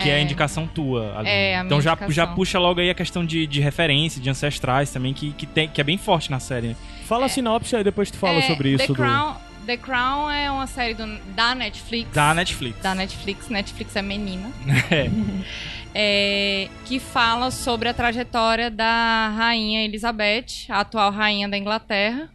Que 0.00 0.10
é, 0.10 0.14
a 0.14 0.18
É. 0.18 0.22
indicação 0.22 0.66
tua, 0.66 1.12
Aline. 1.18 1.28
É, 1.30 1.54
a 1.54 1.58
minha 1.58 1.66
Então 1.66 1.80
já, 1.80 1.92
indicação. 1.92 2.12
já 2.12 2.26
puxa 2.26 2.58
logo 2.58 2.80
aí 2.80 2.90
a 2.90 2.94
questão 2.94 3.24
de, 3.24 3.46
de 3.46 3.60
referência, 3.60 4.20
de 4.20 4.28
ancestrais 4.28 4.90
também, 4.90 5.12
que, 5.14 5.32
que, 5.32 5.46
tem, 5.46 5.68
que 5.68 5.80
é 5.80 5.84
bem 5.84 5.96
forte 5.96 6.30
na 6.32 6.40
série. 6.40 6.68
né? 6.68 6.76
Fala 7.06 7.26
a 7.26 7.28
sinopse 7.28 7.76
aí, 7.76 7.84
depois 7.84 8.10
tu 8.10 8.16
fala 8.18 8.38
É, 8.38 8.42
sobre 8.42 8.70
isso. 8.70 8.86
The 8.88 8.92
do... 8.92 8.94
The 9.66 9.76
Crown 9.78 10.30
é 10.30 10.50
uma 10.50 10.66
série 10.66 10.94
do- 10.94 11.18
da 11.34 11.54
Netflix. 11.54 12.10
Da 12.12 12.34
Netflix. 12.34 12.80
Da 12.82 12.94
Netflix. 12.94 13.48
Netflix 13.48 13.96
é 13.96 14.02
menina. 14.02 14.50
É. 14.90 15.08
É, 15.96 16.68
que 16.86 16.98
fala 16.98 17.52
sobre 17.52 17.88
a 17.88 17.94
trajetória 17.94 18.68
da 18.68 19.28
rainha 19.28 19.84
Elizabeth, 19.84 20.66
a 20.68 20.80
atual 20.80 21.12
rainha 21.12 21.48
da 21.48 21.56
Inglaterra. 21.56 22.28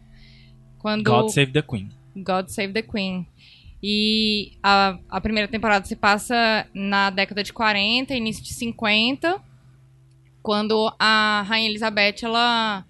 Quando 0.78 1.04
God 1.04 1.30
Save 1.30 1.52
the 1.52 1.62
Queen. 1.62 1.92
God 2.16 2.48
Save 2.48 2.72
the 2.72 2.82
Queen. 2.82 3.28
E 3.84 4.54
a, 4.64 4.98
a 5.10 5.20
primeira 5.20 5.46
temporada 5.50 5.86
se 5.86 5.94
passa 5.98 6.66
na 6.74 7.10
década 7.10 7.44
de 7.44 7.52
40, 7.52 8.14
início 8.14 8.42
de 8.42 8.54
50, 8.54 9.42
quando 10.42 10.96
a 10.98 11.44
rainha 11.46 11.70
Elizabeth 11.70 12.24
ela 12.24 12.86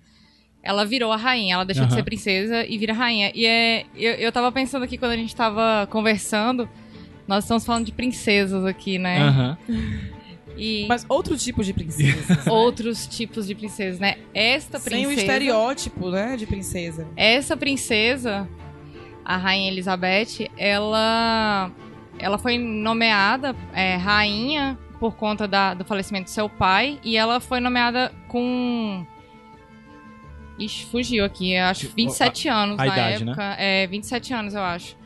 ela 0.62 0.86
virou 0.86 1.12
a 1.12 1.15
rainha, 1.17 1.56
ela 1.56 1.65
deixou 1.65 1.86
de 1.86 1.91
Aham. 1.93 2.00
ser 2.00 2.04
princesa 2.04 2.65
e 2.65 2.78
vira 2.78 2.93
rainha. 2.93 3.32
E 3.34 3.45
é 3.45 3.86
eu, 3.95 4.13
eu 4.13 4.32
tava 4.32 4.52
pensando 4.52 4.84
aqui 4.84 4.98
quando 4.98 5.12
a 5.13 5.17
gente 5.17 5.36
tava 5.36 5.88
conversando, 5.89 6.67
nós 7.28 7.43
estamos 7.45 7.65
falando 7.65 7.86
de 7.86 7.91
princesas 7.91 8.65
aqui, 8.65 8.98
né? 9.00 9.19
Aham. 9.22 9.58
E 10.58 10.86
Mas 10.89 11.06
outro 11.08 11.38
tipo 11.38 11.63
de 11.63 11.72
princesa. 11.74 12.43
outros 12.52 13.08
tipos 13.08 13.48
de 13.48 13.56
princesas, 13.56 14.00
né? 14.00 14.17
Esta 14.34 14.78
Sem 14.80 15.06
o 15.06 15.08
princesa 15.08 15.22
estereótipo, 15.22 16.10
né, 16.10 16.36
de 16.36 16.45
princesa. 16.45 17.08
essa 17.15 17.56
princesa, 17.56 18.50
a 19.24 19.38
rainha 19.38 19.72
Elizabeth, 19.72 20.50
ela, 20.58 21.72
ela 22.17 22.38
foi 22.38 22.58
nomeada 22.58 23.56
é, 23.74 23.95
rainha 23.95 24.78
por 25.00 25.15
conta 25.15 25.48
da- 25.48 25.74
do 25.74 25.86
falecimento 25.86 26.26
do 26.26 26.30
seu 26.32 26.50
pai 26.50 27.00
e 27.06 27.15
ela 27.15 27.40
foi 27.40 27.62
nomeada 27.62 28.12
com 28.27 29.06
Ixi, 30.60 30.86
fugiu 30.88 31.24
aqui, 31.24 31.56
acho 31.56 31.90
27 31.96 32.48
anos 32.50 32.80
a 32.80 32.86
na 32.86 32.94
idade, 32.94 33.24
né? 33.26 33.32
época. 33.32 33.56
É, 33.58 33.88
27 33.88 34.34
anos, 34.34 34.54
eu 34.54 34.62
acho. 34.62 34.98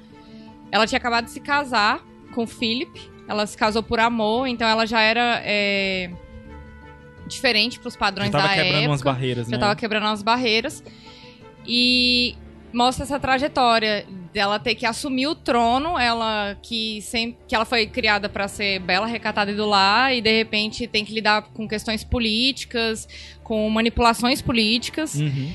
ela 0.71 0.87
tinha 0.87 0.97
acabado 0.97 1.25
de 1.25 1.31
se 1.31 1.39
casar 1.39 2.03
com 2.33 2.43
o 2.43 2.47
Philip. 2.47 2.91
Ela 3.27 3.45
se 3.45 3.55
casou 3.57 3.81
por 3.83 3.99
amor, 3.99 4.47
então 4.47 4.67
ela 4.67 4.85
já 4.85 4.99
era 4.99 5.41
é, 5.45 6.11
diferente 7.27 7.79
pros 7.79 7.93
Já 7.93 7.99
padrões 7.99 8.31
tava 8.31 8.47
da 8.47 8.53
quebrando 8.53 8.75
época. 8.75 8.89
umas 8.89 9.01
barreiras, 9.01 9.47
já 9.47 9.51
né? 9.51 9.57
tava 9.59 9.75
quebrando 9.75 10.07
as 10.07 10.23
barreiras. 10.23 10.83
E 11.65 12.35
mostra 12.73 13.03
essa 13.03 13.19
trajetória 13.19 14.05
dela 14.33 14.59
ter 14.59 14.75
que 14.75 14.85
assumir 14.85 15.27
o 15.27 15.35
trono, 15.35 15.97
ela 15.97 16.57
que 16.61 17.01
sempre 17.01 17.37
que 17.47 17.53
ela 17.55 17.65
foi 17.65 17.85
criada 17.85 18.27
pra 18.27 18.47
ser 18.47 18.79
bela, 18.79 19.05
recatada 19.05 19.51
e 19.51 19.55
do 19.55 19.65
lar 19.65 20.13
e 20.15 20.21
de 20.21 20.35
repente 20.35 20.87
tem 20.87 21.05
que 21.05 21.13
lidar 21.13 21.43
com 21.53 21.67
questões 21.67 22.03
políticas, 22.03 23.07
com 23.43 23.69
manipulações 23.69 24.41
políticas 24.41 25.15
Uhum. 25.15 25.51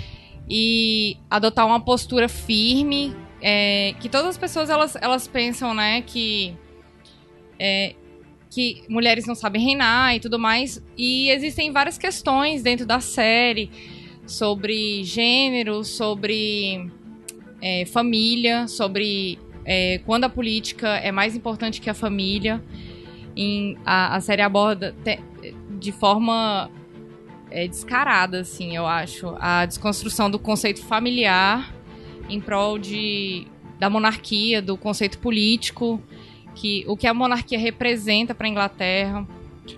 e 0.48 1.16
adotar 1.28 1.66
uma 1.66 1.80
postura 1.80 2.28
firme, 2.28 3.14
é, 3.42 3.94
que 4.00 4.08
todas 4.08 4.28
as 4.28 4.38
pessoas 4.38 4.70
elas, 4.70 4.96
elas 5.00 5.26
pensam, 5.26 5.74
né, 5.74 6.02
que 6.02 6.54
é, 7.58 7.94
que 8.50 8.82
mulheres 8.88 9.26
não 9.26 9.34
sabem 9.34 9.62
reinar 9.62 10.14
e 10.14 10.20
tudo 10.20 10.38
mais, 10.38 10.82
e 10.96 11.28
existem 11.30 11.70
várias 11.72 11.98
questões 11.98 12.62
dentro 12.62 12.86
da 12.86 13.00
série 13.00 13.70
sobre 14.26 15.04
gênero, 15.04 15.84
sobre 15.84 16.90
é, 17.60 17.84
família, 17.86 18.66
sobre 18.68 19.38
é, 19.64 20.00
quando 20.06 20.24
a 20.24 20.28
política 20.28 20.88
é 20.96 21.12
mais 21.12 21.36
importante 21.36 21.80
que 21.80 21.90
a 21.90 21.94
família. 21.94 22.62
Em, 23.36 23.76
a, 23.84 24.16
a 24.16 24.20
série 24.20 24.42
aborda 24.42 24.94
te- 25.04 25.20
de 25.78 25.92
forma 25.92 26.70
é, 27.50 27.68
descarada, 27.68 28.40
assim, 28.40 28.74
eu 28.74 28.86
acho, 28.86 29.34
a 29.38 29.64
desconstrução 29.64 30.30
do 30.30 30.38
conceito 30.38 30.84
familiar 30.84 31.72
em 32.28 32.40
prol 32.40 32.78
de, 32.78 33.46
da 33.78 33.88
monarquia, 33.88 34.60
do 34.60 34.76
conceito 34.76 35.18
político, 35.18 36.02
que 36.54 36.84
o 36.86 36.96
que 36.96 37.06
a 37.06 37.14
monarquia 37.14 37.58
representa 37.58 38.34
para 38.34 38.46
a 38.46 38.50
Inglaterra. 38.50 39.26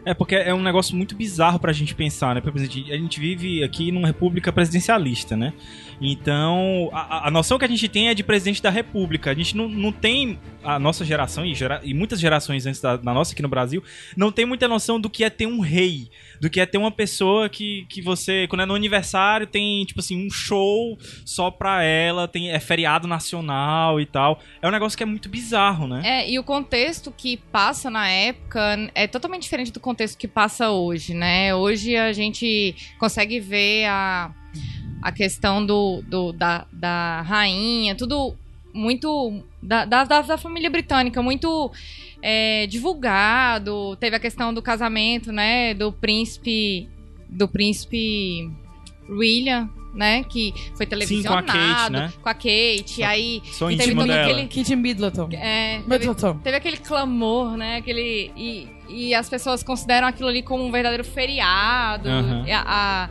É, 0.04 0.14
porque 0.14 0.34
é 0.36 0.54
um 0.54 0.62
negócio 0.62 0.96
muito 0.96 1.14
bizarro 1.14 1.58
pra 1.58 1.72
gente 1.72 1.94
pensar, 1.94 2.34
né? 2.34 2.40
Por 2.40 2.52
a 2.56 2.64
gente 2.64 3.20
vive 3.20 3.62
aqui 3.62 3.90
numa 3.92 4.06
república 4.06 4.52
presidencialista, 4.52 5.36
né? 5.36 5.52
Então, 6.00 6.88
a, 6.92 7.28
a 7.28 7.30
noção 7.30 7.58
que 7.58 7.64
a 7.64 7.68
gente 7.68 7.86
tem 7.88 8.08
é 8.08 8.14
de 8.14 8.22
presidente 8.24 8.62
da 8.62 8.70
república. 8.70 9.30
A 9.30 9.34
gente 9.34 9.56
não, 9.56 9.68
não 9.68 9.92
tem, 9.92 10.38
a 10.64 10.78
nossa 10.78 11.04
geração, 11.04 11.44
e, 11.44 11.54
gera- 11.54 11.80
e 11.84 11.92
muitas 11.92 12.18
gerações 12.18 12.64
antes 12.66 12.80
da, 12.80 12.96
da 12.96 13.12
nossa 13.12 13.32
aqui 13.32 13.42
no 13.42 13.48
Brasil, 13.48 13.82
não 14.16 14.32
tem 14.32 14.46
muita 14.46 14.66
noção 14.66 14.98
do 14.98 15.10
que 15.10 15.22
é 15.24 15.30
ter 15.30 15.46
um 15.46 15.60
rei. 15.60 16.08
Do 16.40 16.48
que 16.48 16.58
é 16.58 16.64
ter 16.64 16.78
uma 16.78 16.90
pessoa 16.90 17.48
que, 17.50 17.84
que 17.90 18.00
você, 18.00 18.46
quando 18.48 18.62
é 18.62 18.66
no 18.66 18.74
aniversário, 18.74 19.46
tem, 19.46 19.84
tipo 19.84 20.00
assim, 20.00 20.26
um 20.26 20.30
show 20.30 20.96
só 21.24 21.50
pra 21.50 21.82
ela, 21.82 22.26
tem, 22.26 22.50
é 22.50 22.58
feriado 22.58 23.06
nacional 23.06 24.00
e 24.00 24.06
tal. 24.06 24.40
É 24.62 24.66
um 24.66 24.70
negócio 24.70 24.96
que 24.96 25.02
é 25.02 25.06
muito 25.06 25.28
bizarro, 25.28 25.86
né? 25.86 26.00
É, 26.02 26.30
e 26.30 26.38
o 26.38 26.42
contexto 26.42 27.12
que 27.14 27.36
passa 27.36 27.90
na 27.90 28.08
época 28.08 28.90
é 28.94 29.06
totalmente 29.06 29.42
diferente 29.42 29.70
do 29.70 29.80
contexto 29.80 30.16
que 30.16 30.26
passa 30.28 30.70
hoje, 30.70 31.12
né? 31.12 31.54
Hoje 31.54 31.94
a 31.96 32.12
gente 32.14 32.74
consegue 32.98 33.38
ver 33.38 33.84
a, 33.86 34.30
a 35.02 35.10
questão 35.12 35.64
do, 35.64 36.02
do- 36.06 36.32
da, 36.32 36.66
da 36.72 37.22
rainha, 37.22 37.94
tudo 37.94 38.34
muito. 38.72 39.42
Da, 39.62 39.84
da, 39.84 40.04
da- 40.04 40.38
família 40.38 40.70
britânica, 40.70 41.22
muito 41.22 41.70
é, 42.22 42.66
divulgado. 42.66 43.96
Teve 43.96 44.16
a 44.16 44.20
questão 44.20 44.52
do 44.54 44.62
casamento, 44.62 45.32
né? 45.32 45.74
Do 45.74 45.92
príncipe. 45.92 46.88
Do 47.28 47.46
príncipe 47.46 48.50
William, 49.08 49.68
né? 49.94 50.24
Que 50.24 50.52
foi 50.76 50.84
com 50.86 50.94
a 50.94 50.98
Kate, 50.98 51.06
televisionado. 51.06 51.92
né? 51.92 52.12
Com 52.22 52.28
a 52.28 52.34
Kate. 52.34 53.02
aí 53.02 53.40
Sou 53.52 53.68
teve 53.68 53.94
todo 53.94 54.06
dela. 54.06 54.22
aquele. 54.30 54.46
Kit 54.48 54.74
Middleton. 54.76 55.28
É, 55.32 55.76
teve, 55.78 55.88
Middleton. 55.88 56.38
teve 56.38 56.56
aquele 56.56 56.76
clamor, 56.76 57.56
né? 57.56 57.76
Aquele. 57.76 58.32
E, 58.36 58.68
e 58.88 59.14
as 59.14 59.28
pessoas 59.28 59.62
consideram 59.62 60.06
aquilo 60.08 60.28
ali 60.28 60.42
como 60.42 60.64
um 60.64 60.70
verdadeiro 60.72 61.04
feriado. 61.04 62.08
Aham. 62.08 62.44
E 62.46 62.50
a- 62.52 62.64
a- 62.66 63.10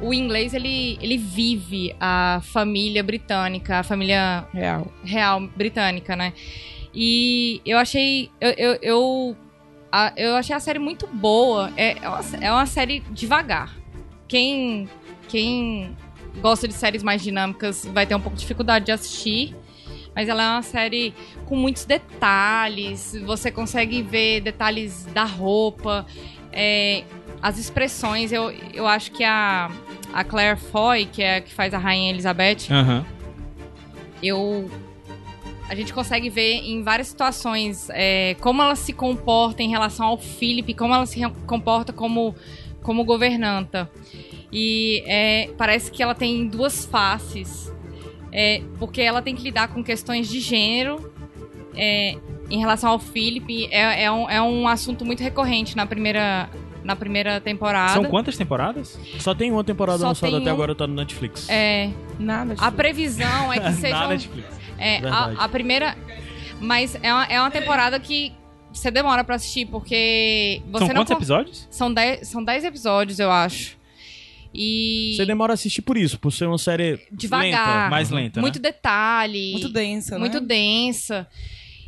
o 0.00 0.12
inglês, 0.14 0.54
ele, 0.54 0.98
ele 1.00 1.16
vive 1.16 1.94
a 2.00 2.40
família 2.42 3.02
britânica, 3.02 3.78
a 3.78 3.82
família 3.82 4.46
Real. 4.52 4.90
real 5.04 5.40
britânica, 5.56 6.16
né? 6.16 6.32
E 6.94 7.60
eu 7.64 7.78
achei. 7.78 8.30
Eu, 8.40 8.50
eu, 8.56 8.78
eu, 8.82 9.36
a- 9.92 10.12
eu 10.16 10.34
achei 10.36 10.54
a 10.56 10.60
série 10.60 10.78
muito 10.78 11.06
boa. 11.06 11.72
É, 11.76 11.96
é, 12.02 12.08
uma, 12.08 12.20
é 12.40 12.52
uma 12.52 12.66
série 12.66 13.00
devagar. 13.10 13.76
Quem, 14.26 14.88
quem 15.28 15.96
gosta 16.40 16.66
de 16.66 16.74
séries 16.74 17.02
mais 17.02 17.22
dinâmicas 17.22 17.84
vai 17.92 18.06
ter 18.06 18.14
um 18.14 18.20
pouco 18.20 18.36
de 18.36 18.42
dificuldade 18.42 18.86
de 18.86 18.92
assistir. 18.92 19.54
Mas 20.14 20.28
ela 20.28 20.42
é 20.42 20.48
uma 20.56 20.62
série 20.62 21.14
com 21.46 21.54
muitos 21.54 21.84
detalhes. 21.84 23.16
Você 23.24 23.50
consegue 23.50 24.02
ver 24.02 24.40
detalhes 24.40 25.06
da 25.06 25.24
roupa, 25.24 26.04
é, 26.52 27.04
as 27.42 27.58
expressões. 27.58 28.32
Eu, 28.32 28.50
eu 28.72 28.86
acho 28.86 29.12
que 29.12 29.24
a, 29.24 29.70
a 30.12 30.24
Claire 30.24 30.58
Foy, 30.58 31.06
que 31.06 31.22
é 31.22 31.36
a 31.36 31.40
que 31.40 31.52
faz 31.52 31.72
a 31.74 31.78
Rainha 31.78 32.10
Elizabeth, 32.10 32.68
eu 34.22 34.70
a 35.68 35.74
gente 35.76 35.92
consegue 35.92 36.28
ver 36.28 36.54
em 36.64 36.82
várias 36.82 37.06
situações 37.06 37.88
é, 37.90 38.34
como 38.40 38.60
ela 38.60 38.74
se 38.74 38.92
comporta 38.92 39.62
em 39.62 39.68
relação 39.68 40.06
ao 40.06 40.18
Philip, 40.18 40.74
como 40.74 40.92
ela 40.92 41.06
se 41.06 41.20
comporta 41.46 41.92
como, 41.92 42.34
como 42.82 43.04
governanta. 43.04 43.88
E 44.52 45.00
é, 45.06 45.48
parece 45.56 45.92
que 45.92 46.02
ela 46.02 46.12
tem 46.12 46.48
duas 46.48 46.84
faces, 46.84 47.72
é, 48.32 48.62
porque 48.80 49.00
ela 49.00 49.22
tem 49.22 49.36
que 49.36 49.44
lidar 49.44 49.68
com 49.68 49.82
questões 49.84 50.28
de 50.28 50.40
gênero. 50.40 51.12
é, 51.76 52.16
em 52.50 52.58
relação 52.58 52.90
ao 52.90 52.98
Philip, 52.98 53.68
é, 53.70 54.04
é, 54.04 54.10
um, 54.10 54.28
é 54.28 54.42
um 54.42 54.66
assunto 54.66 55.04
muito 55.04 55.22
recorrente 55.22 55.76
na 55.76 55.86
primeira, 55.86 56.50
na 56.84 56.96
primeira 56.96 57.40
temporada. 57.40 57.92
São 57.94 58.04
quantas 58.04 58.36
temporadas? 58.36 58.98
Só 59.18 59.34
tem 59.34 59.50
uma 59.52 59.62
temporada 59.64 59.98
Só 59.98 60.08
lançada 60.08 60.38
até 60.38 60.50
um- 60.50 60.54
agora, 60.54 60.74
tá 60.74 60.86
no 60.86 60.94
Netflix. 60.94 61.48
É, 61.48 61.90
Nada. 62.18 62.54
a 62.58 62.70
previsão 62.72 63.52
é 63.52 63.58
que 63.58 63.64
Na 63.70 63.72
sejam 63.72 64.08
Netflix. 64.08 64.48
É, 64.78 64.98
a, 65.06 65.44
a 65.44 65.48
primeira. 65.48 65.96
Mas 66.60 66.94
é 67.02 67.12
uma, 67.12 67.24
é 67.24 67.40
uma 67.40 67.50
temporada 67.50 67.98
que 68.00 68.32
você 68.72 68.90
demora 68.90 69.24
pra 69.24 69.36
assistir, 69.36 69.66
porque 69.66 70.62
você 70.70 70.78
São 70.78 70.88
não. 70.88 70.94
quantos 70.94 71.12
con- 71.12 71.18
episódios? 71.18 71.68
São 71.70 71.92
10 71.92 72.28
são 72.28 72.44
dez 72.44 72.64
episódios, 72.64 73.18
eu 73.18 73.30
acho. 73.30 73.78
E. 74.54 75.14
Você 75.16 75.24
demora 75.26 75.52
a 75.52 75.54
assistir 75.54 75.82
por 75.82 75.96
isso, 75.96 76.18
por 76.18 76.32
ser 76.32 76.46
uma 76.46 76.58
série 76.58 76.98
devagar. 77.12 77.44
lenta. 77.44 77.90
Mais 77.90 78.10
lenta, 78.10 78.40
Muito 78.40 78.56
né? 78.56 78.62
detalhe. 78.70 79.52
Muito 79.52 79.68
densa, 79.68 80.14
né? 80.14 80.18
Muito 80.20 80.40
densa. 80.40 81.26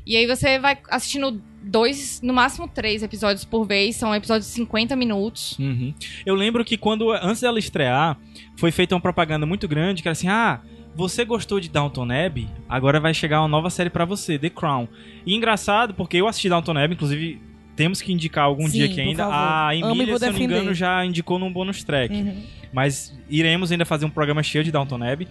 E 0.07 0.16
aí 0.16 0.26
você 0.26 0.59
vai 0.59 0.78
assistindo 0.90 1.40
dois, 1.62 2.20
no 2.22 2.32
máximo 2.32 2.68
três 2.68 3.02
episódios 3.02 3.44
por 3.44 3.64
vez. 3.64 3.96
São 3.96 4.14
episódios 4.14 4.46
de 4.46 4.52
50 4.54 4.96
minutos. 4.96 5.58
Uhum. 5.58 5.94
Eu 6.26 6.34
lembro 6.34 6.64
que 6.64 6.76
quando, 6.76 7.10
antes 7.12 7.40
dela 7.40 7.58
estrear, 7.58 8.16
foi 8.56 8.70
feita 8.70 8.94
uma 8.94 9.00
propaganda 9.00 9.46
muito 9.46 9.66
grande, 9.68 10.02
que 10.02 10.08
era 10.08 10.12
assim, 10.12 10.28
ah, 10.28 10.60
você 10.94 11.24
gostou 11.24 11.58
de 11.58 11.68
Downton 11.68 12.08
Abbey? 12.10 12.48
Agora 12.68 13.00
vai 13.00 13.14
chegar 13.14 13.40
uma 13.40 13.48
nova 13.48 13.70
série 13.70 13.90
pra 13.90 14.04
você, 14.04 14.38
The 14.38 14.50
Crown. 14.50 14.86
E 15.24 15.34
engraçado, 15.34 15.94
porque 15.94 16.16
eu 16.18 16.28
assisti 16.28 16.48
Downton 16.48 16.76
Abbey, 16.76 16.94
inclusive 16.94 17.40
temos 17.74 18.02
que 18.02 18.12
indicar 18.12 18.44
algum 18.44 18.66
Sim, 18.66 18.72
dia 18.72 18.84
aqui 18.86 18.96
por 18.96 19.00
ainda. 19.00 19.24
favor. 19.24 19.34
A 19.34 19.74
Emília, 19.74 20.18
se 20.18 20.24
eu 20.26 20.32
não 20.32 20.38
me 20.38 20.44
engano, 20.44 20.74
já 20.74 21.04
indicou 21.04 21.38
num 21.38 21.52
bônus 21.52 21.82
track. 21.82 22.14
Uhum. 22.14 22.42
Mas 22.72 23.18
iremos 23.28 23.72
ainda 23.72 23.84
fazer 23.84 24.04
um 24.04 24.10
programa 24.10 24.42
cheio 24.42 24.62
de 24.64 24.70
Downton 24.70 25.02
Abbey. 25.02 25.28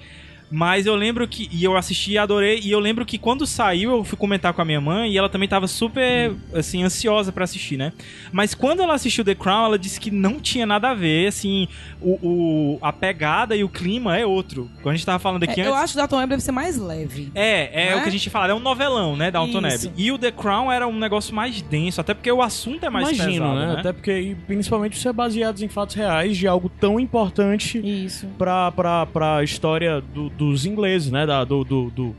Mas 0.52 0.86
eu 0.86 0.96
lembro 0.96 1.26
que. 1.28 1.48
E 1.52 1.64
eu 1.64 1.78
assisti 1.78 2.12
e 2.12 2.18
adorei. 2.18 2.60
E 2.62 2.70
eu 2.72 2.80
lembro 2.80 3.06
que 3.06 3.18
quando 3.18 3.48
saiu, 3.48 3.92
eu 3.92 4.04
fui 4.04 4.18
comentar 4.18 4.54
com 4.54 4.62
a 4.62 4.66
minha 4.66 4.82
mãe 4.82 5.12
e 5.12 5.18
ela 5.18 5.30
também 5.30 5.48
tava 5.48 5.66
super, 5.68 6.34
assim, 6.54 6.84
ansiosa 6.84 7.32
pra 7.32 7.46
assistir, 7.46 7.78
né? 7.78 7.94
Mas 8.32 8.54
quando 8.54 8.82
ela 8.82 8.94
assistiu 8.94 9.24
The 9.24 9.34
Crown, 9.36 9.66
ela 9.66 9.80
disse 9.80 10.00
que 10.00 10.12
não 10.12 10.40
tinha 10.40 10.66
nada 10.66 10.90
a 10.90 10.94
ver, 10.94 11.28
assim. 11.28 11.68
O, 12.02 12.20
o- 12.22 12.80
a 12.82 12.92
pegada 12.92 13.56
e 13.56 13.64
o 13.64 13.70
clima 13.70 14.18
é 14.18 14.26
outro. 14.26 14.70
Quando 14.82 14.94
a 14.94 14.98
gente 14.98 15.06
tava 15.06 15.20
falando 15.20 15.44
aqui 15.44 15.62
É, 15.62 15.66
eu 15.68 15.72
antes. 15.72 15.84
acho 15.84 15.94
que 15.94 16.00
o 16.00 16.02
Dalton 16.02 16.18
Web 16.18 16.30
deve 16.32 16.44
ser 16.44 16.52
mais 16.52 16.78
leve. 16.78 17.32
É, 17.34 17.86
é 17.88 17.90
Não 17.92 17.98
o 17.98 18.00
é? 18.00 18.04
que 18.04 18.10
a 18.10 18.12
gente 18.12 18.30
fala, 18.30 18.52
é 18.52 18.56
um 18.56 18.60
novelão, 18.60 19.16
né, 19.16 19.32
Downton 19.32 19.66
Isso. 19.68 19.88
Abbey. 19.90 20.04
E 20.06 20.12
o 20.12 20.18
The 20.18 20.32
Crown 20.32 20.72
era 20.72 20.88
um 20.88 20.98
negócio 21.00 21.34
mais 21.34 21.62
denso, 21.62 22.02
até 22.02 22.14
porque 22.14 22.32
o 22.32 22.42
assunto 22.42 22.86
é 22.86 22.90
mais 22.90 23.10
Imagino, 23.12 23.46
pesado, 23.46 23.60
né? 23.60 23.74
né? 23.74 23.80
Até 23.80 23.94
porque, 23.94 24.12
e 24.20 24.36
principalmente, 24.36 24.94
isso 24.98 25.08
é 25.08 25.14
baseado 25.14 25.62
em 25.62 25.68
fatos 25.70 25.96
reais 25.96 26.36
de 26.38 26.48
algo 26.48 26.70
tão 26.80 27.00
importante 27.00 27.78
Isso. 28.06 28.28
pra, 28.38 28.72
pra, 28.72 29.06
pra 29.06 29.44
história 29.44 30.02
do- 30.02 30.30
dos 30.50 30.66
ingleses, 30.66 31.12
né? 31.12 31.26
Da, 31.26 31.44
do, 31.44 31.64
do, 31.64 31.90
do, 31.92 32.16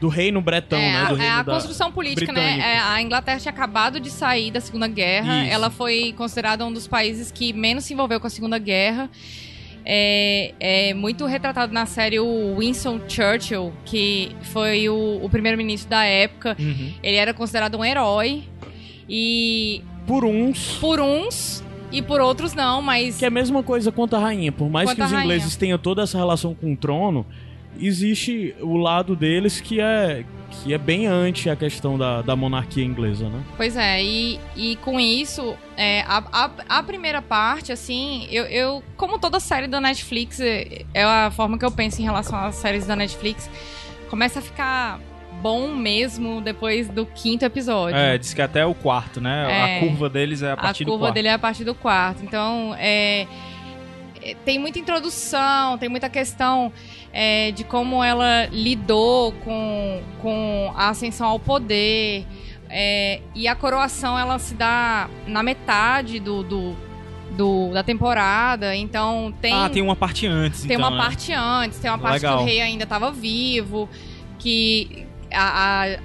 do 0.00 0.08
reino 0.08 0.40
bretão, 0.40 0.78
é, 0.78 0.92
né? 0.92 1.06
Do 1.08 1.14
a, 1.20 1.24
é 1.24 1.28
a 1.28 1.42
da- 1.42 1.52
construção 1.54 1.92
política, 1.92 2.32
britânico. 2.32 2.58
né? 2.58 2.74
É, 2.74 2.78
a 2.78 3.00
Inglaterra 3.00 3.38
tinha 3.38 3.52
acabado 3.52 4.00
de 4.00 4.10
sair 4.10 4.50
da 4.50 4.60
Segunda 4.60 4.88
Guerra. 4.88 5.44
Isso. 5.44 5.52
Ela 5.54 5.70
foi 5.70 6.12
considerada 6.16 6.66
um 6.66 6.72
dos 6.72 6.88
países 6.88 7.30
que 7.30 7.52
menos 7.52 7.84
se 7.84 7.94
envolveu 7.94 8.18
com 8.18 8.26
a 8.26 8.30
Segunda 8.30 8.58
Guerra. 8.58 9.08
É, 9.84 10.54
é 10.60 10.94
muito 10.94 11.24
retratado 11.26 11.72
na 11.72 11.86
série 11.86 12.18
o 12.20 12.56
Winston 12.58 13.00
Churchill, 13.08 13.72
que 13.84 14.30
foi 14.42 14.88
o, 14.88 15.20
o 15.22 15.28
primeiro-ministro 15.28 15.88
da 15.90 16.04
época. 16.04 16.56
Uhum. 16.58 16.92
Ele 17.02 17.16
era 17.16 17.32
considerado 17.34 17.76
um 17.78 17.84
herói. 17.84 18.44
E 19.08 19.82
Por 20.06 20.24
uns. 20.24 20.76
por 20.80 21.00
uns 21.00 21.62
e 21.92 22.00
por 22.00 22.20
outros 22.20 22.54
não, 22.54 22.80
mas 22.80 23.18
Que 23.18 23.24
é 23.26 23.28
a 23.28 23.30
mesma 23.30 23.62
coisa 23.62 23.92
quanto 23.92 24.16
a 24.16 24.18
rainha. 24.18 24.50
Por 24.50 24.70
mais 24.70 24.88
Quanto 24.88 24.96
que 24.96 25.02
a 25.02 25.06
os 25.06 25.12
ingleses 25.12 25.56
tenham 25.56 25.78
toda 25.78 26.02
essa 26.02 26.16
relação 26.16 26.54
com 26.54 26.72
o 26.72 26.76
trono, 26.76 27.26
existe 27.78 28.54
o 28.60 28.76
lado 28.76 29.16
deles 29.16 29.60
que 29.60 29.80
é 29.80 30.24
que 30.52 30.74
é 30.74 30.78
bem 30.78 31.06
anti 31.06 31.48
a 31.48 31.56
questão 31.56 31.96
da, 31.96 32.20
da 32.20 32.36
monarquia 32.36 32.84
inglesa, 32.84 33.26
né? 33.28 33.42
Pois 33.56 33.74
é, 33.74 34.02
e, 34.02 34.38
e 34.54 34.76
com 34.76 35.00
isso, 35.00 35.56
é, 35.78 36.02
a, 36.02 36.22
a, 36.30 36.50
a 36.68 36.82
primeira 36.82 37.22
parte, 37.22 37.72
assim, 37.72 38.28
eu, 38.30 38.44
eu, 38.44 38.82
como 38.96 39.18
toda 39.18 39.40
série 39.40 39.66
da 39.66 39.80
Netflix, 39.80 40.40
é 40.40 40.84
é 40.92 41.04
a 41.04 41.30
forma 41.30 41.58
que 41.58 41.64
eu 41.64 41.70
penso 41.70 42.02
em 42.02 42.04
relação 42.04 42.38
às 42.38 42.56
séries 42.56 42.86
da 42.86 42.94
Netflix, 42.94 43.48
começa 44.10 44.40
a 44.40 44.42
ficar 44.42 45.00
bom 45.40 45.74
mesmo 45.74 46.40
depois 46.40 46.88
do 46.88 47.04
quinto 47.04 47.44
episódio. 47.44 47.96
É, 47.96 48.16
diz 48.16 48.32
que 48.32 48.40
até 48.40 48.64
o 48.64 48.74
quarto, 48.74 49.20
né? 49.20 49.46
É. 49.50 49.76
A 49.76 49.80
curva 49.80 50.08
deles 50.08 50.42
é 50.42 50.50
a 50.50 50.52
a 50.52 50.56
partir 50.56 50.84
do 50.84 50.90
curva 50.90 51.06
quarto. 51.06 51.14
dele 51.14 51.28
é 51.28 51.32
a 51.32 51.38
partir 51.38 51.64
do 51.64 51.74
quarto. 51.74 52.22
Então, 52.22 52.74
é, 52.78 53.26
tem 54.44 54.58
muita 54.58 54.78
introdução, 54.78 55.76
tem 55.78 55.88
muita 55.88 56.08
questão 56.08 56.72
é, 57.12 57.50
de 57.52 57.64
como 57.64 58.02
ela 58.02 58.46
lidou 58.46 59.32
com, 59.44 60.00
com 60.20 60.72
a 60.76 60.88
ascensão 60.90 61.26
ao 61.28 61.38
poder. 61.38 62.24
é, 62.70 63.20
e 63.34 63.46
a 63.48 63.54
coroação, 63.54 64.18
ela 64.18 64.38
se 64.38 64.54
dá 64.54 65.08
na 65.26 65.42
metade 65.42 66.18
do, 66.18 66.42
do, 66.42 66.76
do- 67.36 67.70
da 67.72 67.82
temporada. 67.82 68.74
Então, 68.74 69.32
tem, 69.42 69.52
Ah, 69.52 69.68
tem 69.68 69.82
uma 69.82 69.96
parte 69.96 70.26
antes, 70.26 70.62
tem 70.62 70.76
então, 70.76 70.88
uma 70.88 70.96
né? 70.96 71.02
parte 71.02 71.32
antes, 71.32 71.78
tem 71.78 71.90
uma 71.90 71.98
parte 71.98 72.20
que 72.20 72.26
Legal. 72.26 72.42
o 72.42 72.44
rei 72.46 72.60
ainda 72.62 72.84
estava 72.84 73.10
vivo, 73.10 73.88
que 74.38 75.06
a, 75.30 75.84
a- 75.84 75.98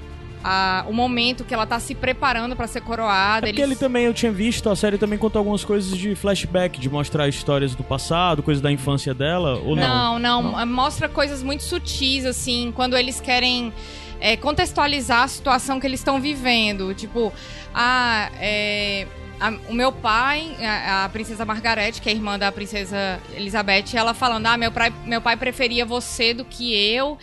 a- 0.49 0.85
o 0.87 0.93
momento 0.93 1.43
que 1.43 1.53
ela 1.53 1.65
tá 1.65 1.77
se 1.77 1.93
preparando 1.93 2.55
para 2.55 2.67
ser 2.67 2.79
coroada. 2.81 3.47
É 3.47 3.51
porque 3.51 3.61
eles- 3.61 3.71
ele 3.71 3.79
também, 3.79 4.05
eu 4.05 4.13
tinha 4.13 4.31
visto, 4.31 4.69
a 4.69 4.75
série 4.77 4.97
também 4.97 5.19
conta 5.19 5.37
algumas 5.37 5.65
coisas 5.65 5.97
de 5.97 6.15
flashback, 6.15 6.79
de 6.79 6.89
mostrar 6.89 7.27
histórias 7.27 7.75
do 7.75 7.83
passado, 7.83 8.41
coisas 8.41 8.61
da 8.61 8.71
infância 8.71 9.13
dela, 9.13 9.59
ou 9.59 9.75
não? 9.75 10.19
Não, 10.19 10.43
não, 10.53 10.65
Mostra 10.65 11.09
coisas 11.09 11.43
muito 11.43 11.63
sutis, 11.63 12.23
assim, 12.25 12.71
quando 12.73 12.95
eles 12.97 13.19
querem 13.19 13.73
é, 14.19 14.35
contextualizar 14.35 15.23
a 15.23 15.27
situação 15.27 15.79
que 15.79 15.85
eles 15.85 15.99
estão 15.99 16.19
vivendo. 16.19 16.91
Tipo, 16.95 17.31
ah, 17.73 18.31
é, 18.39 19.05
a- 19.39 19.53
o 19.69 19.73
meu 19.73 19.91
pai, 19.91 20.55
a, 20.59 21.05
a 21.05 21.09
princesa 21.09 21.45
Margaret, 21.45 21.91
que 22.01 22.09
é 22.09 22.13
irmã 22.13 22.39
da 22.39 22.51
princesa 22.51 23.19
Elizabeth, 23.35 23.93
ela 23.95 24.13
falando: 24.15 24.47
ah, 24.47 24.57
meu 24.57 24.71
pai, 24.71 24.91
meu 25.05 25.21
pai 25.21 25.37
preferia 25.37 25.85
você 25.85 26.33
do 26.33 26.43
que 26.45 26.73
eu. 26.73 27.17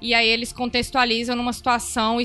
E 0.00 0.12
aí 0.12 0.28
eles 0.28 0.52
contextualizam 0.52 1.34
numa 1.34 1.52
situação 1.52 2.18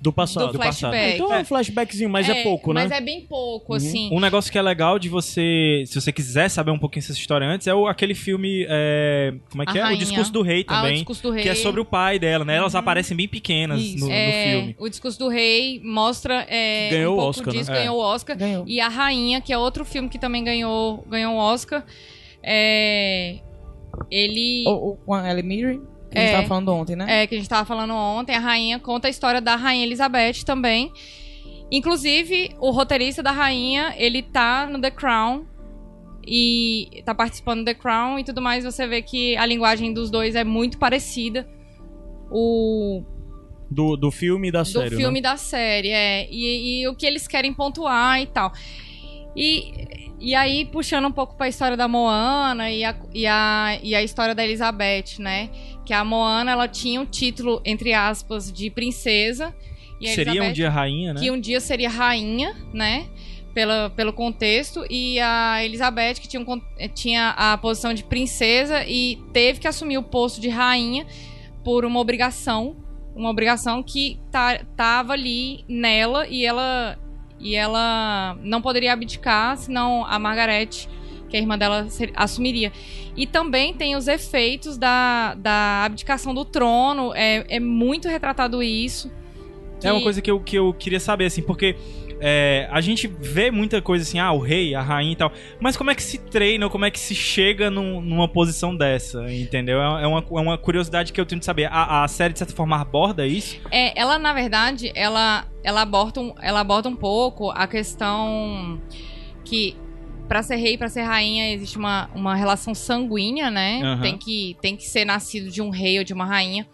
Do 0.00 0.12
passado. 0.12 0.46
do 0.46 0.52
Do 0.52 0.58
passado. 0.58 0.90
flashback. 0.92 1.14
Então 1.16 1.34
é 1.34 1.40
um 1.40 1.44
flashbackzinho, 1.44 2.08
mas 2.08 2.28
é, 2.28 2.42
pouco, 2.42 2.72
né? 2.72 2.82
Mas 2.82 2.90
é 2.92 3.00
bem 3.00 3.20
pouco, 3.22 3.74
assim. 3.74 4.08
Um 4.12 4.20
negócio 4.20 4.50
que 4.50 4.56
é 4.58 4.62
legal 4.62 4.98
de 4.98 5.08
você, 5.08 5.84
se 5.86 6.00
você 6.00 6.10
quiser 6.12 6.48
saber 6.48 6.70
um 6.70 6.78
pouquinho 6.78 7.02
dessa 7.02 7.12
história 7.18 7.46
antes, 7.46 7.66
é 7.66 7.74
o, 7.74 7.86
aquele 7.86 8.14
filme, 8.14 8.64
é, 8.68 9.34
como 9.50 9.62
é 9.62 9.66
A 9.68 9.72
que 9.72 9.78
é? 9.78 9.82
Rainha. 9.82 9.96
O 9.96 9.98
Discurso 9.98 10.32
do 10.32 10.40
Rei 10.42 10.64
Ah, 10.66 10.72
o 10.72 10.76
também, 10.76 10.94
Discurso 10.94 11.22
do 11.22 11.30
Rei. 11.30 11.42
que 11.42 11.48
é 11.48 11.54
sobre 11.54 11.80
o 11.80 11.84
pai 11.84 12.18
dela, 12.18 12.44
né? 12.44 12.56
Elas 12.56 12.74
aparecem 12.74 13.16
bem 13.16 13.28
pequenas 13.28 13.82
no, 13.96 14.06
no 14.06 14.12
É, 14.12 14.50
filme. 14.52 14.76
O 14.78 14.88
discurso 14.88 15.18
do 15.18 15.28
rei 15.28 15.80
mostra 15.84 16.46
é, 16.48 16.88
Ganhou 16.90 17.14
um 17.16 17.18
o 17.18 17.20
pouco 17.22 17.30
Oscar, 17.40 17.52
né? 17.52 17.58
disso, 17.60 17.70
É. 17.72 17.74
ganhou 17.80 17.96
o 17.98 18.00
Oscar. 18.00 18.36
Ganhou. 18.36 18.64
E 18.66 18.80
a 18.80 18.88
Rainha, 18.88 19.40
que 19.40 19.52
é 19.52 19.58
outro 19.58 19.84
filme 19.84 20.08
que 20.08 20.18
também 20.18 20.42
ganhou, 20.42 21.04
ganhou 21.08 21.34
o 21.34 21.38
Oscar, 21.38 21.84
é, 22.42 23.36
ele... 24.10 24.64
O, 24.66 24.92
o, 24.92 24.96
com 24.96 25.14
a 26.08 26.12
que 26.12 26.18
a 26.18 26.20
É. 26.22 26.26
gente 26.26 26.34
tava 26.36 26.46
falando 26.48 26.68
ontem, 26.72 26.96
né? 26.96 27.22
É, 27.22 27.26
que 27.26 27.34
a 27.34 27.38
gente 27.38 27.48
tava 27.48 27.64
falando 27.64 27.94
ontem, 27.94 28.34
a 28.34 28.40
Rainha 28.40 28.78
conta 28.78 29.08
a 29.08 29.10
história 29.10 29.40
da 29.40 29.56
Rainha 29.56 29.84
Elizabeth 29.84 30.44
também. 30.44 30.92
Inclusive, 31.70 32.50
o 32.60 32.70
roteirista 32.70 33.22
da 33.22 33.32
Rainha, 33.32 33.94
ele 33.98 34.22
tá 34.22 34.66
no 34.66 34.80
The 34.80 34.90
Crown 34.90 35.44
e 36.26 37.02
tá 37.04 37.14
participando 37.14 37.60
do 37.60 37.64
The 37.64 37.74
Crown 37.74 38.18
e 38.18 38.24
tudo 38.24 38.40
mais. 38.40 38.64
Você 38.64 38.86
vê 38.86 39.02
que 39.02 39.36
a 39.36 39.44
linguagem 39.46 39.92
dos 39.92 40.10
dois 40.10 40.34
é 40.36 40.44
muito 40.44 40.78
parecida. 40.78 41.46
O, 42.30 43.02
Do, 43.70 43.96
do 43.96 44.10
filme 44.10 44.48
e 44.48 44.52
da 44.52 44.62
do 44.62 44.68
série, 44.68 44.96
filme 44.96 45.14
né? 45.14 45.18
e 45.18 45.22
da 45.22 45.36
série, 45.36 45.88
é. 45.90 46.28
E, 46.30 46.82
e 46.82 46.88
o 46.88 46.94
que 46.94 47.04
eles 47.06 47.26
querem 47.28 47.52
pontuar 47.52 48.20
e 48.20 48.26
tal. 48.26 48.52
E, 49.36 49.72
e 50.20 50.34
aí, 50.34 50.64
puxando 50.66 51.06
um 51.06 51.12
pouco 51.12 51.36
pra 51.36 51.46
história 51.48 51.76
da 51.76 51.86
Moana 51.88 52.70
e 52.70 52.84
a, 52.84 52.96
e, 53.12 53.26
a, 53.26 53.78
e 53.82 53.94
a 53.94 54.02
história 54.02 54.34
da 54.34 54.44
Elizabeth, 54.44 55.18
né? 55.20 55.50
Que 55.86 55.94
a 55.94 56.04
Moana, 56.04 56.50
ela 56.50 56.66
tinha 56.66 57.00
um 57.00 57.06
título, 57.06 57.62
entre 57.64 57.92
aspas, 57.94 58.52
de 58.52 58.68
princesa. 58.68 59.54
E 60.00 60.08
Seria 60.08 60.42
um 60.42 60.52
dia 60.52 60.68
rainha, 60.68 61.14
né? 61.14 61.20
que 61.20 61.30
um 61.30 61.40
dia 61.40 61.60
seria 61.60 61.88
rainha, 61.88 62.54
né? 62.74 63.06
Pela, 63.54 63.88
pelo 63.88 64.12
contexto, 64.12 64.84
e 64.90 65.18
a 65.18 65.64
Elizabeth, 65.64 66.14
que 66.14 66.28
tinha, 66.28 66.42
um 66.42 66.60
eh, 66.76 66.88
tinha 66.88 67.30
a 67.30 67.56
posição 67.56 67.94
de 67.94 68.04
princesa 68.04 68.84
e 68.84 69.18
teve 69.32 69.60
que 69.60 69.66
assumir 69.66 69.96
o 69.96 70.02
posto 70.02 70.42
de 70.42 70.50
rainha 70.50 71.06
por 71.64 71.84
uma 71.84 72.00
obrigação. 72.00 72.76
Uma 73.14 73.30
obrigação 73.30 73.82
que 73.82 74.20
tá, 74.30 74.60
tava 74.76 75.14
ali 75.14 75.64
nela 75.66 76.26
e 76.26 76.44
ela, 76.44 76.98
e 77.40 77.54
ela 77.54 78.36
não 78.42 78.60
poderia 78.60 78.92
abdicar, 78.92 79.56
senão 79.56 80.04
a 80.04 80.18
Margaret, 80.18 80.86
que 81.28 81.36
a 81.36 81.40
irmã 81.40 81.56
dela, 81.58 81.86
assumiria. 82.14 82.72
E 83.16 83.26
também 83.26 83.72
tem 83.74 83.96
os 83.96 84.08
efeitos 84.08 84.76
da, 84.78 85.34
da 85.34 85.84
abdicação 85.84 86.34
do 86.34 86.44
trono, 86.44 87.12
é, 87.14 87.44
é 87.48 87.60
muito 87.60 88.08
retratado 88.08 88.62
isso. 88.62 89.10
É 89.82 89.90
uma 89.90 89.98
que- 89.98 90.04
coisa 90.04 90.22
que 90.22 90.30
eu, 90.30 90.40
que 90.40 90.56
eu 90.56 90.72
queria 90.72 91.00
saber, 91.00 91.26
assim, 91.26 91.42
porque 91.42 91.76
é, 92.18 92.66
a 92.72 92.80
gente 92.80 93.06
vê 93.06 93.50
muita 93.50 93.82
coisa 93.82 94.02
assim, 94.02 94.18
ah, 94.18 94.32
o 94.32 94.38
rei, 94.38 94.74
a 94.74 94.80
rainha 94.80 95.12
e 95.12 95.16
tal, 95.16 95.30
mas 95.60 95.76
como 95.76 95.90
é 95.90 95.94
que 95.94 96.02
se 96.02 96.16
treina, 96.16 96.66
como 96.70 96.86
é 96.86 96.90
que 96.90 96.98
se 96.98 97.14
chega 97.14 97.70
num- 97.70 98.00
numa 98.00 98.26
posição 98.26 98.74
dessa, 98.74 99.30
entendeu? 99.30 99.78
É 99.82 100.04
é 100.04 100.06
uma, 100.06 100.20
é 100.20 100.40
uma 100.40 100.56
curiosidade 100.56 101.12
que 101.12 101.20
eu 101.20 101.26
tenho 101.26 101.40
de 101.40 101.44
saber. 101.44 101.66
A, 101.70 102.04
a 102.04 102.08
série, 102.08 102.32
de 102.32 102.38
certa 102.38 102.54
forma, 102.54 102.80
aborda 102.80 103.26
isso? 103.26 103.60
É, 103.70 103.98
ela, 104.00 104.18
na 104.18 104.32
verdade, 104.32 104.90
ela, 104.94 105.44
ela, 105.62 105.82
aborda 105.82 106.20
um, 106.22 106.34
ela 106.40 106.60
aborda 106.60 106.88
um 106.88 106.96
pouco 106.96 107.50
a 107.50 107.66
questão 107.66 108.80
que 109.44 109.76
pra 110.26 110.42
ser 110.42 110.56
rei 110.56 110.74
e 110.74 110.78
pra 110.78 110.88
ser 110.88 111.02
rainha 111.02 111.52
existe 111.52 111.78
uma, 111.78 112.10
uma 112.14 112.34
relação 112.34 112.74
sanguínea, 112.74 113.50
né? 113.50 113.80
Aham. 113.82 114.02
Tem, 114.02 114.18
que, 114.18 114.56
tem 114.60 114.76
que 114.76 114.84
ser 114.86 115.04
nascido 115.04 115.50
de 115.50 115.62
um 115.62 115.70
rei 115.70 115.98
ou 115.98 116.04
de 116.04 116.12
uma 116.12 116.24
rainha. 116.26 116.66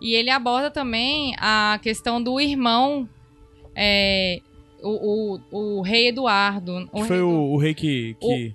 E 0.00 0.14
ele 0.14 0.30
aborda 0.30 0.70
também 0.70 1.34
a 1.38 1.78
questão 1.82 2.22
do 2.22 2.40
irmão, 2.40 3.08
é, 3.74 4.40
o, 4.82 5.38
o, 5.52 5.78
o 5.78 5.82
rei 5.82 6.08
Eduardo. 6.08 6.88
O 6.92 7.04
Foi 7.04 7.16
rei- 7.16 7.24
o, 7.24 7.52
o 7.52 7.56
rei 7.58 7.74
que. 7.74 8.16
que... 8.20 8.54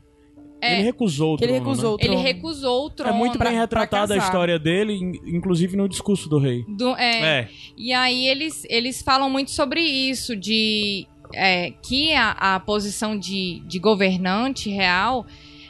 É. 0.61 0.75
Ele 0.75 0.83
recusou 0.83 1.35
o 1.35 1.37
Que 1.37 1.43
ele 1.43 1.53
trono, 1.53 1.65
recusou 1.69 1.89
né? 1.89 1.95
o 1.95 1.97
trono. 1.99 2.13
Ele 2.19 2.23
recusou 2.23 2.83
o 2.85 2.87
É 2.87 2.89
trono. 2.91 3.13
muito 3.13 3.37
pra- 3.37 3.45
bem 3.49 3.53
pra 3.53 3.61
retratada 3.61 4.13
a 4.15 4.17
história 4.17 4.57
dele, 4.57 4.93
in- 4.93 5.19
inclusive 5.35 5.77
no 5.77 5.87
discurso 5.87 6.27
do 6.27 6.39
rei. 6.39 6.63
do- 6.67 6.95
é, 6.95 7.39
É. 7.41 7.49
E 7.77 7.93
aí 7.93 8.27
eles, 8.27 8.65
eles 8.67 9.01
falam 9.03 9.29
muito 9.29 9.51
sobre 9.51 9.81
isso, 9.81 10.35
de 10.35 11.05
é, 11.35 11.71
que 11.83 12.13
a, 12.13 12.31
a 12.55 12.59
posição 12.59 13.17
de, 13.17 13.61
de 13.67 13.77
governante 13.79 14.69
real 14.69 15.25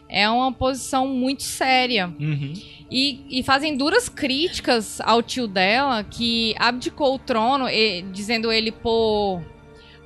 é 0.08 0.30
uma 0.30 0.52
posição 0.52 1.08
muito 1.08 1.44
séria. 1.44 2.08
Uhum. 2.20 2.54
E, 2.92 3.40
e 3.40 3.44
fazem 3.44 3.76
duras 3.76 4.08
críticas 4.08 5.02
ao 5.02 5.22
tio 5.24 5.48
dela, 5.48 6.04
que 6.04 6.54
abdicou 6.60 7.16
o 7.16 7.20
trono, 7.20 7.68
e- 7.68 8.04
dizendo 8.14 8.52
ele 8.52 8.72
por, 8.72 9.42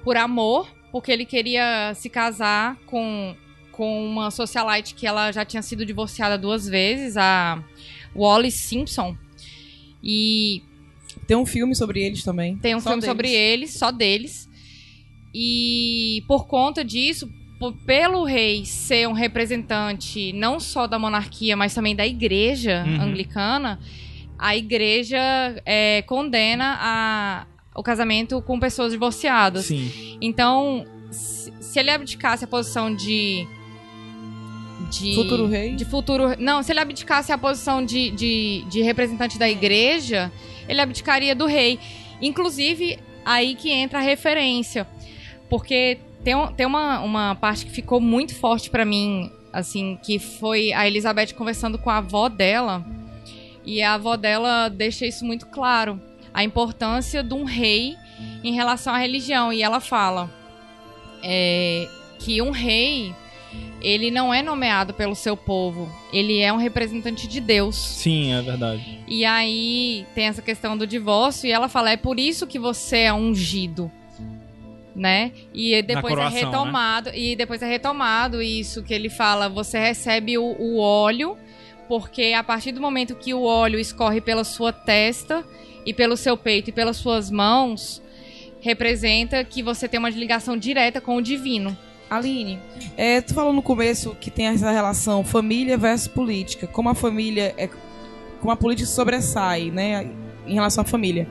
por 0.03 0.15
amor, 0.15 0.67
porque 0.91 1.11
ele 1.11 1.25
queria 1.25 1.93
se 1.95 2.09
casar 2.09 2.77
com, 2.85 3.35
com 3.73 4.05
uma 4.07 4.31
socialite 4.31 4.95
que 4.95 5.05
ela 5.05 5.31
já 5.31 5.43
tinha 5.43 5.61
sido 5.61 5.85
divorciada 5.85 6.37
duas 6.37 6.65
vezes, 6.67 7.17
a 7.17 7.61
Wallis 8.15 8.55
Simpson. 8.55 9.15
E 10.01 10.63
Tem 11.27 11.35
um 11.35 11.45
filme 11.45 11.75
sobre 11.75 12.01
eles 12.01 12.23
também. 12.23 12.55
tem 12.57 12.73
um 12.75 12.79
Só 12.79 12.91
filme 12.91 13.01
deles. 13.01 13.09
sobre 13.11 13.31
eles, 13.33 13.73
só 13.77 13.91
deles. 13.91 14.48
E 15.41 16.21
por 16.27 16.47
conta 16.47 16.83
disso, 16.83 17.29
po- 17.57 17.71
pelo 17.85 18.25
rei 18.25 18.65
ser 18.65 19.07
um 19.07 19.13
representante 19.13 20.33
não 20.33 20.59
só 20.59 20.85
da 20.85 20.99
monarquia, 20.99 21.55
mas 21.55 21.73
também 21.73 21.95
da 21.95 22.05
igreja 22.05 22.83
Uhum. 22.85 23.01
anglicana, 23.01 23.79
a 24.37 24.57
igreja 24.57 25.17
é, 25.65 26.01
condena 26.01 26.77
a- 26.81 27.45
o 27.73 27.81
casamento 27.81 28.41
com 28.41 28.59
pessoas 28.59 28.91
divorciadas. 28.91 29.65
Sim. 29.65 29.89
Então, 30.19 30.85
se, 31.09 31.53
se 31.61 31.79
ele 31.79 31.89
abdicasse 31.91 32.43
a 32.43 32.47
posição 32.47 32.93
de. 32.93 33.47
de 34.91 35.15
Futuro 35.15 35.47
rei? 35.47 35.75
De 35.75 35.85
futuro. 35.85 36.35
Não, 36.37 36.61
se 36.61 36.71
ele 36.73 36.79
abdicasse 36.81 37.31
a 37.31 37.37
posição 37.37 37.85
de, 37.85 38.09
de, 38.11 38.65
de 38.69 38.81
representante 38.81 39.37
da 39.39 39.49
igreja, 39.49 40.29
ele 40.67 40.81
abdicaria 40.81 41.33
do 41.33 41.45
rei. 41.45 41.79
Inclusive, 42.21 42.99
aí 43.25 43.55
que 43.55 43.69
entra 43.71 43.99
a 43.99 44.01
referência. 44.01 44.85
Porque 45.49 45.97
tem, 46.23 46.35
tem 46.55 46.65
uma, 46.65 46.99
uma 46.99 47.35
parte 47.35 47.65
que 47.65 47.71
ficou 47.71 47.99
muito 47.99 48.35
forte 48.35 48.69
pra 48.69 48.85
mim, 48.85 49.31
assim, 49.51 49.97
que 50.03 50.19
foi 50.19 50.71
a 50.73 50.87
Elizabeth 50.87 51.33
conversando 51.33 51.77
com 51.77 51.89
a 51.89 51.97
avó 51.97 52.29
dela. 52.29 52.85
E 53.65 53.81
a 53.81 53.93
avó 53.93 54.15
dela 54.15 54.69
deixa 54.69 55.05
isso 55.05 55.25
muito 55.25 55.47
claro. 55.47 55.99
A 56.33 56.43
importância 56.43 57.23
de 57.23 57.33
um 57.33 57.43
rei 57.43 57.95
em 58.43 58.53
relação 58.53 58.93
à 58.93 58.97
religião. 58.97 59.51
E 59.51 59.61
ela 59.61 59.79
fala 59.79 60.29
é, 61.23 61.87
que 62.19 62.41
um 62.41 62.51
rei 62.51 63.13
ele 63.81 64.11
não 64.11 64.33
é 64.33 64.41
nomeado 64.41 64.93
pelo 64.93 65.15
seu 65.15 65.35
povo, 65.37 65.89
ele 66.11 66.39
é 66.39 66.51
um 66.51 66.57
representante 66.57 67.27
de 67.27 67.39
Deus. 67.39 67.75
Sim, 67.75 68.33
é 68.33 68.41
verdade. 68.41 68.99
E 69.07 69.23
aí 69.23 70.05
tem 70.13 70.25
essa 70.25 70.41
questão 70.41 70.77
do 70.77 70.85
divórcio 70.85 71.47
e 71.47 71.51
ela 71.51 71.69
fala: 71.69 71.91
é 71.91 71.97
por 71.97 72.19
isso 72.19 72.45
que 72.45 72.59
você 72.59 72.97
é 72.97 73.13
ungido. 73.13 73.91
Né? 74.99 75.31
E 75.53 75.81
depois 75.81 76.13
coroação, 76.13 76.37
é 76.37 76.41
retomado. 76.41 77.09
E 77.13 77.33
depois 77.33 77.61
é 77.61 77.65
retomado 77.65 78.41
isso 78.41 78.83
que 78.83 78.93
ele 78.93 79.09
fala: 79.09 79.47
você 79.47 79.79
recebe 79.79 80.37
o, 80.37 80.43
o 80.43 80.77
óleo, 80.77 81.37
porque 81.87 82.33
a 82.33 82.43
partir 82.43 82.73
do 82.73 82.81
momento 82.81 83.15
que 83.15 83.33
o 83.33 83.43
óleo 83.43 83.79
escorre 83.79 84.19
pela 84.19 84.43
sua 84.43 84.73
testa 84.73 85.45
e 85.85 85.93
pelo 85.93 86.17
seu 86.17 86.35
peito 86.35 86.69
e 86.69 86.73
pelas 86.73 86.97
suas 86.97 87.31
mãos, 87.31 88.01
representa 88.59 89.41
que 89.45 89.63
você 89.63 89.87
tem 89.87 89.97
uma 89.97 90.09
ligação 90.09 90.57
direta 90.57 90.99
com 90.99 91.15
o 91.15 91.21
divino. 91.21 91.77
Aline, 92.09 92.59
é, 92.97 93.21
tu 93.21 93.35
falou 93.35 93.53
no 93.53 93.61
começo 93.61 94.15
que 94.19 94.31
tem 94.31 94.47
essa 94.47 94.71
relação 94.71 95.23
família 95.23 95.77
versus 95.77 96.07
política. 96.07 96.67
Como 96.67 96.89
a 96.89 96.95
família 96.95 97.53
é. 97.55 97.69
Como 98.41 98.51
a 98.51 98.55
política 98.55 98.89
sobressai, 98.89 99.69
né? 99.69 100.09
Em 100.45 100.55
relação 100.55 100.81
à 100.81 100.85
família. 100.85 101.27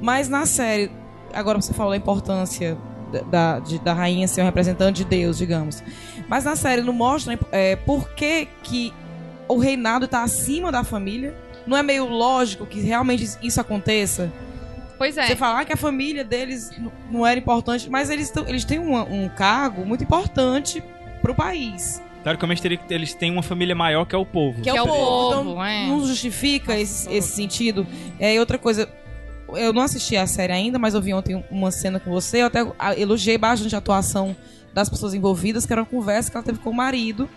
Mas 0.00 0.28
na 0.28 0.46
série, 0.46 0.90
agora 1.32 1.60
você 1.60 1.74
falou 1.74 1.92
a 1.92 1.96
importância 1.96 2.78
da, 3.10 3.20
da, 3.20 3.58
de- 3.58 3.78
da 3.80 3.92
rainha 3.92 4.26
ser 4.28 4.42
um 4.42 4.44
representante 4.44 4.98
de 5.02 5.04
Deus, 5.04 5.36
digamos. 5.38 5.82
Mas 6.28 6.44
na 6.44 6.56
série 6.56 6.82
não 6.82 6.92
mostra 6.92 7.38
é, 7.52 7.76
por 7.76 8.10
que, 8.10 8.48
que 8.62 8.92
o 9.48 9.58
reinado 9.58 10.04
está 10.04 10.22
acima 10.22 10.70
da 10.72 10.84
família. 10.84 11.34
Não 11.66 11.76
é 11.76 11.82
meio 11.82 12.06
lógico 12.06 12.64
que 12.66 12.80
realmente 12.80 13.28
isso 13.42 13.60
aconteça? 13.60 14.32
Pois 14.96 15.16
é. 15.16 15.26
Você 15.26 15.36
falar 15.36 15.64
que 15.64 15.72
a 15.72 15.76
família 15.76 16.22
deles 16.24 16.70
não 17.10 17.26
era 17.26 17.38
importante, 17.38 17.88
mas 17.88 18.10
eles, 18.10 18.32
eles 18.46 18.64
têm 18.64 18.78
um, 18.78 18.96
um 19.24 19.28
cargo 19.28 19.84
muito 19.84 20.04
importante 20.04 20.82
pro 21.22 21.34
país. 21.34 22.02
Teoricamente, 22.22 22.60
teria 22.60 22.76
que- 22.76 22.92
eles 22.92 23.14
têm 23.14 23.30
uma 23.30 23.42
família 23.42 23.74
maior 23.74 24.04
que 24.04 24.14
é 24.14 24.18
o 24.18 24.26
povo. 24.26 24.60
Que 24.60 24.68
é, 24.68 24.72
Que 24.74 24.78
o 24.78 24.80
é 24.80 24.82
o 24.82 24.86
povo. 24.86 25.34
povo, 25.36 25.50
então, 25.52 25.64
é. 25.64 25.86
não 25.86 26.04
justifica 26.06 26.78
esse, 26.78 27.10
esse 27.10 27.28
sentido. 27.32 27.86
É, 28.18 28.38
outra 28.38 28.58
coisa, 28.58 28.86
eu 29.56 29.72
não 29.72 29.82
assisti 29.82 30.16
a 30.16 30.26
série 30.26 30.52
ainda, 30.52 30.78
mas 30.78 30.94
eu 30.94 31.00
vi 31.02 31.12
ontem 31.14 31.42
uma 31.50 31.70
cena 31.70 31.98
com 32.00 32.10
você. 32.10 32.42
Eu 32.42 32.46
até 32.46 32.60
elogiei 32.98 33.36
bastante 33.38 33.74
a 33.74 33.78
atuação 33.78 34.36
das 34.74 34.88
pessoas 34.88 35.14
envolvidas, 35.14 35.66
que 35.66 35.72
era 35.72 35.82
uma 35.82 35.86
conversa 35.86 36.30
que 36.30 36.36
ela 36.36 36.44
teve 36.44 36.58
com 36.58 36.70
o 36.70 36.74
marido. 36.74 37.28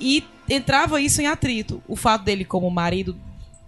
E 0.00 0.24
entrava 0.48 1.00
isso 1.00 1.20
em 1.20 1.26
atrito. 1.26 1.82
O 1.86 1.96
fato 1.96 2.24
dele 2.24 2.44
como 2.44 2.70
marido 2.70 3.16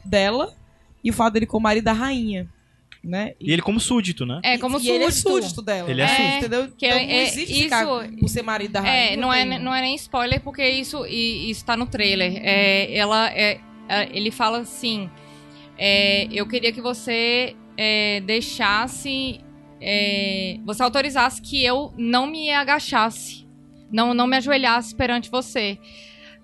dela 0.05 0.55
e 1.03 1.11
o 1.11 1.13
fato 1.13 1.35
dele 1.35 1.47
como 1.47 1.63
marido 1.63 1.85
da 1.85 1.93
rainha. 1.93 2.49
Né? 3.03 3.35
E 3.39 3.53
ele 3.53 3.61
como 3.61 3.79
súdito, 3.79 4.25
né? 4.25 4.41
É 4.43 4.57
como 4.57 4.81
e 4.81 4.89
ele 4.89 5.05
é 5.05 5.11
súdito. 5.11 5.43
súdito 5.43 5.61
dela. 5.63 5.91
Ele 5.91 6.01
é 6.01 6.09
súdito. 6.09 6.37
Entendeu? 6.39 6.69
Que 6.79 6.87
então, 6.87 6.99
é- 6.99 7.07
não 7.07 7.13
é 7.13 7.23
existe 7.25 7.43
isso- 7.53 7.61
esse 7.61 7.69
cargo 7.69 8.17
por 8.19 8.29
ser 8.31 8.43
marido 8.43 8.73
da 8.73 8.81
rainha. 8.81 9.11
É, 9.13 9.17
não 9.17 9.31
é, 9.31 9.47
tem. 9.47 9.59
não 9.59 9.75
é 9.75 9.83
nem 9.83 9.95
spoiler, 9.97 10.41
porque 10.41 10.67
isso, 10.67 11.05
e- 11.05 11.51
isso 11.51 11.63
tá 11.67 11.77
no 11.77 11.85
trailer. 11.85 12.33
É, 12.43 12.97
ela, 12.97 13.31
é, 13.31 13.61
é, 13.91 14.09
ele 14.17 14.31
fala 14.31 14.61
assim: 14.61 15.11
é, 15.77 16.27
eu 16.33 16.47
queria 16.49 16.73
que 16.73 16.81
você 16.81 17.55
é, 17.77 18.21
deixasse. 18.21 19.41
é, 19.81 20.59
você 20.65 20.83
autorizasse 20.83 21.41
que 21.43 21.65
eu 21.65 21.93
não 21.97 22.27
me 22.27 22.51
agachasse, 22.51 23.47
não, 23.91 24.15
não 24.15 24.27
me 24.27 24.37
ajoelhasse 24.37 24.95
perante 24.95 25.31
você, 25.31 25.79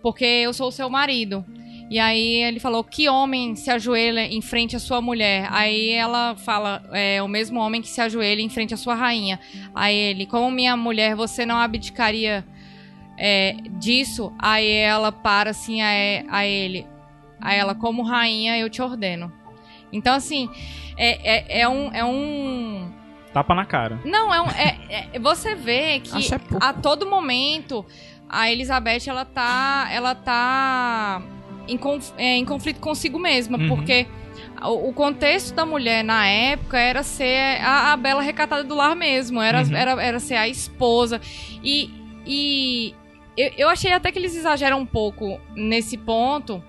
porque 0.02 0.24
eu 0.24 0.52
sou 0.52 0.68
o 0.68 0.72
seu 0.72 0.88
marido. 0.90 1.44
E 1.90 1.98
aí 1.98 2.44
ele 2.44 2.60
falou: 2.60 2.84
que 2.84 3.08
homem 3.08 3.56
se 3.56 3.68
ajoelha 3.68 4.24
em 4.24 4.40
frente 4.40 4.76
à 4.76 4.78
sua 4.78 5.00
mulher? 5.00 5.48
Aí 5.50 5.90
ela 5.90 6.36
fala: 6.36 6.88
é 6.92 7.20
o 7.20 7.26
mesmo 7.26 7.58
homem 7.58 7.82
que 7.82 7.88
se 7.88 8.00
ajoelha 8.00 8.40
em 8.40 8.48
frente 8.48 8.72
à 8.72 8.76
sua 8.76 8.94
rainha. 8.94 9.40
Aí 9.74 9.96
ele: 9.96 10.24
como 10.24 10.50
minha 10.52 10.76
mulher, 10.76 11.16
você 11.16 11.44
não 11.44 11.56
abdicaria 11.56 12.46
é, 13.18 13.56
disso? 13.80 14.32
Aí 14.38 14.68
ela 14.68 15.10
para 15.10 15.50
assim 15.50 15.82
a, 15.82 15.88
a 16.30 16.46
ele: 16.46 16.86
a 17.40 17.54
ela, 17.54 17.74
como 17.74 18.02
rainha, 18.02 18.56
eu 18.58 18.70
te 18.70 18.80
ordeno. 18.80 19.32
Então, 19.92 20.14
assim, 20.14 20.48
é, 21.08 21.58
é, 21.58 21.60
é 21.62 21.68
um. 21.68 21.90
É 21.94 22.04
um 22.04 22.92
Tapa 23.32 23.54
na 23.54 23.64
cara. 23.64 24.00
não, 24.04 24.34
é, 24.34 24.40
um, 24.42 24.46
é, 24.50 25.06
é- 25.14 25.18
você 25.20 25.54
vê 25.54 26.00
que 26.00 26.18
é 26.34 26.40
a 26.60 26.72
todo 26.72 27.06
momento 27.08 27.86
a 28.28 28.50
Elizabeth 28.50 29.06
ela 29.08 29.24
tá 29.24 29.88
ela 29.92 30.14
tá 30.16 31.22
em, 31.68 31.76
conf- 31.76 32.12
é, 32.18 32.36
em 32.36 32.44
conflito 32.44 32.80
consigo 32.80 33.18
mesma, 33.20 33.56
Uhum. 33.56 33.68
porque 33.68 34.06
o, 34.62 34.88
o 34.88 34.92
contexto 34.92 35.54
da 35.54 35.64
mulher 35.64 36.02
na 36.02 36.26
época 36.26 36.76
era 36.76 37.04
ser 37.04 37.60
a, 37.62 37.92
a 37.92 37.96
bela 37.96 38.20
recatada 38.20 38.64
do 38.64 38.74
lar 38.74 38.96
mesmo, 38.96 39.40
era, 39.40 39.62
Uhum. 39.62 39.76
era, 39.76 40.02
era 40.02 40.18
ser 40.18 40.34
a 40.34 40.48
esposa 40.48 41.20
e, 41.62 41.88
e 42.26 42.94
eu, 43.36 43.52
eu 43.56 43.68
achei 43.68 43.92
até 43.92 44.10
que 44.10 44.18
eles 44.18 44.34
exageram 44.34 44.80
um 44.80 44.86
pouco 44.86 45.40
nesse 45.54 45.96
ponto, 45.96 46.60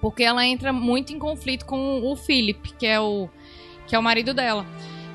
porque 0.00 0.22
ela 0.22 0.46
entra 0.46 0.72
muito 0.72 1.12
em 1.12 1.18
conflito 1.18 1.66
com 1.66 2.00
o 2.02 2.14
Philip, 2.14 2.74
que 2.78 2.86
é 2.86 3.00
o 3.00 3.28
que 3.90 3.96
é 3.96 3.98
o 3.98 4.02
marido 4.02 4.32
dela. 4.32 4.64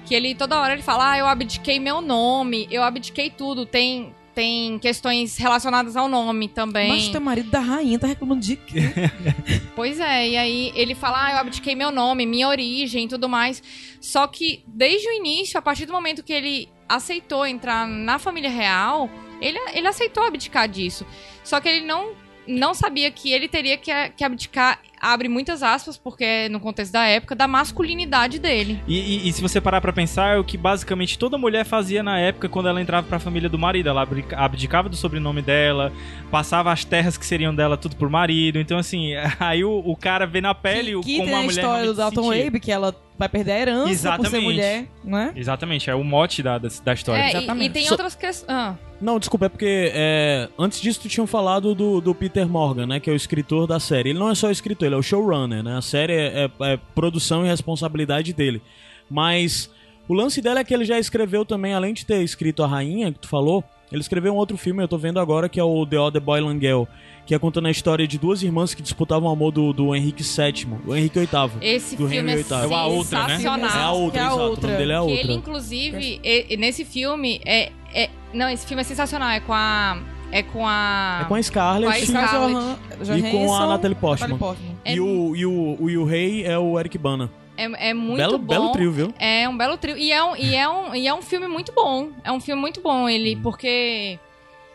Que 0.06 0.14
ele 0.14 0.36
toda 0.36 0.60
hora 0.60 0.74
ele 0.74 0.84
fala: 0.84 1.14
"Ah, 1.14 1.18
eu 1.18 1.26
abdiquei 1.26 1.80
meu 1.80 2.02
nome, 2.02 2.68
eu 2.70 2.84
abdiquei 2.84 3.30
tudo". 3.30 3.66
Tem 3.66 4.14
tem 4.36 4.78
questões 4.80 5.38
relacionadas 5.38 5.96
ao 5.96 6.10
nome 6.10 6.50
também. 6.50 6.90
Mas 6.90 7.08
teu 7.08 7.22
marido 7.22 7.50
da 7.50 7.62
rainha 7.62 7.98
tá 7.98 8.06
reclamando 8.06 8.42
de 8.42 8.58
quê? 8.58 8.82
Pois 9.74 10.00
é, 10.00 10.30
e 10.30 10.38
aí 10.38 10.72
ele 10.76 10.94
fala, 10.94 11.26
ah, 11.26 11.32
eu 11.32 11.38
abdiquei 11.38 11.76
meu 11.76 11.92
nome, 11.92 12.26
minha 12.26 12.48
origem 12.48 13.06
e 13.06 13.08
tudo 13.08 13.30
mais. 13.30 13.64
Só 14.02 14.28
que 14.28 14.64
desde 14.68 15.08
o 15.08 15.12
início, 15.14 15.58
a 15.58 15.62
partir 15.62 15.86
do 15.86 15.94
momento 15.94 16.24
que 16.24 16.34
ele 16.34 16.70
aceitou 16.88 17.46
entrar 17.46 17.88
na 17.88 18.20
família 18.20 18.50
real, 18.50 19.10
ele, 19.42 19.58
ele 19.74 19.88
aceitou 19.88 20.24
abdicar 20.24 20.68
disso. 20.68 21.06
Só 21.44 21.60
que 21.62 21.70
ele 21.70 21.86
não, 21.86 22.14
não 22.48 22.74
sabia 22.74 23.10
que 23.12 23.32
ele 23.32 23.48
teria 23.48 23.78
que, 23.78 23.92
que 24.16 24.24
abdicar, 24.24 24.80
abre 25.02 25.28
muitas 25.30 25.62
aspas, 25.64 25.98
porque 25.98 26.24
é 26.24 26.50
no 26.50 26.60
contexto 26.60 26.92
da 26.94 27.06
época, 27.06 27.36
da 27.36 27.48
masculinidade 27.48 28.40
dele. 28.40 28.80
E, 28.88 29.00
e- 29.26 29.30
e 29.30 29.34
se 29.34 29.42
você 29.42 29.60
parar 29.62 29.82
pra 29.82 29.94
pensar, 29.94 30.36
é 30.36 30.40
o 30.40 30.44
que 30.44 30.58
basicamente 30.58 31.18
toda 31.20 31.38
mulher 31.38 31.66
fazia 31.66 32.02
na 32.02 32.20
época 32.20 32.48
quando 32.50 32.68
ela 32.70 32.82
entrava 32.82 33.06
pra 33.08 33.20
família 33.20 33.50
do 33.50 33.58
marido. 33.60 33.90
Ela 33.90 34.08
abdicava 34.36 34.90
do 34.90 34.96
sobrenome 34.96 35.42
dela, 35.42 35.92
passava 36.32 36.72
as 36.72 36.84
terras 36.86 37.18
que 37.18 37.26
seriam 37.26 37.54
dela 37.54 37.78
tudo 37.78 37.96
pro 37.96 38.10
marido. 38.10 38.60
Então, 38.60 38.78
assim, 38.78 39.12
aí 39.40 39.64
o, 39.64 39.80
o 39.86 39.96
cara 39.96 40.26
vê 40.26 40.42
na 40.42 40.56
pele 40.56 40.90
que, 40.92 40.96
o 40.96 41.02
que 41.02 41.18
como 41.18 41.26
tem 41.28 41.36
a 41.36 41.40
a 41.40 41.44
mulher 41.44 41.52
história 41.62 41.86
do 41.86 41.94
Dalton. 41.94 42.32
Abe, 42.32 42.60
que 42.60 42.72
ela 42.72 42.96
vai 43.18 43.30
perder 43.30 43.52
a 43.54 43.60
herança 43.60 43.82
por 43.84 43.88
ser 43.88 43.94
Exatamente. 43.94 44.44
mulher, 44.44 44.86
não 45.04 45.18
é? 45.18 45.32
Exatamente, 45.36 45.90
é 45.90 45.96
o 45.96 46.04
mote 46.04 46.44
da, 46.44 46.58
da, 46.58 46.68
da 46.84 46.94
história. 46.94 47.22
É, 47.22 47.28
e- 47.28 47.34
e, 47.34 47.38
exatamente. 47.38 47.72
tem 47.74 47.84
Só- 47.86 47.92
outras 47.94 48.16
questões. 48.16 48.50
Ah, 48.50 48.76
Não, 49.02 49.20
desculpa, 49.20 49.46
é 49.48 49.50
porque 49.50 49.92
é, 49.94 50.48
antes 50.58 50.80
disso 50.80 51.02
tu 51.02 51.10
tinha 51.10 51.28
falado 51.28 51.76
do, 51.76 52.00
do 52.00 52.16
Peter 52.16 52.48
Morgan, 52.48 52.88
né? 52.88 53.00
Que 53.00 53.10
é 53.10 53.14
o 53.14 53.16
escritor 53.16 53.68
da 53.68 53.80
série. 53.80 54.12
Ele 54.12 54.20
não 54.20 54.30
é 54.30 54.36
só 54.36 54.50
escritor, 54.50 54.86
ele 54.88 54.96
é 54.96 54.98
o 54.98 55.04
showrunner, 55.04 55.62
né? 55.62 55.78
A 55.78 55.82
série 55.82 56.14
é, 56.14 56.46
é- 56.60 56.74
é 56.74 56.80
produção 56.96 57.46
e 57.46 57.50
responsabilidade 57.50 58.32
dele. 58.34 58.62
Mas 59.10 59.70
o 60.08 60.14
lance 60.14 60.42
dela 60.42 60.60
é 60.60 60.64
que 60.64 60.74
ele 60.74 60.86
já 60.86 60.98
escreveu 60.98 61.46
também, 61.46 61.74
além 61.74 61.94
de 61.94 62.06
ter 62.06 62.22
escrito 62.24 62.64
A 62.64 62.68
Rainha, 62.68 63.12
que 63.12 63.20
tu 63.20 63.28
falou, 63.28 63.64
ele 63.92 64.02
escreveu 64.02 64.34
um 64.34 64.38
outro 64.38 64.58
filme, 64.58 64.82
eu 64.84 64.88
tô 64.88 64.98
vendo 64.98 65.20
agora, 65.20 65.48
que 65.50 65.60
é 65.60 65.64
o 65.64 65.86
The 65.86 66.00
Other 66.00 66.22
Boy 66.22 66.42
Langell, 66.42 66.88
que 67.26 67.34
é 67.36 67.40
contando 67.40 67.68
a 67.68 67.72
história 67.72 68.08
de 68.08 68.18
duas 68.18 68.42
irmãs 68.44 68.74
que 68.74 68.82
disputavam 68.82 69.30
o 69.30 69.32
amor 69.32 69.52
do, 69.52 69.74
do 69.74 69.96
Henrique 69.96 70.24
VII, 70.24 70.68
o 70.88 70.96
Henrique 70.96 71.20
VIII. 71.20 71.28
esse 71.62 71.96
Do 71.96 72.08
filme 72.08 72.32
Henry 72.32 72.42
é 72.42 72.44
VIII. 72.44 72.72
É 72.72 72.76
a 72.76 72.86
outra, 72.86 73.20
né? 73.28 73.38
sensacional. 73.38 73.70
É 73.70 73.84
a 73.84 73.92
outra, 73.92 74.12
Que 74.12 74.18
é 74.18 74.22
a 74.22 74.26
exato. 74.28 74.44
O 74.44 74.62
nome 74.62 74.78
dele 74.78 74.92
é 74.92 74.96
a 74.96 75.00
Que 75.00 75.06
outra. 75.06 75.20
ele, 75.24 75.34
inclusive, 75.34 76.20
e 76.24 76.58
nesse 76.58 76.84
filme, 76.86 77.42
é, 77.46 77.72
é. 77.96 78.10
Não, 78.34 78.50
esse 78.50 78.66
filme 78.68 78.82
é 78.82 78.84
sensacional. 78.84 79.30
É 79.30 79.40
com 79.40 79.54
a. 79.54 79.98
É 80.32 80.44
com 80.44 80.68
a. 80.68 81.20
É 81.22 81.26
com 81.26 81.36
a 81.36 81.42
Scarlett. 81.42 81.94
Com 82.12 82.18
a 82.18 82.26
Scarlett. 82.26 82.80
Johan- 83.02 83.18
E 83.18 83.32
com 83.32 83.56
a 83.56 83.68
Natalie 83.68 83.96
Portman. 83.96 84.28
Natalie 84.30 84.40
Portman. 84.40 84.76
É, 84.84 84.94
E, 84.96 85.00
o, 85.00 85.36
e, 85.36 85.46
o, 85.46 85.78
o, 85.80 85.90
e 85.90 85.98
o 85.98 86.04
rei 86.06 86.44
é 86.46 86.58
o 86.58 86.78
Eric 86.80 86.98
Bana. 86.98 87.30
é, 87.58 87.90
é 87.90 87.94
muito 87.94 88.18
belo, 88.18 88.38
bom. 88.38 88.46
belo 88.46 88.72
trio, 88.72 88.92
viu? 88.92 89.14
É 89.18 89.48
um 89.48 89.58
belo 89.58 89.78
trio. 89.78 89.98
E 89.98 90.12
é 90.12 90.24
um, 90.24 90.36
e, 90.36 90.56
é 90.56 90.68
um, 90.70 90.94
e 90.96 91.08
é 91.08 91.14
um 91.14 91.22
filme 91.22 91.48
muito 91.48 91.72
bom. 91.72 92.10
É 92.24 92.32
um 92.32 92.40
filme 92.40 92.60
muito 92.62 92.82
bom, 92.82 93.08
ele, 93.08 93.36
porque. 93.38 94.20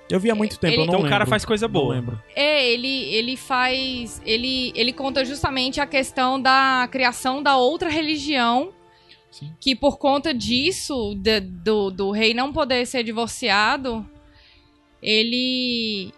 Eu 0.09 0.19
vi 0.19 0.29
há 0.31 0.35
muito 0.35 0.59
tempo, 0.59 0.73
Ele- 0.75 0.83
eu 0.83 0.87
não 0.87 0.95
Então 0.95 1.01
o 1.01 1.09
cara 1.09 1.19
lembro. 1.19 1.31
faz 1.31 1.45
coisa 1.45 1.67
Não 1.69 1.73
boa. 1.73 1.95
lembro. 1.95 2.21
É, 2.35 2.67
ele, 2.69 3.05
ele 3.15 3.37
faz. 3.37 4.21
Ele, 4.27 4.73
ele 4.75 4.93
conta 4.93 5.25
justamente 5.25 5.81
a 5.81 5.87
questão 5.87 6.41
da 6.41 6.89
criação 6.91 7.41
da 7.43 7.57
outra 7.57 7.89
religião. 7.91 8.71
Que 9.61 9.77
por 9.77 9.99
conta 9.99 10.35
disso, 10.35 11.15
de- 11.17 11.41
do, 11.41 11.91
do 11.91 12.11
rei 12.11 12.35
não 12.35 12.53
poder 12.53 12.87
ser 12.87 13.03
divorciado, 13.05 14.05
ele. 15.03 16.13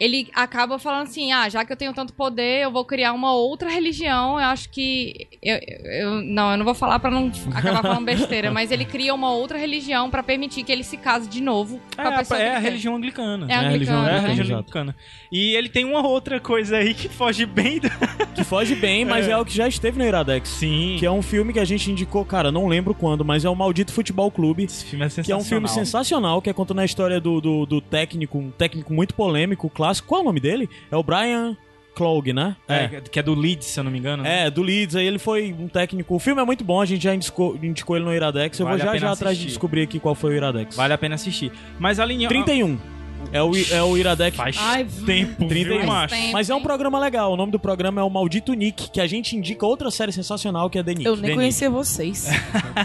Ele 0.00 0.28
acaba 0.34 0.78
falando 0.78 1.02
assim: 1.02 1.30
ah, 1.30 1.48
já 1.48 1.64
que 1.64 1.72
eu 1.72 1.76
tenho 1.76 1.92
tanto 1.92 2.12
poder, 2.14 2.62
eu 2.64 2.72
vou 2.72 2.84
criar 2.84 3.12
uma 3.12 3.32
outra 3.34 3.68
religião. 3.70 4.40
Eu 4.40 4.46
acho 4.46 4.70
que. 4.70 5.28
Eu, 5.42 5.58
eu- 5.84 6.22
não, 6.22 6.52
eu 6.52 6.56
não 6.58 6.64
vou 6.64 6.74
falar 6.74 6.98
pra 6.98 7.10
não 7.10 7.30
acabar 7.54 7.82
falando 7.82 8.04
besteira, 8.06 8.50
mas 8.52 8.72
ele 8.72 8.84
cria 8.86 9.14
uma 9.14 9.30
outra 9.30 9.58
religião 9.58 10.10
pra 10.10 10.22
permitir 10.22 10.64
que 10.64 10.72
ele 10.72 10.82
se 10.82 10.96
case 10.96 11.28
de 11.28 11.40
novo 11.42 11.80
com 11.94 12.02
É, 12.02 12.06
a 12.06 12.18
pessoa 12.18 12.40
é 12.40 12.56
a 12.56 12.58
religião 12.58 12.96
anglicana. 12.96 13.46
É 13.48 13.54
a 13.54 13.62
É 13.62 13.66
a 13.66 13.70
religião 13.70 13.98
anglicana. 14.00 14.16
É 14.16 14.24
a 14.24 14.28
religião 14.32 14.58
anglicana. 14.60 14.96
E 15.30 15.54
ele 15.54 15.68
tem 15.68 15.84
uma 15.84 16.06
outra 16.06 16.40
coisa 16.40 16.78
aí 16.78 16.94
que 16.94 17.08
foge 17.08 17.44
bem 17.44 17.78
do... 17.80 17.88
Que 18.34 18.44
foge 18.44 18.74
bem, 18.74 19.04
mas 19.04 19.28
é. 19.28 19.36
o 19.36 19.44
que 19.44 19.54
já 19.54 19.68
esteve 19.68 19.98
no 19.98 20.04
Iradex. 20.04 20.48
Sim. 20.48 20.96
Que 20.98 21.04
é 21.04 21.10
um 21.10 21.20
filme 21.20 21.52
que 21.52 21.58
a 21.58 21.64
gente 21.64 21.90
indicou, 21.90 22.24
cara, 22.24 22.50
não 22.50 22.66
lembro 22.68 22.94
quando, 22.94 23.24
mas 23.24 23.44
é 23.44 23.50
o 23.50 23.54
Maldito 23.56 23.92
Futebol 23.92 24.30
Clube. 24.30 24.64
Esse 24.64 24.84
filme 24.84 25.04
é 25.04 25.08
Que 25.08 25.12
é 25.12 25.14
sensacional. 25.16 25.40
um 25.40 25.44
filme 25.44 25.68
sensacional, 25.68 26.40
que 26.40 26.48
é 26.48 26.52
contando 26.52 26.78
a 26.80 26.84
história 26.84 27.20
do, 27.20 27.40
do, 27.40 27.66
do 27.66 27.80
técnico, 27.80 28.38
um 28.38 28.50
técnico 28.50 28.94
muito 28.94 29.14
polêmico, 29.14 29.68
clássico. 29.90 30.08
Qual 30.08 30.20
é 30.20 30.22
o 30.22 30.26
nome 30.26 30.40
dele? 30.40 30.68
É 30.90 30.96
o 30.96 31.02
Brian 31.02 31.56
Clough, 31.94 32.32
né? 32.32 32.56
É, 32.68 32.88
que 33.00 33.18
é 33.18 33.22
do 33.22 33.34
Leeds, 33.34 33.66
se 33.66 33.78
eu 33.80 33.84
não 33.84 33.90
me 33.90 33.98
engano. 33.98 34.22
né? 34.22 34.46
É, 34.46 34.50
do 34.50 34.62
Leeds, 34.62 34.96
aí 34.96 35.06
ele 35.06 35.18
foi 35.18 35.52
um 35.52 35.68
técnico. 35.68 36.14
O 36.14 36.18
filme 36.18 36.40
é 36.40 36.44
muito 36.44 36.64
bom, 36.64 36.80
a 36.80 36.86
gente 36.86 37.02
já 37.02 37.14
indicou, 37.14 37.58
indicou 37.62 37.96
ele 37.96 38.04
no 38.04 38.14
Iradex. 38.14 38.58
Eu 38.58 38.66
Vale 38.66 38.82
vou 38.82 38.86
já 38.92 38.98
já 38.98 39.12
atrás 39.12 39.36
de 39.36 39.42
assistir. 39.42 39.46
descobrir 39.48 39.82
aqui 39.82 39.98
qual 39.98 40.14
foi 40.14 40.32
o 40.32 40.36
Iradex. 40.36 40.76
Vale 40.76 40.92
a 40.92 40.98
pena 40.98 41.16
assistir. 41.16 41.52
Mas 41.78 41.98
a 41.98 42.04
linha... 42.04 42.28
31. 42.28 42.99
É 43.32 43.42
o, 43.42 43.52
é 43.56 43.82
o 43.82 43.96
Iradex. 43.96 44.36
Faz 44.36 44.56
Ai, 44.58 44.84
tempo, 45.06 45.46
31. 45.46 45.78
viu, 45.78 45.86
macho? 45.86 46.14
Tempo, 46.14 46.32
Mas 46.32 46.50
é 46.50 46.54
um 46.54 46.60
programa 46.60 46.98
legal. 46.98 47.32
O 47.32 47.36
nome 47.36 47.52
do 47.52 47.58
programa 47.60 48.00
é 48.00 48.04
o 48.04 48.10
Maldito 48.10 48.52
Nick, 48.54 48.90
que 48.90 49.00
a 49.00 49.06
gente 49.06 49.36
indica 49.36 49.64
outra 49.64 49.90
série 49.90 50.10
sensacional 50.12 50.68
que 50.68 50.78
é 50.78 50.82
The 50.82 50.94
Nick. 50.94 51.04
Eu 51.06 51.14
nem 51.16 51.30
The 51.30 51.34
conhecia 51.36 51.70
vocês. 51.70 52.26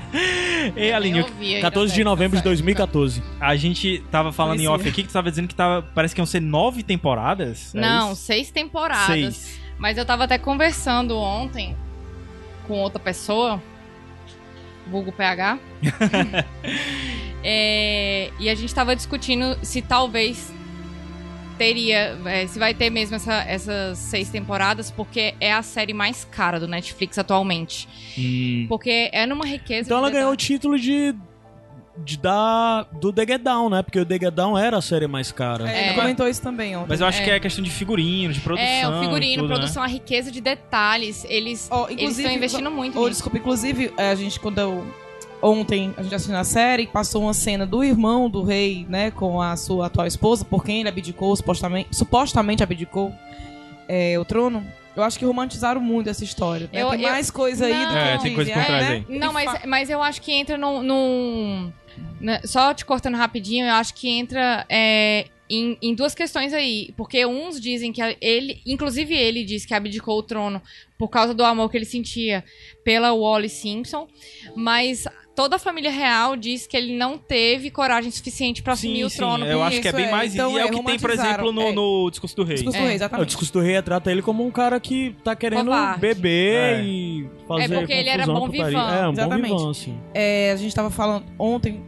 Ei, 0.75 0.91
Aline, 0.93 1.19
Eu 1.19 1.27
vi 1.39 1.55
aí 1.55 1.61
14 1.61 1.93
de 1.93 2.03
novembro 2.03 2.31
de 2.31 2.35
nessa 2.37 2.49
2014. 2.49 3.23
a 3.39 3.55
gente 3.55 4.03
tava 4.11 4.31
falando 4.31 4.59
em 4.59 4.65
Conhecia. 4.65 4.75
off 4.75 4.87
aqui 4.89 5.01
que 5.03 5.09
tu 5.09 5.13
tava 5.13 5.29
dizendo 5.29 5.47
que 5.47 5.55
tava, 5.55 5.81
parece 5.93 6.13
que 6.13 6.21
iam 6.21 6.25
ser 6.25 6.39
nove 6.41 6.83
temporadas. 6.83 7.73
é 7.73 7.79
Não, 7.79 8.13
isso? 8.13 8.21
seis 8.21 8.51
temporadas. 8.51 9.05
Seis. 9.07 9.59
Mas 9.77 9.97
eu 9.97 10.05
tava 10.05 10.23
até 10.25 10.37
conversando 10.37 11.17
ontem 11.17 11.75
com 12.67 12.79
outra 12.79 12.99
pessoa, 12.99 13.61
vulgo 14.87 15.11
PH. 15.11 15.57
É, 17.47 18.31
e 18.39 18.49
a 18.49 18.55
gente 18.55 18.73
tava 18.73 18.95
discutindo 18.95 19.55
se 19.61 19.79
talvez 19.79 20.51
teria, 21.59 22.17
é, 22.25 22.47
se 22.47 22.57
vai 22.57 22.73
ter 22.73 22.89
mesmo 22.89 23.15
essa- 23.17 23.43
essas 23.43 23.99
seis 23.99 24.29
temporadas, 24.29 24.89
porque 24.89 25.35
é 25.39 25.53
a 25.53 25.61
série 25.61 25.93
mais 25.93 26.25
cara 26.25 26.59
do 26.59 26.67
Netflix 26.67 27.19
atualmente. 27.19 27.87
Hum. 28.17 28.65
Porque 28.67 29.09
é 29.13 29.27
numa 29.27 29.45
riqueza. 29.45 29.87
Então 29.87 29.99
ela 29.99 30.09
ganhou 30.09 30.31
o 30.31 30.35
título 30.35 30.79
de. 30.79 31.13
De 31.97 32.17
da, 32.17 32.83
do 32.93 33.11
The 33.13 33.25
Get 33.25 33.41
Down, 33.41 33.69
né? 33.69 33.81
Porque 33.81 33.99
o 33.99 34.05
The 34.05 34.15
Get 34.19 34.33
Down 34.33 34.57
era 34.57 34.77
a 34.77 34.81
série 34.81 35.07
mais 35.07 35.31
cara. 35.31 35.69
É, 35.69 35.87
ele 35.89 35.95
comentou 35.95 36.27
isso 36.27 36.41
também 36.41 36.75
ontem. 36.75 36.87
Mas 36.89 36.99
eu 37.01 37.07
acho 37.07 37.21
É. 37.21 37.23
que 37.25 37.31
é 37.31 37.39
questão 37.39 37.63
de 37.63 37.69
figurino, 37.71 38.33
de 38.33 38.39
produção. 38.41 38.67
É, 38.67 38.87
o 38.87 38.99
figurino, 39.01 39.43
tudo, 39.43 39.49
né? 39.49 39.55
produção, 39.55 39.81
a 39.83 39.87
riqueza 39.87 40.31
de 40.31 40.41
detalhes. 40.41 41.25
Eles 41.29 41.69
inclusive, 41.89 42.21
estão 42.23 42.31
investindo 42.31 42.69
muito 42.71 42.97
Ô, 42.97 43.01
nisso. 43.01 43.11
desculpa, 43.11 43.37
inclusive, 43.37 43.93
é, 43.97 44.09
a 44.09 44.15
gente, 44.15 44.39
quando 44.39 44.59
eu. 44.59 44.85
Ontem 45.41 45.93
a 45.97 46.01
gente 46.01 46.15
assistiu 46.15 46.37
a 46.37 46.43
série, 46.43 46.87
passou 46.87 47.23
uma 47.23 47.33
cena 47.33 47.65
do 47.67 47.83
irmão 47.83 48.29
do 48.29 48.41
rei, 48.41 48.85
né, 48.89 49.11
com 49.11 49.39
a 49.41 49.55
sua 49.55 49.85
atual 49.87 50.07
esposa, 50.07 50.43
por 50.43 50.63
quem 50.63 50.79
ele 50.79 50.89
abdicou, 50.89 51.35
supostamente, 51.35 51.89
supostamente 51.91 52.63
abdicou 52.63 53.13
é, 53.87 54.17
o 54.17 54.25
trono. 54.25 54.65
Eu 54.95 55.03
acho 55.03 55.19
que 55.19 55.25
romantizaram 55.25 55.81
muito 55.81 56.09
essa 56.09 56.23
história. 56.23 56.69
né? 56.73 56.81
Eu- 56.81 56.89
tem 56.91 57.01
eu- 57.01 57.09
mais 57.11 57.29
coisa 57.29 57.65
aí 57.65 57.73
do 57.73 57.79
Não. 57.79 57.91
que 57.91 57.97
É, 57.97 58.17
tem 58.17 58.33
coisa 58.33 58.51
por 58.51 58.57
dizem, 58.59 58.65
trás 58.65 58.89
né? 58.89 59.05
aí. 59.09 59.19
Não, 59.19 59.29
E 59.29 59.33
mas, 59.33 59.59
mas 59.67 59.89
eu 59.89 60.01
acho 60.01 60.21
que 60.21 60.31
entra 60.31 60.57
num. 60.57 60.81
num- 60.81 61.65
né, 61.65 61.73
só 62.45 62.73
te 62.73 62.85
cortando 62.85 63.15
rapidinho, 63.15 63.65
eu 63.65 63.73
acho 63.73 63.93
que 63.93 64.09
entra 64.09 64.65
é, 64.69 65.25
em, 65.49 65.77
em 65.81 65.93
duas 65.93 66.15
questões 66.15 66.53
aí. 66.53 66.93
Porque 66.97 67.25
uns 67.25 67.59
dizem 67.59 67.91
que 67.91 68.01
ele. 68.21 68.61
Inclusive 68.65 69.13
ele 69.13 69.43
disse 69.43 69.67
que 69.67 69.73
abdicou 69.73 70.17
o 70.17 70.23
trono 70.23 70.61
por 70.97 71.09
causa 71.09 71.33
do 71.33 71.43
amor 71.43 71.69
que 71.69 71.77
ele 71.77 71.85
sentia 71.85 72.43
pela 72.83 73.13
Wally 73.13 73.49
Simpson. 73.49 74.07
Mas 74.55 75.05
toda 75.35 75.57
a 75.57 75.59
família 75.59 75.91
real 75.91 76.35
diz 76.35 76.65
que 76.65 76.75
ele 76.77 76.95
não 76.95 77.17
teve 77.17 77.69
coragem 77.69 78.09
suficiente 78.09 78.63
pra 78.63 78.73
assumir 78.73 78.97
Sim, 78.97 79.03
o 79.03 79.09
sim, 79.09 79.17
trono. 79.17 79.45
eu 79.45 79.59
por 79.59 79.65
acho 79.65 79.81
que 79.81 79.87
é 79.87 79.91
bem 79.91 80.05
é. 80.05 80.11
mais. 80.11 80.33
Então, 80.33 80.51
e 80.53 80.57
é, 80.57 80.61
é, 80.61 80.65
o 80.65 80.69
que 80.71 80.83
tem, 80.83 80.99
por 80.99 81.09
exemplo, 81.09 81.51
no, 81.51 81.61
é. 81.61 81.71
no 81.73 82.09
Discurso 82.09 82.35
do 82.35 82.43
Rei. 82.43 82.55
Discurso 82.55 82.77
É. 82.77 82.81
do 82.81 82.85
rei, 82.85 82.93
O 82.93 82.95
exatamente. 82.95 83.27
discurso 83.27 83.53
do 83.53 83.59
rei 83.59 83.81
trata 83.81 84.11
ele 84.11 84.21
como 84.21 84.45
um 84.45 84.51
cara 84.51 84.79
que 84.79 85.15
tá 85.23 85.35
querendo 85.35 85.65
Covarde. 85.65 85.99
beber 85.99 86.79
É. 86.79 86.83
e 86.83 87.29
fazer 87.47 87.73
É 87.73 87.77
porque 87.79 87.93
ele 87.93 88.09
era 88.09 88.25
confusão, 88.25 88.47
bom 88.47 88.51
vivant. 88.51 88.73
É, 88.93 89.07
um 89.07 89.11
Exatamente. 89.11 89.49
bom 89.49 89.57
vivant, 89.57 89.71
assim. 89.71 89.97
É, 90.13 90.51
a 90.51 90.55
gente 90.55 90.73
tava 90.73 90.89
falando 90.89 91.25
ontem, 91.37 91.83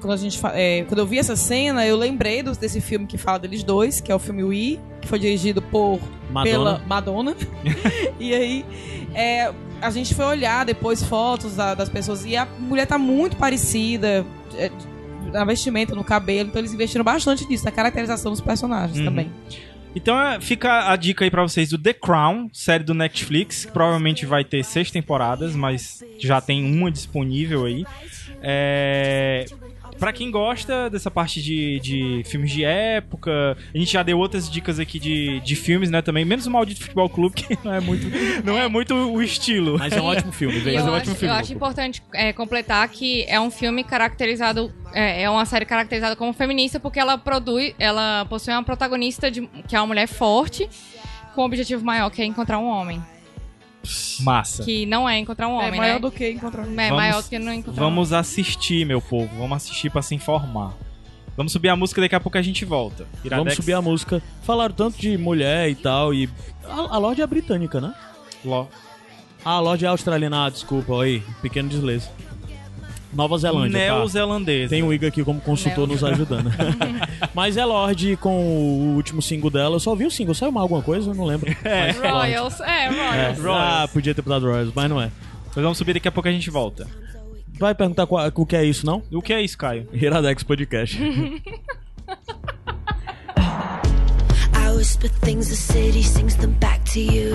quando, 0.00 0.12
a 0.12 0.16
gente, 0.16 0.38
é, 0.54 0.84
quando 0.88 0.98
eu 1.00 1.06
vi 1.06 1.18
essa 1.18 1.34
cena, 1.36 1.86
eu 1.86 1.96
lembrei 1.96 2.42
desse 2.42 2.80
filme 2.80 3.06
que 3.06 3.18
fala 3.18 3.38
deles 3.38 3.62
dois, 3.62 4.00
que 4.00 4.10
é 4.10 4.14
o 4.14 4.18
filme 4.18 4.42
We, 4.44 4.78
que 5.00 5.08
foi 5.08 5.18
dirigido 5.18 5.60
por 5.62 5.98
Madonna. 6.30 6.44
pela 6.44 6.78
Madonna. 6.86 7.36
e 8.18 8.34
aí, 8.34 8.64
é, 9.14 9.52
a 9.82 9.90
gente 9.90 10.14
foi 10.14 10.24
olhar 10.24 10.64
depois 10.64 11.02
fotos 11.02 11.56
da- 11.56 11.74
das 11.74 11.88
pessoas 11.88 12.24
e 12.24 12.36
a 12.36 12.46
mulher 12.58 12.86
tá 12.86 12.98
muito 12.98 13.36
parecida. 13.36 14.24
é, 14.54 14.70
na 15.32 15.44
vestimenta, 15.44 15.94
no 15.94 16.02
cabelo, 16.02 16.48
então 16.48 16.58
eles 16.58 16.72
investiram 16.72 17.04
bastante 17.04 17.46
nisso, 17.46 17.62
na 17.62 17.70
caracterização 17.70 18.30
dos 18.32 18.40
personagens 18.40 18.98
Uhum. 18.98 19.04
também. 19.04 19.30
Então 19.94 20.18
é, 20.18 20.40
fica 20.40 20.90
a 20.90 20.96
dica 20.96 21.22
aí 21.24 21.30
pra 21.30 21.42
vocês 21.42 21.68
do 21.68 21.76
The 21.76 21.92
Crown, 21.92 22.48
série 22.52 22.82
do 22.82 22.94
Netflix, 22.94 23.66
que 23.66 23.72
provavelmente 23.72 24.24
vai 24.24 24.42
ter 24.42 24.64
seis 24.64 24.90
temporadas, 24.90 25.54
mas 25.54 26.02
já 26.18 26.40
tem 26.40 26.64
uma 26.64 26.90
disponível 26.90 27.66
aí. 27.66 27.84
É... 28.42 29.44
Pra 29.98 30.12
quem 30.12 30.30
gosta 30.30 30.88
dessa 30.88 31.10
parte 31.10 31.42
de, 31.42 31.80
de 31.80 32.22
filmes 32.24 32.50
de 32.50 32.64
época, 32.64 33.56
a 33.74 33.78
gente 33.78 33.92
já 33.92 34.02
deu 34.02 34.18
outras 34.18 34.48
dicas 34.50 34.78
aqui 34.78 34.98
de, 34.98 35.40
de 35.40 35.56
filmes, 35.56 35.90
né, 35.90 36.00
também, 36.00 36.24
menos 36.24 36.46
o 36.46 36.50
Maldito 36.50 36.82
Futebol 36.82 37.08
Clube, 37.08 37.34
que 37.34 37.58
não 37.64 37.74
é 37.74 37.80
muito, 37.80 38.06
não 38.44 38.58
é 38.58 38.68
muito 38.68 38.94
o 38.94 39.22
estilo. 39.22 39.78
Mas 39.78 39.92
é 39.92 40.00
um 40.00 40.04
ótimo 40.04 40.32
filme. 40.32 40.58
Veja. 40.60 40.78
eu, 40.78 40.80
é 40.80 40.82
um 40.82 40.86
acho, 40.86 40.96
ótimo 40.96 41.14
filme, 41.14 41.34
eu 41.34 41.38
acho 41.38 41.52
importante 41.52 42.02
é, 42.14 42.32
completar 42.32 42.88
que 42.88 43.24
é 43.24 43.40
um 43.40 43.50
filme 43.50 43.82
caracterizado, 43.84 44.72
é, 44.92 45.22
é 45.22 45.30
uma 45.30 45.44
série 45.44 45.64
caracterizada 45.64 46.14
como 46.14 46.32
feminista 46.32 46.78
porque 46.78 47.00
ela 47.00 47.18
produz, 47.18 47.74
ela 47.78 48.24
possui 48.26 48.52
uma 48.52 48.62
protagonista 48.62 49.30
de, 49.30 49.46
que 49.66 49.74
é 49.74 49.80
uma 49.80 49.86
mulher 49.86 50.06
forte 50.06 50.68
com 51.34 51.42
um 51.42 51.44
objetivo 51.44 51.84
maior 51.84 52.10
que 52.10 52.22
é 52.22 52.24
encontrar 52.24 52.58
um 52.58 52.66
homem, 52.66 53.02
Massa. 54.20 54.64
que 54.64 54.84
não 54.86 55.08
é 55.08 55.18
encontrar 55.18 55.48
um 55.48 55.60
é 55.60 55.66
homem, 55.68 55.80
maior 55.80 55.94
né? 55.94 56.00
do 56.00 56.10
que 56.10 56.30
encontrar. 56.30 56.62
É 56.62 56.66
Vamos- 56.66 56.90
maior 56.90 57.22
do 57.22 57.28
que 57.28 57.38
não 57.38 57.52
encontrar 57.52 57.82
um 57.82 57.86
homem. 57.86 57.94
Vamos 57.96 58.12
assistir, 58.12 58.84
meu 58.84 59.00
povo. 59.00 59.28
Vamos 59.38 59.56
assistir 59.56 59.90
pra 59.90 60.02
se 60.02 60.14
informar. 60.14 60.74
Vamos 61.36 61.52
subir 61.52 61.68
a 61.68 61.76
música, 61.76 62.00
daqui 62.00 62.14
a 62.16 62.20
pouco 62.20 62.36
a 62.36 62.42
gente 62.42 62.64
volta. 62.64 63.06
Iradex. 63.24 63.36
Vamos 63.44 63.54
subir 63.54 63.72
a 63.74 63.80
música. 63.80 64.22
Falaram 64.42 64.74
tanto 64.74 64.98
de 64.98 65.16
mulher 65.16 65.70
e 65.70 65.74
tal, 65.76 66.12
e. 66.12 66.28
A, 66.64 66.96
a 66.96 66.98
Lorde 66.98 67.22
é 67.22 67.26
britânica, 67.26 67.80
né? 67.80 67.94
Lo- 68.44 68.68
Ah, 69.44 69.52
a 69.52 69.60
Lorde 69.60 69.84
é 69.84 69.88
australiana, 69.88 70.46
ah, 70.46 70.50
desculpa, 70.50 71.00
aí, 71.02 71.22
pequeno 71.40 71.68
desleixo. 71.68 72.10
Nova 73.12 73.38
Zelândia, 73.38 73.72
tá? 73.78 73.78
Neozelandesa. 73.94 74.68
Tem 74.70 74.82
o 74.82 74.92
Igor 74.92 75.08
aqui 75.08 75.24
como 75.24 75.40
consultor 75.40 75.86
nos 75.88 76.04
ajudando. 76.04 76.50
Mas 77.34 77.56
é 77.56 77.64
Lorde 77.64 78.16
com 78.16 78.36
o 78.38 78.94
último 78.96 79.22
single 79.22 79.50
dela. 79.50 79.76
Eu 79.76 79.80
só 79.80 79.94
vi 79.94 80.04
o 80.04 80.10
single. 80.10 80.34
Saiu 80.34 80.52
mais 80.52 80.62
alguma 80.62 80.82
coisa? 80.82 81.10
Eu 81.10 81.14
não 81.14 81.24
lembro. 81.24 81.50
Mas 81.64 81.96
Lorde. 81.96 82.10
Royals, 82.34 82.60
é, 82.60 82.84
É. 82.84 83.32
Royals. 83.32 83.46
Ah, 83.46 83.88
podia 83.92 84.14
ter 84.14 84.22
dado 84.22 84.46
Royals, 84.46 84.72
mas 84.74 84.90
não 84.90 85.00
é. 85.00 85.10
Mas 85.46 85.62
vamos 85.62 85.78
subir, 85.78 85.94
daqui 85.94 86.06
a 86.08 86.12
pouco 86.12 86.28
a 86.28 86.32
gente 86.32 86.50
volta. 86.50 86.86
Vai 87.58 87.74
perguntar 87.74 88.06
qual- 88.06 88.30
o 88.34 88.46
que 88.46 88.54
é 88.54 88.62
isso, 88.64 88.84
não? 88.86 89.02
O 89.10 89.20
que 89.22 89.32
é 89.32 89.42
isso, 89.42 89.56
Caio? 89.58 89.88
Iradex 89.92 90.42
Podcast. 90.44 90.96
I 94.54 94.70
whisper 94.76 95.08
things, 95.08 95.48
the 95.48 95.56
city 95.56 96.02
sings 96.02 96.36
them 96.36 96.52
back 96.60 96.84
to 96.92 97.00
you. 97.00 97.34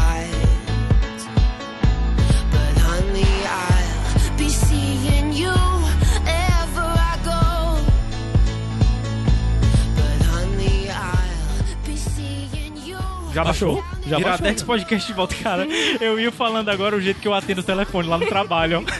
Já 13.33 13.43
baixou? 13.43 13.83
Já 14.07 14.19
Iradex 14.19 14.41
baixou. 14.61 14.65
Podcast 14.67 15.07
de 15.07 15.13
volta, 15.13 15.35
cara. 15.35 15.65
Eu 15.99 16.19
ia 16.19 16.31
falando 16.31 16.69
agora 16.69 16.95
o 16.95 17.01
jeito 17.01 17.19
que 17.21 17.27
eu 17.27 17.33
atendo 17.33 17.61
o 17.61 17.63
telefone 17.63 18.07
lá 18.07 18.17
no 18.17 18.25
trabalho, 18.25 18.83
ó. 18.85 18.91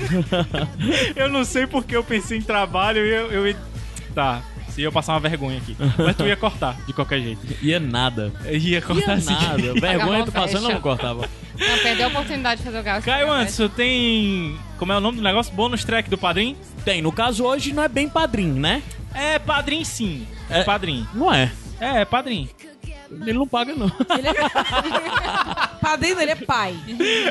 Eu 1.15 1.29
não 1.29 1.43
sei 1.43 1.67
porque 1.67 1.95
eu 1.95 2.03
pensei 2.03 2.37
em 2.37 2.41
trabalho 2.41 3.05
e 3.05 3.09
eu, 3.09 3.31
eu... 3.45 3.55
Tá. 4.15 4.41
Se 4.69 4.81
eu 4.81 4.91
passar 4.91 5.13
uma 5.13 5.19
vergonha 5.19 5.57
aqui. 5.57 5.75
Mas 5.97 6.15
tu 6.15 6.25
ia 6.25 6.37
cortar, 6.37 6.77
de 6.87 6.93
qualquer 6.93 7.19
jeito. 7.19 7.41
Ia 7.61 7.77
nada. 7.79 8.31
Eu 8.45 8.57
ia 8.57 8.81
cortar 8.81 9.11
Ia 9.11 9.17
assim. 9.17 9.33
nada. 9.33 9.73
Vergonha 9.79 10.23
tu 10.23 10.31
passando, 10.31 10.61
fecha. 10.61 10.73
não 10.73 10.81
cortava. 10.81 11.27
Não, 11.59 11.77
perdeu 11.79 12.05
a 12.05 12.09
oportunidade 12.09 12.59
de 12.61 12.65
fazer 12.65 12.79
o 12.79 12.83
gasto. 12.83 13.05
Caio 13.05 13.29
Anderson, 13.31 13.67
tem. 13.67 14.57
Como 14.77 14.93
é 14.93 14.97
o 14.97 15.01
nome 15.01 15.17
do 15.17 15.23
negócio? 15.23 15.53
Bônus 15.53 15.83
track 15.83 16.09
do 16.09 16.17
padrinho? 16.17 16.55
Tem, 16.85 17.01
no 17.01 17.11
caso 17.11 17.43
hoje 17.43 17.73
não 17.73 17.83
é 17.83 17.89
bem 17.89 18.07
padrinho, 18.07 18.55
né? 18.55 18.81
É 19.13 19.37
padrinho 19.37 19.83
sim. 19.85 20.25
É 20.49 20.59
É. 20.61 20.63
padrinho. 20.63 21.05
Não 21.13 21.33
é. 21.33 21.51
É, 21.79 22.01
é 22.01 22.05
padrinho. 22.05 22.47
Ele 23.19 23.33
não 23.33 23.47
paga, 23.47 23.75
não. 23.75 23.87
Ele 24.17 24.27
é... 24.27 25.81
Padrinho, 25.81 26.19
ele 26.21 26.31
é 26.31 26.35
pai. 26.35 26.75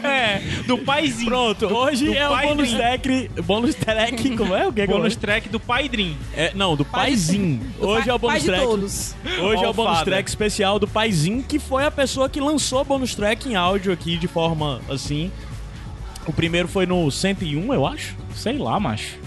É, 0.03 0.39
do 0.66 0.76
paizinho. 0.78 1.31
Pronto, 1.31 1.66
hoje 1.66 2.07
do 2.07 2.14
é 2.14 2.28
o 2.28 2.33
pai 2.33 2.47
bônus 2.47 2.72
track. 2.72 3.31
Bônus 3.43 3.74
track, 3.74 4.37
como 4.37 4.55
é? 4.55 4.66
O 4.66 4.72
que 4.72 4.81
é 4.83 4.87
que 4.87 4.93
Bônus 4.93 5.16
track 5.16 5.49
do 5.49 5.61
pai 5.61 5.89
Dream. 5.89 6.16
É, 6.35 6.53
não, 6.55 6.76
do 6.76 6.85
paizinho. 6.85 7.61
Hoje 7.78 8.03
pai, 8.03 8.11
é 8.11 8.14
o 8.14 8.18
bônus 8.18 8.43
track. 8.43 8.64
todos. 8.64 9.14
Hoje 9.41 9.64
é 9.64 9.68
o 9.68 9.72
bônus 9.72 10.03
track 10.03 10.28
especial 10.28 10.78
do 10.78 10.89
Paizinho, 10.89 11.43
que 11.43 11.59
foi 11.59 11.85
a 11.85 11.91
pessoa 11.91 12.28
que 12.28 12.41
lançou 12.41 12.81
o 12.81 12.85
bônus 12.85 13.14
track 13.14 13.49
em 13.49 13.55
áudio 13.55 13.93
aqui 13.93 14.16
de 14.18 14.26
forma 14.28 14.81
assim. 14.91 15.31
O 16.26 16.33
primeiro 16.33 16.68
foi 16.68 16.87
no 16.87 17.11
101, 17.11 17.72
eu 17.72 17.87
acho. 17.87 18.16
Sei 18.35 18.59
lá, 18.59 18.78
macho. 18.78 19.18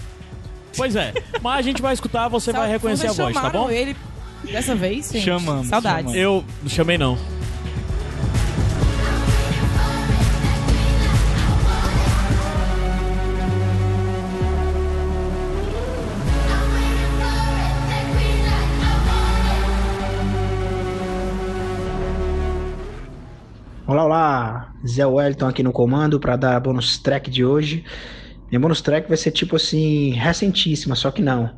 Pois 0.76 0.96
é. 0.96 1.12
Mas 1.42 1.58
a 1.58 1.62
gente 1.62 1.80
vai 1.80 1.94
escutar, 1.94 2.28
você 2.28 2.52
vai 2.52 2.62
Sabe, 2.62 2.72
reconhecer 2.72 3.08
a 3.08 3.12
voz, 3.12 3.34
tá 3.34 3.50
bom? 3.50 3.70
ele 3.70 3.96
dessa 4.50 4.74
vez, 4.74 5.10
gente? 5.10 5.24
Chamamos, 5.24 5.68
Saudades. 5.68 6.12
chamamos. 6.12 6.16
Eu 6.16 6.44
não 6.62 6.68
chamei 6.68 6.98
não. 6.98 7.18
Olá, 23.86 24.04
olá, 24.04 24.72
Zé 24.86 25.04
Wellington 25.06 25.46
aqui 25.46 25.62
no 25.62 25.70
comando 25.70 26.18
para 26.18 26.36
dar 26.36 26.56
a 26.56 26.60
bonus 26.60 26.98
track 26.98 27.30
de 27.30 27.44
hoje. 27.44 27.84
Minha 28.50 28.60
bonus 28.60 28.80
track 28.80 29.08
vai 29.08 29.16
ser 29.16 29.30
tipo 29.30 29.56
assim, 29.56 30.10
recentíssima, 30.12 30.94
só 30.94 31.10
que 31.10 31.22
não. 31.22 31.50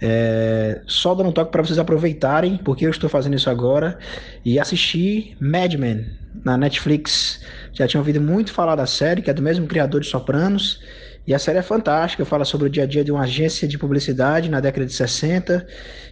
É, 0.00 0.80
só 0.86 1.14
dando 1.14 1.28
um 1.28 1.32
toque 1.32 1.52
para 1.52 1.62
vocês 1.62 1.78
aproveitarem, 1.78 2.56
porque 2.58 2.86
eu 2.86 2.90
estou 2.90 3.08
fazendo 3.08 3.36
isso 3.36 3.50
agora, 3.50 3.98
e 4.44 4.58
assistir 4.58 5.36
Mad 5.40 5.74
Men 5.74 6.06
na 6.44 6.56
Netflix. 6.56 7.40
Já 7.72 7.86
tinha 7.86 8.00
ouvido 8.00 8.20
muito 8.20 8.52
falar 8.52 8.74
da 8.74 8.86
série, 8.86 9.22
que 9.22 9.30
é 9.30 9.34
do 9.34 9.42
mesmo 9.42 9.66
criador 9.66 10.00
de 10.00 10.06
Sopranos, 10.06 10.80
e 11.26 11.34
a 11.34 11.38
série 11.38 11.58
é 11.58 11.62
fantástica, 11.62 12.24
fala 12.24 12.44
sobre 12.44 12.66
o 12.66 12.70
dia 12.70 12.84
a 12.84 12.86
dia 12.86 13.04
de 13.04 13.12
uma 13.12 13.22
agência 13.22 13.68
de 13.68 13.78
publicidade 13.78 14.50
na 14.50 14.58
década 14.58 14.86
de 14.86 14.92
60 14.92 15.66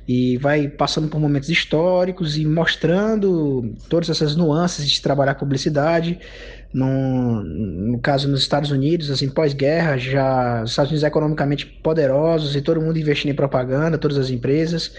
e 0.07 0.37
vai 0.37 0.69
passando 0.69 1.09
por 1.09 1.19
momentos 1.19 1.49
históricos 1.49 2.39
e 2.39 2.45
mostrando 2.45 3.75
todas 3.89 4.09
essas 4.11 4.37
nuances 4.37 4.89
de 4.89 5.03
trabalhar 5.03 5.35
publicidade. 5.35 6.21
No, 6.73 7.99
caso, 8.03 8.29
nos 8.29 8.41
Estados 8.41 8.71
Unidos, 8.71 9.11
assim, 9.11 9.29
pós-guerra, 9.29 9.97
já 9.97 10.63
os 10.63 10.71
Estados 10.71 10.91
Unidos 10.91 11.03
economicamente 11.03 11.65
poderosos 11.67 12.55
e 12.55 12.61
todo 12.61 12.81
mundo 12.81 12.99
investindo 12.99 13.31
em 13.31 13.35
propaganda, 13.35 13.97
todas 13.99 14.19
as 14.19 14.31
empresas. 14.31 14.93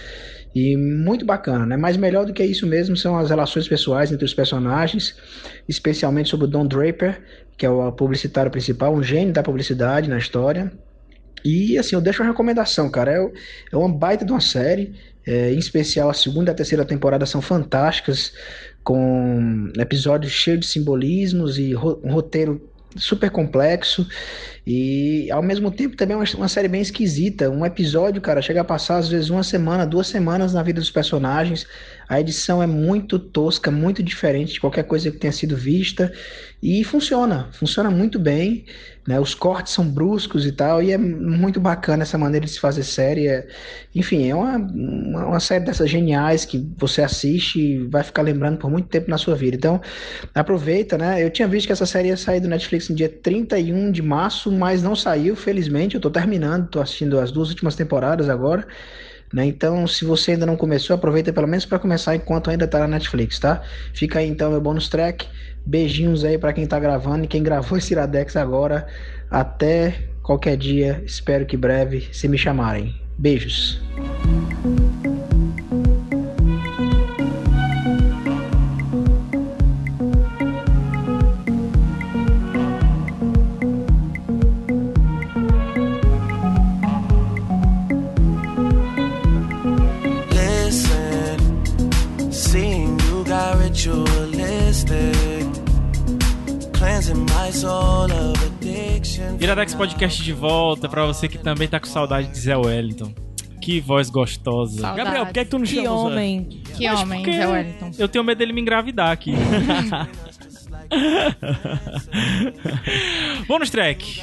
E 0.53 0.75
muito 0.75 1.25
bacana, 1.25 1.65
né? 1.65 1.77
Mas 1.77 1.95
melhor 1.95 2.25
do 2.25 2.33
que 2.33 2.43
isso 2.43 2.65
mesmo 2.65 2.97
são 2.97 3.17
as 3.17 3.29
relações 3.29 3.67
pessoais 3.67 4.11
entre 4.11 4.25
os 4.25 4.33
personagens, 4.33 5.15
especialmente 5.67 6.29
sobre 6.29 6.45
o 6.47 6.49
Don 6.49 6.65
Draper, 6.65 7.21
que 7.55 7.65
é 7.65 7.69
o 7.69 7.91
publicitário 7.91 8.49
principal, 8.51 8.93
um 8.93 9.03
gênio 9.03 9.31
da 9.31 9.43
publicidade 9.43 10.09
na 10.09 10.17
história. 10.17 10.71
E 11.45 11.77
assim, 11.77 11.95
eu 11.95 12.01
deixo 12.01 12.21
uma 12.23 12.29
recomendação, 12.31 12.89
cara. 12.89 13.11
É, 13.13 13.31
é 13.71 13.77
uma 13.77 13.89
baita 13.89 14.25
de 14.25 14.31
uma 14.31 14.41
série. 14.41 14.93
é, 15.25 15.53
em 15.53 15.59
especial 15.59 16.09
a 16.09 16.13
segunda 16.13 16.49
e 16.49 16.53
a 16.53 16.55
terceira 16.55 16.83
temporada 16.83 17.25
são 17.25 17.41
fantásticas, 17.41 18.33
com 18.83 19.71
episódios 19.77 20.31
cheios 20.31 20.61
de 20.61 20.67
simbolismos 20.67 21.57
e 21.57 21.73
ro- 21.73 21.99
um 22.03 22.11
roteiro 22.11 22.61
super 22.95 23.29
complexo. 23.29 24.07
E 24.65 25.29
ao 25.31 25.41
mesmo 25.41 25.71
tempo 25.71 25.95
também 25.95 26.15
uma, 26.15 26.25
uma 26.35 26.47
série 26.47 26.67
bem 26.67 26.81
esquisita. 26.81 27.49
Um 27.49 27.65
episódio, 27.65 28.21
cara, 28.21 28.41
chega 28.41 28.61
a 28.61 28.63
passar 28.63 28.97
às 28.97 29.07
vezes 29.09 29.29
uma 29.29 29.43
semana, 29.43 29.85
duas 29.85 30.07
semanas 30.07 30.53
na 30.53 30.63
vida 30.63 30.79
dos 30.79 30.91
personagens. 30.91 31.67
A 32.09 32.19
edição 32.19 32.61
é 32.61 32.65
muito 32.65 33.19
tosca, 33.19 33.69
muito 33.69 34.01
diferente 34.01 34.53
de 34.53 34.59
qualquer 34.59 34.81
coisa 34.81 35.11
que 35.11 35.17
tenha 35.17 35.31
sido 35.31 35.55
vista. 35.55 36.11
E 36.61 36.83
funciona, 36.83 37.49
funciona 37.51 37.91
muito 37.91 38.17
bem. 38.17 38.65
Né? 39.07 39.19
Os 39.19 39.35
cortes 39.35 39.73
são 39.73 39.87
bruscos 39.87 40.43
e 40.43 40.51
tal. 40.51 40.81
E 40.81 40.91
é 40.91 40.97
muito 40.97 41.59
bacana 41.59 42.01
essa 42.01 42.17
maneira 42.17 42.47
de 42.47 42.51
se 42.51 42.59
fazer 42.59 42.81
série. 42.83 43.27
É- 43.27 43.47
enfim, 43.93 44.27
é 44.27 44.33
uma, 44.33 44.57
uma, 44.57 45.39
série 45.39 45.63
dessas 45.63 45.87
geniais 45.87 46.45
que 46.45 46.57
você 46.79 47.03
assiste 47.03 47.59
e 47.59 47.87
vai 47.87 48.03
ficar 48.03 48.23
lembrando 48.23 48.57
por 48.57 48.71
muito 48.71 48.87
tempo 48.87 49.07
na 49.07 49.17
sua 49.19 49.35
vida. 49.35 49.55
Então, 49.55 49.79
aproveita, 50.33 50.97
né? 50.97 51.23
Eu 51.23 51.29
tinha 51.29 51.47
visto 51.47 51.67
que 51.67 51.73
essa 51.73 51.85
série 51.85 52.07
ia 52.07 52.17
sair 52.17 52.39
do 52.39 52.47
Netflix 52.47 52.89
no 52.89 52.95
dia 52.95 53.09
31 53.09 53.91
de 53.91 54.01
março, 54.01 54.51
mas 54.51 54.81
não 54.81 54.95
saiu, 54.95 55.35
felizmente. 55.35 55.93
Eu 55.93 56.01
tô 56.01 56.09
terminando, 56.09 56.69
tô 56.69 56.81
assistindo 56.81 57.19
as 57.19 57.31
duas 57.31 57.49
últimas 57.49 57.75
temporadas 57.75 58.29
agora. 58.29 58.67
Né? 59.33 59.45
Então, 59.45 59.85
se 59.87 60.05
você 60.05 60.31
ainda 60.31 60.45
não 60.45 60.55
começou, 60.55 60.95
aproveita 60.95 61.31
pelo 61.31 61.47
menos 61.47 61.65
para 61.65 61.79
começar 61.79 62.15
enquanto 62.15 62.49
ainda 62.49 62.67
tá 62.67 62.79
na 62.79 62.87
Netflix, 62.87 63.39
tá? 63.39 63.61
Fica 63.93 64.19
aí 64.19 64.27
então 64.27 64.51
meu 64.51 64.61
bônus 64.61 64.89
track. 64.89 65.27
Beijinhos 65.65 66.23
aí 66.23 66.37
para 66.37 66.53
quem 66.53 66.65
tá 66.65 66.79
gravando 66.79 67.25
e 67.25 67.27
quem 67.27 67.43
gravou 67.43 67.77
esse 67.77 67.93
Iradex 67.93 68.35
agora. 68.35 68.87
Até 69.29 70.09
qualquer 70.23 70.57
dia, 70.57 71.03
espero 71.05 71.45
que 71.45 71.57
breve, 71.57 72.07
se 72.11 72.27
me 72.27 72.37
chamarem. 72.37 72.95
Beijos. 73.17 73.81
Iradex 99.39 99.73
Podcast 99.73 100.21
de 100.21 100.33
volta 100.33 100.87
pra 100.87 101.03
você 101.05 101.27
que 101.27 101.39
também 101.39 101.67
tá 101.67 101.79
com 101.79 101.87
saudade 101.87 102.27
de 102.27 102.39
Zé 102.39 102.55
Wellington. 102.55 103.11
Que 103.59 103.79
voz 103.81 104.09
gostosa. 104.11 104.81
Saudades. 104.81 105.03
Gabriel, 105.03 105.25
por 105.25 105.33
que, 105.33 105.39
é 105.39 105.45
que 105.45 105.49
tu 105.49 105.57
não 105.57 105.65
Que 105.65 105.75
chama 105.75 105.91
o 105.91 106.09
Zé? 106.09 106.13
homem. 106.13 106.43
Que 106.75 106.87
Mas 106.87 107.01
homem, 107.01 107.25
Zé 107.25 107.47
Wellington. 107.47 107.91
Eu 107.97 108.07
tenho 108.07 108.23
medo 108.23 108.37
dele 108.37 108.53
me 108.53 108.61
engravidar 108.61 109.09
aqui. 109.11 109.33
bônus 113.47 113.71
track. 113.71 114.21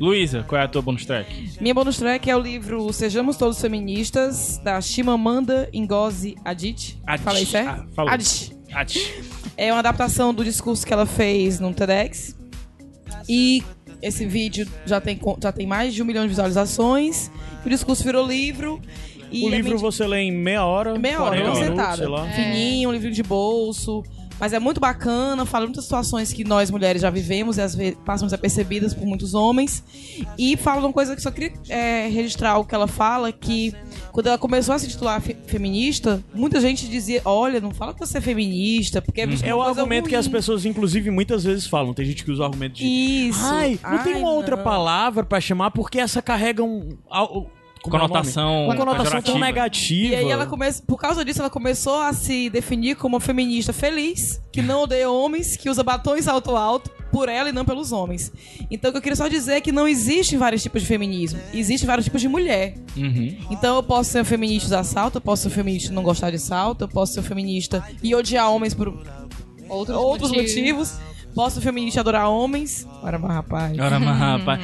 Luísa, 0.00 0.42
qual 0.42 0.60
é 0.60 0.64
a 0.64 0.68
tua 0.68 0.82
bônus 0.82 1.06
track? 1.06 1.52
Minha 1.60 1.74
bonus 1.74 1.96
track 1.96 2.28
é 2.28 2.36
o 2.36 2.40
livro 2.40 2.92
Sejamos 2.92 3.36
Todos 3.36 3.60
Feministas, 3.60 4.58
da 4.58 4.80
Chimamanda 4.80 5.70
Ngozi 5.72 6.34
Adichie. 6.44 6.98
Adichie. 7.06 7.24
Falei 7.24 7.46
certo? 7.46 7.82
Ah, 7.82 7.86
falou. 7.94 8.12
Adichie. 8.12 8.52
Ati. 8.72 9.14
É 9.56 9.72
uma 9.72 9.78
adaptação 9.78 10.34
do 10.34 10.44
discurso 10.44 10.84
que 10.84 10.92
ela 10.92 11.06
fez 11.06 11.60
no 11.60 11.72
TEDx. 11.72 12.34
E 13.28 13.62
esse 14.02 14.26
vídeo 14.26 14.66
já 14.86 15.00
tem, 15.00 15.18
já 15.40 15.52
tem 15.52 15.66
mais 15.66 15.94
de 15.94 16.02
um 16.02 16.04
milhão 16.04 16.22
de 16.24 16.28
visualizações. 16.28 17.30
O 17.64 17.68
discurso 17.68 18.02
virou 18.04 18.26
livro. 18.26 18.80
E 19.32 19.44
O 19.44 19.48
é 19.48 19.56
livro 19.56 19.72
mente- 19.72 19.80
você 19.80 20.06
lê 20.06 20.20
em 20.22 20.32
meia 20.32 20.64
hora, 20.64 20.96
Meia 20.98 21.20
hora, 21.20 21.36
40 21.36 21.48
uma 21.50 21.54
minutos, 21.60 21.76
sentada. 21.82 21.96
sei 21.96 22.06
lá. 22.08 22.28
Fininho, 22.30 22.88
um 22.88 22.92
livro 22.92 23.10
de 23.10 23.22
bolso. 23.22 24.02
Mas 24.38 24.52
é 24.52 24.58
muito 24.58 24.80
bacana, 24.80 25.46
fala 25.46 25.64
muitas 25.64 25.84
situações 25.84 26.32
que 26.32 26.42
nós 26.44 26.68
mulheres 26.70 27.00
já 27.00 27.08
vivemos 27.08 27.56
e 27.56 27.60
às 27.62 27.74
vezes 27.74 27.96
passam 28.04 28.26
desapercebidas 28.26 28.92
por 28.92 29.06
muitos 29.06 29.32
homens. 29.32 29.82
E 30.36 30.56
fala 30.56 30.80
uma 30.80 30.92
coisa 30.92 31.14
que 31.16 31.22
só 31.22 31.30
queria 31.30 31.52
é, 31.68 32.08
registrar 32.08 32.58
o 32.58 32.64
que 32.64 32.74
ela 32.74 32.88
fala, 32.88 33.30
que 33.32 33.72
quando 34.14 34.28
ela 34.28 34.38
começou 34.38 34.72
a 34.72 34.78
se 34.78 34.86
titular 34.86 35.20
fe- 35.20 35.36
feminista, 35.44 36.22
muita 36.32 36.60
gente 36.60 36.86
dizia, 36.88 37.20
olha, 37.24 37.60
não 37.60 37.72
fala 37.72 37.92
que 37.92 37.98
você 37.98 38.18
é 38.18 38.20
feminista, 38.20 39.02
porque 39.02 39.20
é, 39.20 39.26
visto 39.26 39.44
É 39.44 39.52
o 39.52 39.60
argumento 39.60 40.08
que 40.08 40.14
as 40.14 40.26
ruim." 40.26 40.32
pessoas, 40.36 40.64
inclusive, 40.64 41.10
muitas 41.10 41.42
vezes 41.42 41.66
falam. 41.66 41.92
Tem 41.92 42.04
gente 42.06 42.24
que 42.24 42.30
usa 42.30 42.42
o 42.42 42.44
argumento 42.46 42.74
de. 42.76 42.84
Isso. 42.86 43.40
Ai, 43.44 43.76
não 43.82 43.98
tem 44.04 44.14
Ai, 44.14 44.20
uma 44.20 44.30
outra 44.30 44.54
não. 44.54 44.62
palavra 44.62 45.24
pra 45.24 45.40
chamar 45.40 45.72
porque 45.72 45.98
essa 45.98 46.22
carrega 46.22 46.62
um. 46.62 46.96
É? 47.88 47.90
Conotação 47.90 48.64
Uma 48.66 48.76
conotação 48.76 49.22
tão 49.22 49.38
negativa. 49.38 50.14
E 50.14 50.16
aí 50.16 50.30
ela 50.30 50.46
começa, 50.46 50.82
por 50.86 50.98
causa 50.98 51.24
disso, 51.24 51.40
ela 51.40 51.50
começou 51.50 52.00
a 52.00 52.12
se 52.12 52.48
definir 52.50 52.96
como 52.96 53.16
uma 53.16 53.20
feminista 53.20 53.72
feliz, 53.72 54.40
que 54.52 54.62
não 54.62 54.82
odeia 54.82 55.10
homens, 55.10 55.56
que 55.56 55.68
usa 55.68 55.82
batons 55.82 56.26
alto 56.28 56.56
alto 56.56 56.90
por 57.12 57.28
ela 57.28 57.48
e 57.48 57.52
não 57.52 57.64
pelos 57.64 57.92
homens. 57.92 58.32
Então 58.70 58.88
o 58.88 58.92
que 58.92 58.98
eu 58.98 59.02
queria 59.02 59.16
só 59.16 59.28
dizer 59.28 59.54
é 59.54 59.60
que 59.60 59.70
não 59.70 59.86
existe 59.86 60.36
vários 60.36 60.62
tipos 60.62 60.82
de 60.82 60.88
feminismo, 60.88 61.40
existe 61.52 61.86
vários 61.86 62.04
tipos 62.04 62.20
de 62.20 62.28
mulher. 62.28 62.74
Uhum. 62.96 63.36
Então 63.50 63.76
eu 63.76 63.82
posso 63.82 64.10
ser 64.10 64.22
um 64.22 64.24
feminista 64.24 64.66
e 64.66 64.68
usar 64.68 64.84
salto, 64.84 65.16
eu 65.16 65.20
posso 65.20 65.42
ser 65.42 65.48
um 65.48 65.52
feminista 65.52 65.92
e 65.92 65.94
não 65.94 66.02
gostar 66.02 66.30
de 66.30 66.38
salto, 66.38 66.82
eu 66.82 66.88
posso 66.88 67.12
ser 67.14 67.20
um 67.20 67.24
feminista 67.24 67.84
e 68.02 68.14
odiar 68.14 68.50
homens 68.50 68.74
por 68.74 68.88
Outros, 69.68 69.96
outros 69.96 70.30
motivos. 70.30 70.54
motivos. 70.54 70.98
Posso 71.34 71.56
ser 71.56 71.62
feminista 71.62 71.98
e 71.98 72.00
adorar 72.00 72.28
homens. 72.28 72.86
Ora, 73.02 73.18
mas 73.18 73.32
rapaz. 73.32 73.78
Ora, 73.78 73.98
mas, 73.98 74.18
rapaz. 74.18 74.60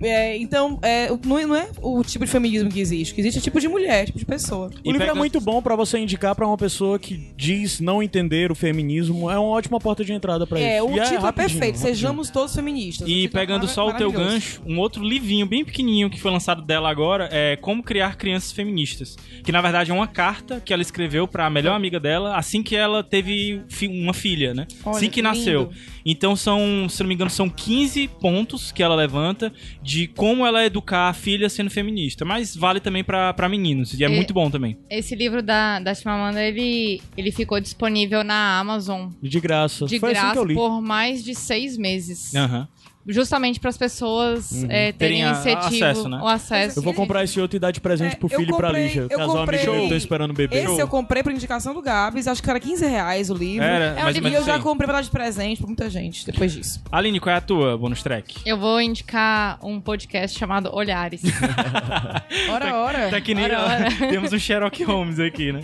É, 0.00 0.36
então, 0.36 0.78
é, 0.82 1.10
o- 1.10 1.18
não, 1.24 1.38
é, 1.38 1.46
não 1.46 1.56
é 1.56 1.68
o 1.80 2.02
tipo 2.04 2.24
de 2.24 2.30
feminismo 2.30 2.70
que 2.70 2.78
existe. 2.80 3.12
O 3.12 3.14
que 3.14 3.20
existe 3.22 3.38
é 3.38 3.40
tipo 3.40 3.58
de 3.60 3.68
mulher, 3.68 4.06
tipo 4.06 4.18
de 4.18 4.24
pessoa. 4.26 4.70
O 4.84 4.92
livro 4.92 5.06
é 5.08 5.14
muito 5.14 5.40
bom 5.40 5.62
pra 5.62 5.74
você 5.74 5.98
indicar 5.98 6.34
pra 6.34 6.46
uma 6.46 6.56
pessoa 6.56 6.98
que 6.98 7.32
diz 7.36 7.80
não 7.80 8.02
entender 8.02 8.50
o 8.50 8.54
feminismo. 8.54 9.30
É 9.30 9.38
uma 9.38 9.48
ótima 9.48 9.78
porta 9.80 10.04
de 10.04 10.12
entrada 10.12 10.46
pra 10.46 10.60
É, 10.60 10.76
isso. 10.76 10.86
o 10.86 10.96
E 10.96 11.00
título 11.02 11.26
é 11.28 11.32
perfeito. 11.32 11.54
rapidinho. 11.64 11.76
Sejamos 11.76 12.30
todos 12.30 12.54
feministas. 12.54 13.08
E 13.08 13.24
é 13.24 13.28
pegando 13.28 13.66
só 13.66 13.88
o 13.88 13.92
teu 13.94 14.10
gancho, 14.12 14.60
um 14.66 14.78
outro 14.78 15.02
livrinho 15.02 15.46
bem 15.46 15.64
pequenininho 15.64 16.10
que 16.10 16.20
foi 16.20 16.30
lançado 16.30 16.62
dela 16.62 16.90
agora 16.90 17.28
é 17.32 17.56
Como 17.56 17.82
Criar 17.82 18.16
Crianças 18.16 18.52
Feministas. 18.52 19.16
Que 19.42 19.50
na 19.52 19.60
verdade 19.62 19.90
é 19.90 19.94
uma 19.94 20.06
carta 20.06 20.60
que 20.64 20.72
ela 20.72 20.82
escreveu 20.82 21.26
pra 21.26 21.48
melhor 21.48 21.74
amiga 21.74 21.98
dela 21.98 22.36
assim 22.36 22.62
que 22.62 22.76
ela 22.76 23.02
teve 23.02 23.62
fi- 23.68 23.88
uma 23.88 24.12
filha, 24.14 24.52
né? 24.52 24.66
Olha, 24.84 24.96
assim 24.96 25.06
que 25.06 25.16
que 25.16 25.22
nasceu. 25.22 25.60
lindo. 25.70 25.74
Então 26.08 26.36
são, 26.36 26.88
se 26.88 27.02
não 27.02 27.08
me 27.08 27.14
engano, 27.14 27.28
são 27.28 27.48
15 27.50 28.06
pontos 28.20 28.70
que 28.70 28.80
ela 28.82 28.94
levanta 28.94 29.52
de 29.82 30.06
como 30.06 30.46
ela 30.46 30.64
educar 30.64 31.08
a 31.08 31.12
filha 31.12 31.48
sendo 31.48 31.68
feminista. 31.68 32.24
Mas 32.24 32.54
vale 32.54 32.78
também 32.78 33.02
pra 33.02 33.34
pra 33.34 33.48
meninos. 33.48 33.92
E 33.98 34.04
é, 34.04 34.06
É. 34.06 34.08
muito 34.08 34.32
bom 34.32 34.48
também. 34.48 34.78
Esse 34.88 35.16
livro 35.16 35.42
da, 35.42 35.80
da 35.80 35.92
Chimamanda, 35.94 36.40
ele, 36.42 37.02
ele 37.16 37.32
ficou 37.32 37.60
disponível 37.60 38.22
na 38.22 38.58
Amazon 38.60 39.10
De 39.20 39.40
graça. 39.40 39.84
de 39.86 39.98
Foi 39.98 40.12
assim 40.12 40.20
que 40.20 40.24
graça 40.26 40.38
eu 40.40 40.44
li. 40.44 40.54
por 40.54 40.80
mais 40.80 41.24
de 41.24 41.34
seis 41.34 41.76
meses. 41.76 42.32
Aham. 42.34 42.68
Justamente 43.08 43.60
para 43.60 43.70
as 43.70 43.76
pessoas 43.78 44.50
Uhum. 44.50 44.66
é, 44.68 44.90
terem 44.92 45.18
Terem 45.20 45.24
a- 45.24 45.30
incentivo, 45.32 45.84
acesso, 45.84 46.08
né? 46.08 46.18
o 46.22 46.26
acesso. 46.26 46.78
Eu 46.78 46.82
vou 46.82 46.92
comprar 46.92 47.22
esse 47.24 47.40
outro 47.40 47.56
e 47.56 47.60
dar 47.60 47.70
de 47.70 47.80
presente 47.80 48.14
É, 48.14 48.16
pro 48.16 48.26
eu 48.30 48.38
filho 48.38 48.52
e 48.52 48.56
pra 48.56 48.66
comprei- 48.68 48.84
Lígia. 48.84 49.00
eu 49.02 49.08
Casal 49.10 49.36
comprei- 49.36 49.60
amigo 49.60 49.82
que 49.84 49.88
tá 49.90 49.96
esperando 49.96 50.30
o 50.30 50.34
bebê. 50.34 50.56
Esse 50.64 50.80
eu 50.80 50.88
comprei 50.88 51.22
por 51.22 51.30
indicação 51.32 51.72
do 51.72 51.80
Gabs, 51.82 52.26
acho 52.26 52.42
que 52.42 52.50
era 52.50 52.58
15 52.58 52.84
reais 52.86 53.30
o 53.30 53.34
livro. 53.34 53.64
Era, 53.64 53.84
é 53.84 54.02
um 54.02 54.06
menos 54.06 54.16
e 54.16 54.34
eu 54.34 54.40
isso 54.40 54.46
já 54.46 54.58
comprei 54.58 54.86
pra 54.86 54.96
dar 54.96 55.02
de 55.02 55.10
presente 55.10 55.58
pra 55.58 55.66
muita 55.66 55.88
gente 55.88 56.26
depois 56.26 56.52
disso. 56.52 56.82
Aline, 56.90 57.20
qual 57.20 57.34
é 57.34 57.38
a 57.38 57.40
tua 57.40 57.78
bonus 57.78 58.02
track? 58.02 58.36
Eu 58.44 58.58
vou 58.58 58.80
indicar 58.80 59.58
um 59.64 59.80
podcast 59.80 60.36
chamado 60.38 60.68
Olhares. 60.74 61.22
Ora, 62.50 62.74
ora. 62.76 63.08
Tá 63.10 63.20
que 63.20 63.34
nem 63.34 63.44
Ora, 63.44 63.60
ora. 63.64 63.88
temos 64.10 64.32
um 64.32 64.38
Sherlock 64.38 64.82
Holmes 64.84 65.18
aqui, 65.18 65.52
né? 65.52 65.60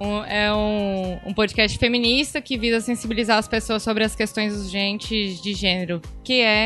Um- 0.00 0.24
é 0.24 0.52
um, 0.52 1.18
um 1.26 1.34
podcast 1.34 1.76
feminista 1.78 2.40
que 2.40 2.58
visa 2.58 2.80
sensibilizar 2.80 3.38
as 3.38 3.48
pessoas 3.48 3.82
sobre 3.82 4.04
as 4.04 4.14
questões 4.14 4.54
urgentes 4.54 5.40
de 5.42 5.54
gênero, 5.54 6.00
que 6.22 6.40
é, 6.40 6.63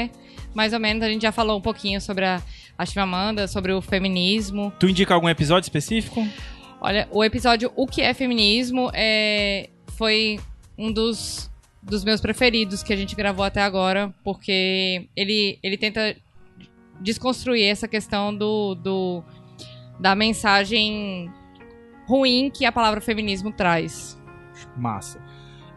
mais 0.54 0.72
ou 0.72 0.80
menos, 0.80 1.02
a 1.02 1.08
gente 1.08 1.22
já 1.22 1.32
falou 1.32 1.58
um 1.58 1.60
pouquinho 1.60 2.00
sobre 2.00 2.24
a, 2.24 2.42
a 2.76 2.86
Chimamanda, 2.86 3.46
sobre 3.46 3.72
o 3.72 3.80
feminismo. 3.80 4.72
Tu 4.78 4.88
indica 4.88 5.14
algum 5.14 5.28
episódio 5.28 5.66
específico? 5.66 6.26
Olha, 6.80 7.08
o 7.10 7.24
episódio 7.24 7.72
O 7.74 7.86
que 7.86 8.00
é 8.00 8.14
feminismo 8.14 8.90
é, 8.94 9.68
foi 9.96 10.38
um 10.76 10.92
dos, 10.92 11.50
dos 11.82 12.04
meus 12.04 12.20
preferidos 12.20 12.82
que 12.82 12.92
a 12.92 12.96
gente 12.96 13.16
gravou 13.16 13.44
até 13.44 13.60
agora, 13.60 14.14
porque 14.22 15.08
ele, 15.16 15.58
ele 15.62 15.76
tenta 15.76 16.16
desconstruir 17.00 17.64
essa 17.64 17.88
questão 17.88 18.34
do, 18.34 18.74
do 18.74 19.24
da 19.98 20.14
mensagem 20.14 21.30
ruim 22.06 22.50
que 22.50 22.64
a 22.64 22.72
palavra 22.72 23.00
feminismo 23.00 23.52
traz. 23.52 24.18
Massa. 24.76 25.20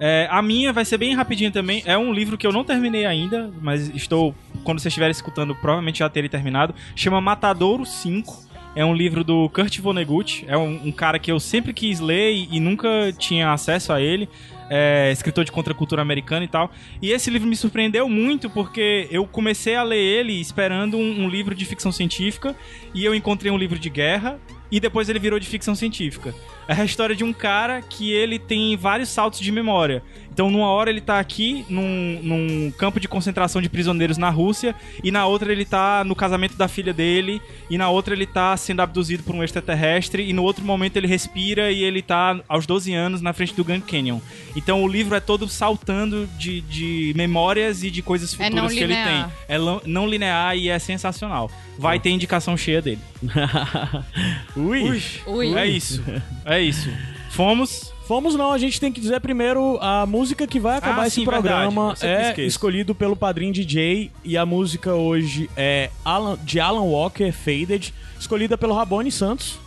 É, 0.03 0.27
a 0.31 0.41
minha 0.41 0.73
vai 0.73 0.83
ser 0.83 0.97
bem 0.97 1.13
rapidinho 1.13 1.51
também. 1.51 1.83
É 1.85 1.95
um 1.95 2.11
livro 2.11 2.35
que 2.35 2.47
eu 2.47 2.51
não 2.51 2.63
terminei 2.63 3.05
ainda, 3.05 3.51
mas 3.61 3.87
estou. 3.89 4.33
Quando 4.63 4.79
vocês 4.79 4.91
estiverem 4.91 5.11
escutando, 5.11 5.53
provavelmente 5.53 5.99
já 5.99 6.09
terei 6.09 6.27
terminado. 6.27 6.73
Chama 6.95 7.21
Matadouro 7.21 7.85
5. 7.85 8.49
É 8.75 8.83
um 8.83 8.95
livro 8.95 9.23
do 9.23 9.47
Kurt 9.49 9.77
Vonnegut. 9.79 10.43
É 10.47 10.57
um, 10.57 10.87
um 10.87 10.91
cara 10.91 11.19
que 11.19 11.31
eu 11.31 11.39
sempre 11.39 11.71
quis 11.71 11.99
ler 11.99 12.33
e, 12.33 12.57
e 12.57 12.59
nunca 12.59 12.87
tinha 13.15 13.53
acesso 13.53 13.93
a 13.93 14.01
ele. 14.01 14.27
É, 14.71 15.11
escritor 15.11 15.45
de 15.45 15.51
contracultura 15.51 16.01
americana 16.01 16.45
e 16.45 16.47
tal. 16.47 16.71
E 16.99 17.11
esse 17.11 17.29
livro 17.29 17.47
me 17.47 17.55
surpreendeu 17.55 18.09
muito 18.09 18.49
porque 18.49 19.07
eu 19.11 19.27
comecei 19.27 19.75
a 19.75 19.83
ler 19.83 19.99
ele 19.99 20.33
esperando 20.41 20.97
um, 20.97 21.25
um 21.25 21.29
livro 21.29 21.53
de 21.53 21.63
ficção 21.63 21.91
científica 21.91 22.55
e 22.91 23.05
eu 23.05 23.13
encontrei 23.13 23.51
um 23.51 23.57
livro 23.57 23.77
de 23.77 23.89
guerra 23.89 24.39
e 24.71 24.79
depois 24.79 25.09
ele 25.09 25.19
virou 25.19 25.39
de 25.39 25.47
ficção 25.47 25.75
científica. 25.75 26.33
É 26.67 26.73
a 26.73 26.85
história 26.85 27.15
de 27.15 27.23
um 27.23 27.33
cara 27.33 27.81
que 27.81 28.11
ele 28.13 28.39
tem 28.39 28.77
vários 28.77 29.09
saltos 29.09 29.39
de 29.39 29.51
memória. 29.51 30.01
Então, 30.41 30.49
numa 30.49 30.69
hora 30.69 30.89
ele 30.89 31.01
tá 31.01 31.19
aqui 31.19 31.63
num, 31.69 32.19
num 32.23 32.71
campo 32.71 32.99
de 32.99 33.07
concentração 33.07 33.61
de 33.61 33.69
prisioneiros 33.69 34.17
na 34.17 34.31
Rússia, 34.31 34.73
e 35.03 35.11
na 35.11 35.27
outra 35.27 35.51
ele 35.51 35.65
tá 35.65 36.03
no 36.03 36.15
casamento 36.15 36.55
da 36.57 36.67
filha 36.67 36.91
dele, 36.91 37.39
e 37.69 37.77
na 37.77 37.89
outra 37.89 38.15
ele 38.15 38.25
tá 38.25 38.57
sendo 38.57 38.81
abduzido 38.81 39.21
por 39.21 39.35
um 39.35 39.43
extraterrestre, 39.43 40.27
e 40.27 40.33
no 40.33 40.41
outro 40.41 40.65
momento 40.65 40.97
ele 40.97 41.05
respira 41.05 41.71
e 41.71 41.83
ele 41.83 42.01
tá 42.01 42.39
aos 42.49 42.65
12 42.65 42.91
anos 42.91 43.21
na 43.21 43.33
frente 43.33 43.53
do 43.53 43.63
Grand 43.63 43.81
Canyon. 43.81 44.19
Então 44.55 44.83
o 44.83 44.87
livro 44.87 45.13
é 45.13 45.19
todo 45.19 45.47
saltando 45.47 46.27
de, 46.39 46.61
de 46.61 47.13
memórias 47.15 47.83
e 47.83 47.91
de 47.91 48.01
coisas 48.01 48.33
É 48.33 48.37
futuras 48.45 48.55
não 48.55 48.67
que 48.67 48.79
ele 48.79 48.95
tem. 48.95 49.05
linear. 49.05 49.31
É 49.47 49.57
não 49.85 50.07
linear 50.07 50.57
e 50.57 50.69
é 50.69 50.79
sensacional. 50.79 51.51
Vai 51.77 51.99
ter 51.99 52.09
indicação 52.09 52.57
cheia 52.57 52.81
dele. 52.81 53.01
Ui. 54.57 55.03
Ui. 55.27 55.53
É 55.55 55.67
isso. 55.67 56.03
É 56.45 56.59
isso. 56.59 56.89
Fomos. 57.29 57.90
Fomos 58.11 58.35
não, 58.35 58.51
a 58.51 58.57
gente 58.57 58.77
tem 58.77 58.91
que 58.91 58.99
dizer 58.99 59.21
primeiro 59.21 59.77
a 59.81 60.05
música 60.05 60.45
que 60.45 60.59
vai 60.59 60.79
acabar 60.79 61.03
Ah, 61.03 61.07
esse 61.07 61.21
sim, 61.21 61.23
programa 61.23 61.93
verdade. 61.95 62.05
É 62.25 62.27
esqueço. 62.31 62.47
escolhido 62.49 62.93
pelo 62.93 63.15
padrinho 63.15 63.53
DJ 63.53 64.11
e 64.21 64.35
a 64.35 64.45
música 64.45 64.93
hoje 64.93 65.49
é 65.55 65.89
Alan- 66.03 66.37
de 66.43 66.59
Alan 66.59 66.81
Walker, 66.81 67.31
Faded, 67.31 67.93
escolhida 68.19 68.57
pelo 68.57 68.73
Rabone 68.73 69.09
Santos, 69.09 69.57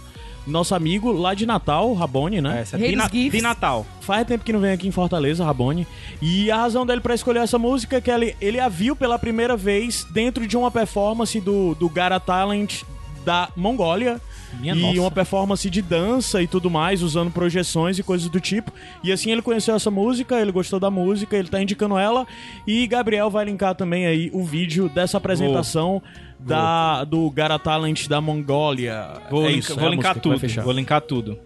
nosso 0.46 0.74
amigo 0.74 1.10
lá 1.10 1.32
de 1.32 1.46
Natal, 1.46 1.94
Rabone, 1.94 2.42
né? 2.42 2.60
Essa 2.60 2.76
é 2.76 2.80
Rei 2.80 2.90
de, 2.90 2.96
na- 2.96 3.08
de 3.08 3.40
Natal. 3.40 3.86
Faz 4.02 4.26
tempo 4.26 4.44
que 4.44 4.52
não 4.52 4.60
vem 4.60 4.72
aqui 4.72 4.86
em 4.86 4.92
Fortaleza, 4.92 5.42
Rabone. 5.42 5.86
E 6.20 6.50
a 6.50 6.58
razão 6.58 6.84
dele 6.84 7.00
pra 7.00 7.14
escolher 7.14 7.38
essa 7.38 7.58
música 7.58 7.96
é 7.96 8.00
que 8.02 8.10
ele, 8.10 8.36
ele 8.42 8.60
a 8.60 8.68
viu 8.68 8.94
pela 8.94 9.18
primeira 9.18 9.56
vez 9.56 10.06
dentro 10.10 10.46
de 10.46 10.54
uma 10.54 10.70
performance 10.70 11.40
do, 11.40 11.74
do 11.76 11.88
Gara 11.88 12.20
Talent 12.20 12.82
da 13.24 13.48
Mongólia. 13.56 14.20
Minha 14.60 14.74
e 14.74 14.80
nossa. 14.82 15.00
uma 15.00 15.10
performance 15.10 15.68
de 15.68 15.82
dança 15.82 16.42
e 16.42 16.46
tudo 16.46 16.70
mais, 16.70 17.02
usando 17.02 17.30
projeções 17.30 17.98
e 17.98 18.02
coisas 18.02 18.28
do 18.28 18.40
tipo. 18.40 18.72
E 19.02 19.12
assim 19.12 19.30
ele 19.30 19.42
conheceu 19.42 19.74
essa 19.74 19.90
música, 19.90 20.40
ele 20.40 20.52
gostou 20.52 20.78
da 20.80 20.90
música, 20.90 21.36
ele 21.36 21.48
tá 21.48 21.60
indicando 21.62 21.98
ela. 21.98 22.26
E 22.66 22.86
Gabriel 22.86 23.30
vai 23.30 23.44
linkar 23.44 23.74
também 23.74 24.06
aí 24.06 24.30
o 24.32 24.42
vídeo 24.44 24.88
dessa 24.88 25.16
apresentação 25.18 26.02
da, 26.38 27.04
do 27.04 27.30
Gara 27.30 27.58
Talent 27.58 28.06
da 28.08 28.20
Mongólia. 28.20 29.12
Vou, 29.30 29.44
é 29.44 29.48
link- 29.52 29.58
isso, 29.60 29.72
é 29.72 29.76
vou 29.76 29.88
linkar 29.88 30.18
tudo. 30.18 30.62
Vou 30.62 30.72
linkar 30.72 31.00
tudo. 31.00 31.38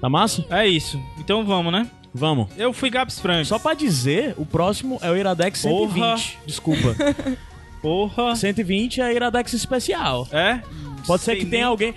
Tá 0.00 0.08
massa? 0.08 0.44
É 0.50 0.66
isso. 0.66 1.00
Então 1.18 1.44
vamos, 1.44 1.72
né? 1.72 1.86
Vamos. 2.12 2.48
Eu 2.56 2.72
fui 2.72 2.88
Gabs 2.90 3.18
Franks. 3.20 3.48
Só 3.48 3.58
pra 3.58 3.74
dizer, 3.74 4.34
o 4.38 4.46
próximo 4.46 4.98
é 5.02 5.10
o 5.10 5.16
Iradex 5.16 5.58
120. 5.60 5.94
Porra. 5.94 6.16
Desculpa. 6.46 6.96
Porra. 7.82 8.34
120 8.34 9.00
é 9.00 9.14
Iradex 9.14 9.52
especial. 9.52 10.26
É? 10.32 10.60
Pode 11.06 11.22
ser 11.22 11.32
Sei 11.32 11.36
que 11.36 11.42
nem- 11.42 11.50
tenha 11.50 11.66
alguém. 11.66 11.94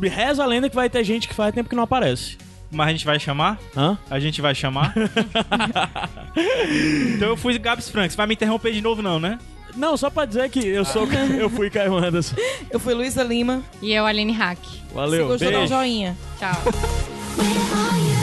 Reza 0.00 0.42
a 0.42 0.46
lenda 0.46 0.68
que 0.68 0.76
vai 0.76 0.88
ter 0.88 1.04
gente 1.04 1.28
que 1.28 1.34
faz 1.34 1.54
tempo 1.54 1.68
que 1.68 1.76
não 1.76 1.82
aparece. 1.82 2.36
Mas 2.70 2.88
a 2.88 2.90
gente 2.90 3.04
vai 3.04 3.18
chamar? 3.18 3.58
Hã? 3.76 3.98
A 4.10 4.20
gente 4.20 4.40
vai 4.40 4.54
chamar? 4.54 4.94
então 7.16 7.28
eu 7.28 7.36
fui 7.36 7.58
Gabs 7.58 7.88
Franks. 7.88 8.14
Vai 8.14 8.26
me 8.26 8.34
interromper 8.34 8.72
de 8.72 8.82
novo, 8.82 9.00
não, 9.00 9.18
né? 9.18 9.38
Não, 9.74 9.96
só 9.96 10.10
pra 10.10 10.24
dizer 10.24 10.50
que 10.50 10.66
eu 10.66 10.84
sou. 10.84 11.08
eu 11.38 11.48
fui 11.48 11.70
Caio 11.70 11.96
Anderson. 11.96 12.36
Eu 12.70 12.78
fui 12.78 12.94
Luísa 12.94 13.22
Lima. 13.22 13.62
E 13.80 13.92
eu, 13.92 14.04
Aline 14.04 14.32
Hack. 14.32 14.58
Valeu. 14.92 15.22
Se 15.22 15.28
gostou, 15.28 15.50
dá 15.50 15.56
um 15.56 15.60
beijo. 15.60 15.74
joinha. 15.74 16.16
Tchau. 16.38 16.52